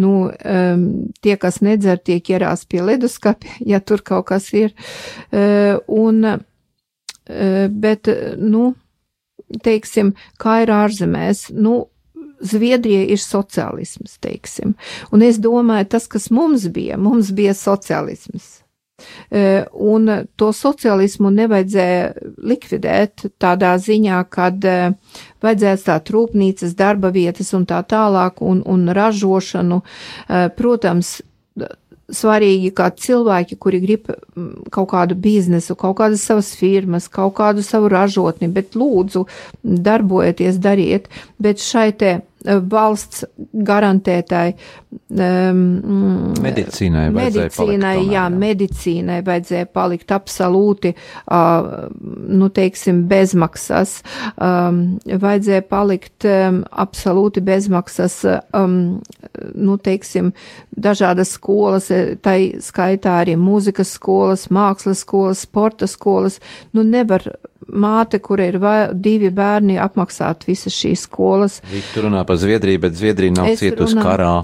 Nu, 0.03 0.15
um, 0.29 0.85
tie, 1.23 1.37
kas 1.41 1.61
nedzer, 1.65 2.01
tie 2.03 2.19
ķerās 2.25 2.67
pie 2.71 2.83
leduskapja, 2.85 3.59
ja 3.73 3.81
tur 3.81 4.03
kaut 4.07 4.29
kas 4.33 4.51
ir. 4.57 4.75
Uh, 5.31 5.79
un, 5.89 6.23
uh, 6.35 7.67
bet, 7.71 8.11
nu, 8.43 8.73
teiksim, 9.65 10.15
kā 10.41 10.63
ir 10.65 10.75
ārzemēs, 10.75 11.49
nu, 11.55 11.85
Zviedrija 12.45 13.07
ir 13.15 13.21
sociālisms, 13.23 14.19
teiksim. 14.21 14.75
Un 15.15 15.23
es 15.25 15.39
domāju, 15.41 15.87
tas, 15.95 16.09
kas 16.11 16.27
mums 16.35 16.67
bija, 16.75 16.99
mums 17.01 17.31
bija 17.33 17.55
sociālisms. 17.57 18.64
Un 19.35 20.11
to 20.39 20.49
sociālismu 20.55 21.33
nevajadzēja 21.35 22.05
likvidēt 22.47 23.27
tādā 23.43 23.73
ziņā, 23.83 24.21
kad 24.31 24.63
vajadzēja 25.43 25.81
stāt 25.81 26.13
rūpnīcas, 26.15 26.77
darba 26.79 27.11
vietas 27.15 27.51
un 27.59 27.67
tā 27.67 27.83
tālāk, 27.91 28.39
un, 28.47 28.63
un 28.63 28.87
ražošanu. 28.95 29.81
Protams, 30.55 31.17
svarīgi, 32.13 32.71
kā 32.77 32.91
cilvēki, 32.91 33.57
kuri 33.61 33.81
grib 33.83 34.11
kaut 34.75 34.89
kādu 34.93 35.17
biznesu, 35.19 35.77
kaut 35.79 35.97
kādas 36.01 36.25
savas 36.27 36.53
firmas, 36.59 37.09
kaut 37.09 37.35
kādu 37.39 37.65
savu 37.65 37.89
ražotni, 37.93 38.51
bet 38.53 38.77
lūdzu, 38.79 39.25
darbojieties, 39.63 40.61
dariet, 40.63 41.09
bet 41.41 41.63
šai 41.65 41.91
te 41.99 42.19
valsts 42.45 43.25
garantētai 43.53 44.53
um, 44.53 45.61
medicīnai. 46.45 47.07
Medicīnai, 47.15 47.51
palikt, 47.57 47.85
jā, 47.85 47.93
jā, 48.15 48.25
medicīnai 48.33 49.19
vajadzēja 49.25 49.69
palikt 49.73 50.13
absolūti, 50.15 50.95
uh, 50.95 51.89
nu, 52.29 52.51
teiksim, 52.55 53.05
bezmaksas. 53.11 53.97
Um, 54.37 54.83
vajadzēja 55.09 55.65
palikt 55.71 56.29
um, 56.29 56.63
absolūti 56.85 57.45
bezmaksas, 57.45 58.21
um, 58.57 58.77
nu, 59.55 59.79
teiksim, 59.81 60.35
dažādas 60.75 61.35
skolas, 61.39 61.91
tai 62.25 62.39
skaitā 62.65 63.21
arī 63.23 63.39
mūzikas 63.41 63.97
skolas, 63.97 64.49
mākslas 64.53 65.05
skolas, 65.07 65.47
sporta 65.49 65.89
skolas. 65.91 66.41
Nu, 66.77 66.85
nevar 66.85 67.25
māte, 67.69 68.19
kur 68.23 68.41
ir 68.43 68.59
vai, 68.63 68.93
divi 68.93 69.31
bērni, 69.35 69.77
apmaksāt 69.81 70.45
visas 70.49 70.75
šīs 70.77 71.07
skolas. 71.09 71.61
Tur 71.95 72.09
runā 72.09 72.25
par 72.27 72.34
Zviedriju, 72.41 72.83
bet 72.87 72.99
Zviedrija 72.99 73.35
nav 73.37 73.55
cietusi 73.61 73.99
karā. 74.01 74.43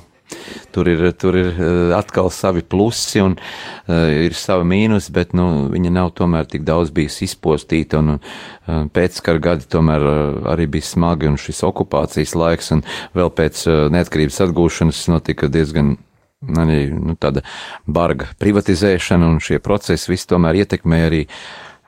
Tur 0.70 0.86
ir, 0.86 1.00
tur 1.18 1.34
ir 1.34 1.48
uh, 1.50 1.92
atkal 1.96 2.28
savi 2.30 2.62
plusi 2.62 3.18
un 3.18 3.32
uh, 3.34 3.94
ir 4.14 4.36
savi 4.38 4.68
mīnusi, 4.70 5.10
bet 5.10 5.32
nu, 5.34 5.66
viņa 5.72 5.90
nav 5.96 6.12
tomēr 6.14 6.46
tik 6.46 6.62
daudz 6.62 6.92
bijusi 6.94 7.26
izpostīta. 7.26 7.98
Un, 7.98 8.12
uh, 8.14 8.84
pēckara 8.94 9.42
gadi 9.42 9.66
tomēr 9.74 10.06
uh, 10.06 10.20
arī 10.52 10.68
bija 10.76 10.86
smagi 10.86 11.26
un 11.32 11.40
šis 11.40 11.64
okupācijas 11.66 12.36
laiks, 12.38 12.70
un 12.76 12.84
vēl 13.18 13.32
pēc 13.34 13.64
uh, 13.66 13.80
neatkarības 13.90 14.38
atgūšanas 14.46 15.02
notika 15.10 15.50
diezgan 15.50 15.96
arī 16.40 16.84
nu, 16.94 17.16
tāda 17.20 17.42
barga 17.86 18.30
privatizēšana, 18.40 19.34
un 19.34 19.42
šie 19.44 19.60
procesi 19.62 20.12
visi 20.12 20.28
tomēr 20.30 20.62
ietekmē 20.62 21.02
arī 21.08 21.24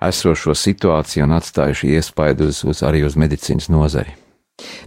esošo 0.02 0.54
situāciju 0.58 1.26
un 1.28 1.36
atstājuši 1.38 1.94
iespaidu 1.96 2.50
uz, 2.50 2.64
uz, 2.66 2.82
arī 2.86 3.04
uz 3.06 3.16
medicīnas 3.16 3.70
nozari. 3.72 4.16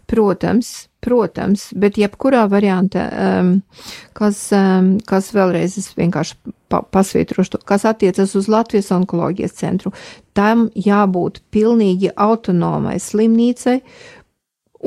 Protams, 0.07 0.88
protams, 1.06 1.70
bet 1.78 1.99
jebkurā 2.01 2.45
variantā, 2.51 3.06
um, 3.39 3.53
kas, 4.18 4.41
um, 4.56 4.95
kas 5.06 5.32
vēlreiz 5.36 5.78
es 5.82 5.91
vienkārši 5.97 6.38
pa, 6.72 6.82
pasvītrošu, 6.82 7.62
kas 7.68 7.86
attiecas 7.86 8.36
uz 8.38 8.49
Latvijas 8.51 8.91
onkoloģijas 8.95 9.58
centru, 9.62 9.93
tam 10.38 10.68
jābūt 10.76 11.43
pilnīgi 11.53 12.14
autonomai 12.16 12.97
slimnīcai 13.01 13.80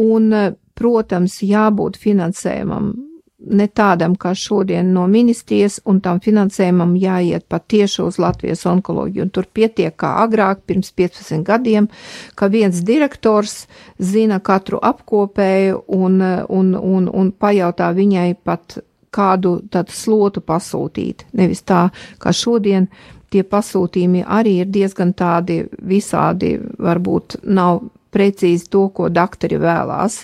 un, 0.05 0.33
protams, 0.79 1.41
jābūt 1.43 1.97
finansējumam 1.99 2.93
ne 3.39 3.67
tādam 3.71 4.17
kā 4.19 4.33
šodien 4.35 4.91
no 4.93 5.07
ministrijas, 5.11 5.79
un 5.87 6.01
tam 6.03 6.19
finansējumam 6.21 6.97
jāiet 6.99 7.47
pat 7.49 7.69
tieši 7.71 8.03
uz 8.03 8.19
Latvijas 8.19 8.65
onkoloģiju. 8.67 9.27
Un 9.29 9.31
tur 9.35 9.47
pietiek 9.55 9.95
kā 9.97 10.17
agrāk, 10.25 10.65
pirms 10.67 10.91
15 10.99 11.45
gadiem, 11.47 11.89
ka 12.35 12.49
viens 12.51 12.83
direktors 12.85 13.67
zina 13.99 14.41
katru 14.41 14.81
apkopēju 14.83 15.85
un, 15.87 16.19
un, 16.49 16.75
un, 16.75 17.07
un 17.09 17.31
pajautā 17.33 17.93
viņai 17.95 18.33
pat 18.45 18.81
kādu 19.15 19.59
tādu 19.71 19.95
slotu 19.95 20.43
pasūtīt. 20.45 21.29
Nevis 21.39 21.63
tā, 21.67 21.89
kā 22.21 22.35
šodien 22.35 22.89
tie 23.33 23.45
pasūtījumi 23.45 24.25
arī 24.27 24.59
ir 24.65 24.73
diezgan 24.73 25.15
tādi 25.17 25.63
visādi, 25.79 26.57
varbūt 26.79 27.41
nav 27.45 27.85
precīzi 28.13 28.71
to, 28.73 28.87
ko 28.95 29.09
doktori 29.13 29.59
vēlās, 29.61 30.23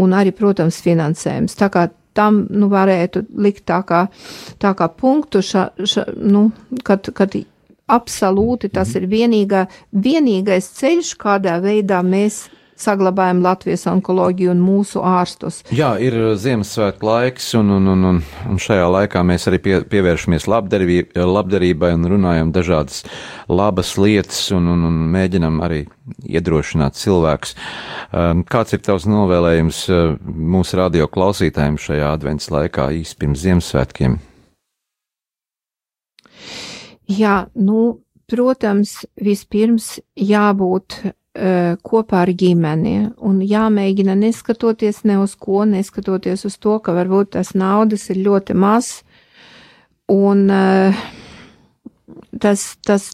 un 0.00 0.14
arī, 0.16 0.32
protams, 0.36 0.80
finansējums. 0.84 1.56
Tā 1.60 1.68
kā 1.72 1.88
tam 2.18 2.42
nu, 2.50 2.70
varētu 2.72 3.24
likt 3.38 3.66
tā 3.70 3.80
kā, 3.86 4.04
tā 4.58 4.74
kā 4.78 4.90
punktu, 4.90 5.42
ša, 5.44 5.68
ša, 5.78 6.08
nu, 6.18 6.48
kad, 6.86 7.08
kad 7.14 7.38
absolūti 7.88 8.70
tas 8.74 8.92
ir 8.98 9.08
vienīgā, 9.10 9.64
vienīgais 9.92 10.72
ceļš, 10.78 11.14
kādā 11.22 11.56
veidā 11.64 12.02
mēs 12.04 12.46
saglabājam 12.78 13.42
Latvijas 13.44 13.86
onkoloģiju 13.90 14.52
un 14.54 14.62
mūsu 14.62 15.02
ārstus. 15.04 15.60
Jā, 15.74 15.94
ir 16.02 16.16
uh, 16.18 16.30
Ziemassvētku 16.38 17.08
laiks, 17.08 17.50
un, 17.58 17.72
un, 17.76 17.90
un, 17.94 18.06
un, 18.12 18.20
un 18.48 18.60
šajā 18.62 18.86
laikā 18.94 19.22
mēs 19.26 19.48
arī 19.50 19.60
pie, 19.64 19.74
pievēršamies 19.90 20.48
labdarībai 20.48 21.92
un 21.96 22.08
runājam 22.14 22.52
dažādas 22.54 23.02
labas 23.50 23.94
lietas 23.98 24.40
un, 24.54 24.70
un, 24.74 24.86
un 24.88 25.02
mēģinam 25.14 25.60
arī 25.66 25.84
iedrošināt 26.24 26.96
cilvēkus. 26.98 27.54
Um, 28.08 28.44
kāds 28.48 28.76
ir 28.76 28.82
tavs 28.86 29.08
novēlējums 29.10 29.84
uh, 29.92 30.16
mūsu 30.24 30.78
radio 30.80 31.10
klausītājiem 31.12 31.78
šajā 31.82 32.14
advents 32.14 32.50
laikā 32.54 32.90
īsi 33.00 33.18
pirms 33.20 33.44
Ziemassvētkiem? 33.44 34.18
Jā, 37.08 37.36
nu, 37.56 38.00
protams, 38.28 39.00
vispirms 39.24 39.96
jābūt 40.20 41.00
kopā 41.84 42.22
ar 42.24 42.32
ģimeni. 42.34 42.94
Un 43.24 43.40
jāmēģina 43.46 44.16
neskatoties 44.18 45.04
ne 45.08 45.18
uz 45.22 45.36
ko, 45.38 45.62
neskatoties 45.68 46.44
uz 46.48 46.58
to, 46.58 46.78
ka 46.82 46.94
varbūt 46.96 47.34
tas 47.36 47.54
naudas 47.54 48.08
ir 48.10 48.22
ļoti 48.26 48.56
maz. 48.58 48.90
Un 50.08 50.48
eh, 50.50 51.00
tas, 52.40 52.62
tas, 52.84 53.10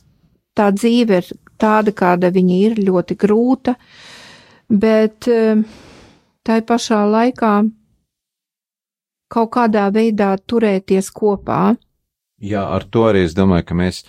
tā 0.54 0.68
dzīve 0.70 1.18
ir 1.20 1.30
tāda, 1.58 1.94
kāda 1.94 2.30
viņa 2.34 2.58
ir, 2.68 2.76
ļoti 2.86 3.16
grūta, 3.18 3.74
bet 4.70 5.28
eh, 5.28 5.64
tai 6.46 6.60
pašā 6.62 7.00
laikā 7.10 7.54
kaut 9.34 9.50
kādā 9.56 9.88
veidā 9.90 10.36
turēties 10.38 11.10
kopā 11.10 11.74
Jā, 12.44 12.60
ar 12.76 12.84
to 12.92 13.06
arī 13.08 13.22
es 13.24 13.32
domāju, 13.36 13.64
ka 13.70 13.76
mēs 13.78 14.02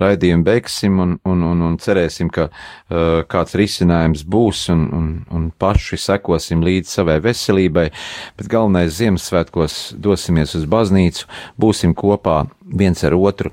raidījumu 0.00 0.46
beigsim 0.46 1.00
un, 1.02 1.10
un, 1.28 1.42
un, 1.44 1.64
un 1.66 1.74
cerēsim, 1.82 2.30
ka 2.32 2.46
uh, 2.48 3.20
kāds 3.28 3.56
risinājums 3.58 4.24
būs 4.24 4.64
un, 4.72 4.86
un, 4.96 5.10
un 5.28 5.50
paši 5.60 5.98
sekosim 6.00 6.64
līdz 6.64 6.88
savai 6.88 7.18
veselībai, 7.24 7.90
bet 8.38 8.48
galvenais 8.52 8.96
Ziemassvētkos 8.96 9.78
dosimies 10.00 10.56
uz 10.56 10.64
baznīcu, 10.72 11.28
būsim 11.60 11.92
kopā 11.98 12.46
viens 12.64 13.04
ar 13.04 13.18
otru 13.18 13.52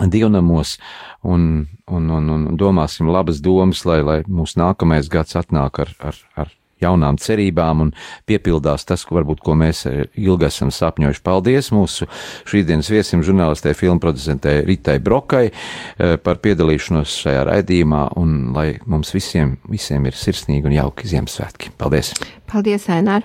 divnamos 0.00 0.78
un, 1.22 1.66
un, 1.86 2.10
un, 2.10 2.34
un 2.38 2.50
domāsim 2.58 3.12
labas 3.12 3.44
domas, 3.44 3.84
lai, 3.84 4.00
lai 4.02 4.18
mūsu 4.26 4.58
nākamais 4.62 5.12
gads 5.12 5.36
atnāk 5.38 5.84
ar, 5.84 5.92
ar, 6.00 6.20
ar 6.40 6.54
jaunām 6.82 7.18
cerībām 7.20 7.84
un 7.86 7.92
piepildās 8.28 8.86
tas, 8.88 9.04
ko 9.06 9.18
varbūt 9.18 9.42
ko 9.44 9.56
mēs 9.58 9.84
eh, 9.90 10.04
ilgi 10.20 10.48
esam 10.48 10.72
sapņojuši. 10.74 11.24
Paldies 11.24 11.70
mūsu 11.74 12.08
šīsdienas 12.50 12.90
viesim, 12.92 13.24
žurnālistē, 13.26 13.74
filmu 13.78 14.02
producentē 14.02 14.60
Ritai 14.66 14.98
Brokai 15.04 15.46
eh, 15.50 16.16
par 16.22 16.40
piedalīšanos 16.44 17.18
šajā 17.24 17.44
raidījumā 17.50 18.06
un 18.20 18.54
lai 18.56 18.70
mums 18.86 19.14
visiem, 19.14 19.58
visiem 19.70 20.10
ir 20.10 20.18
sirsnīgi 20.18 20.70
un 20.70 20.78
jauki 20.78 21.10
Ziemassvētki. 21.10 21.74
Paldies! 21.80 22.14
Paldies, 22.50 22.90
Ainār! 22.92 23.24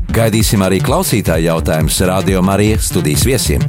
Gaidīsim 0.11 0.59
arī 0.65 0.81
klausītāju 0.83 1.45
jautājumus 1.45 2.01
Radio 2.09 2.41
Marija 2.43 2.79
studijas 2.83 3.23
viesiem. 3.23 3.63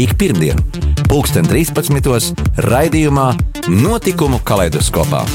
Ik 0.00 0.14
pirmdienu, 0.16 0.64
pulksten 1.04 1.44
13. 1.44 2.32
raidījumā 2.64 3.26
Notikumu 3.68 4.40
kaleidoskopā. 4.40 5.26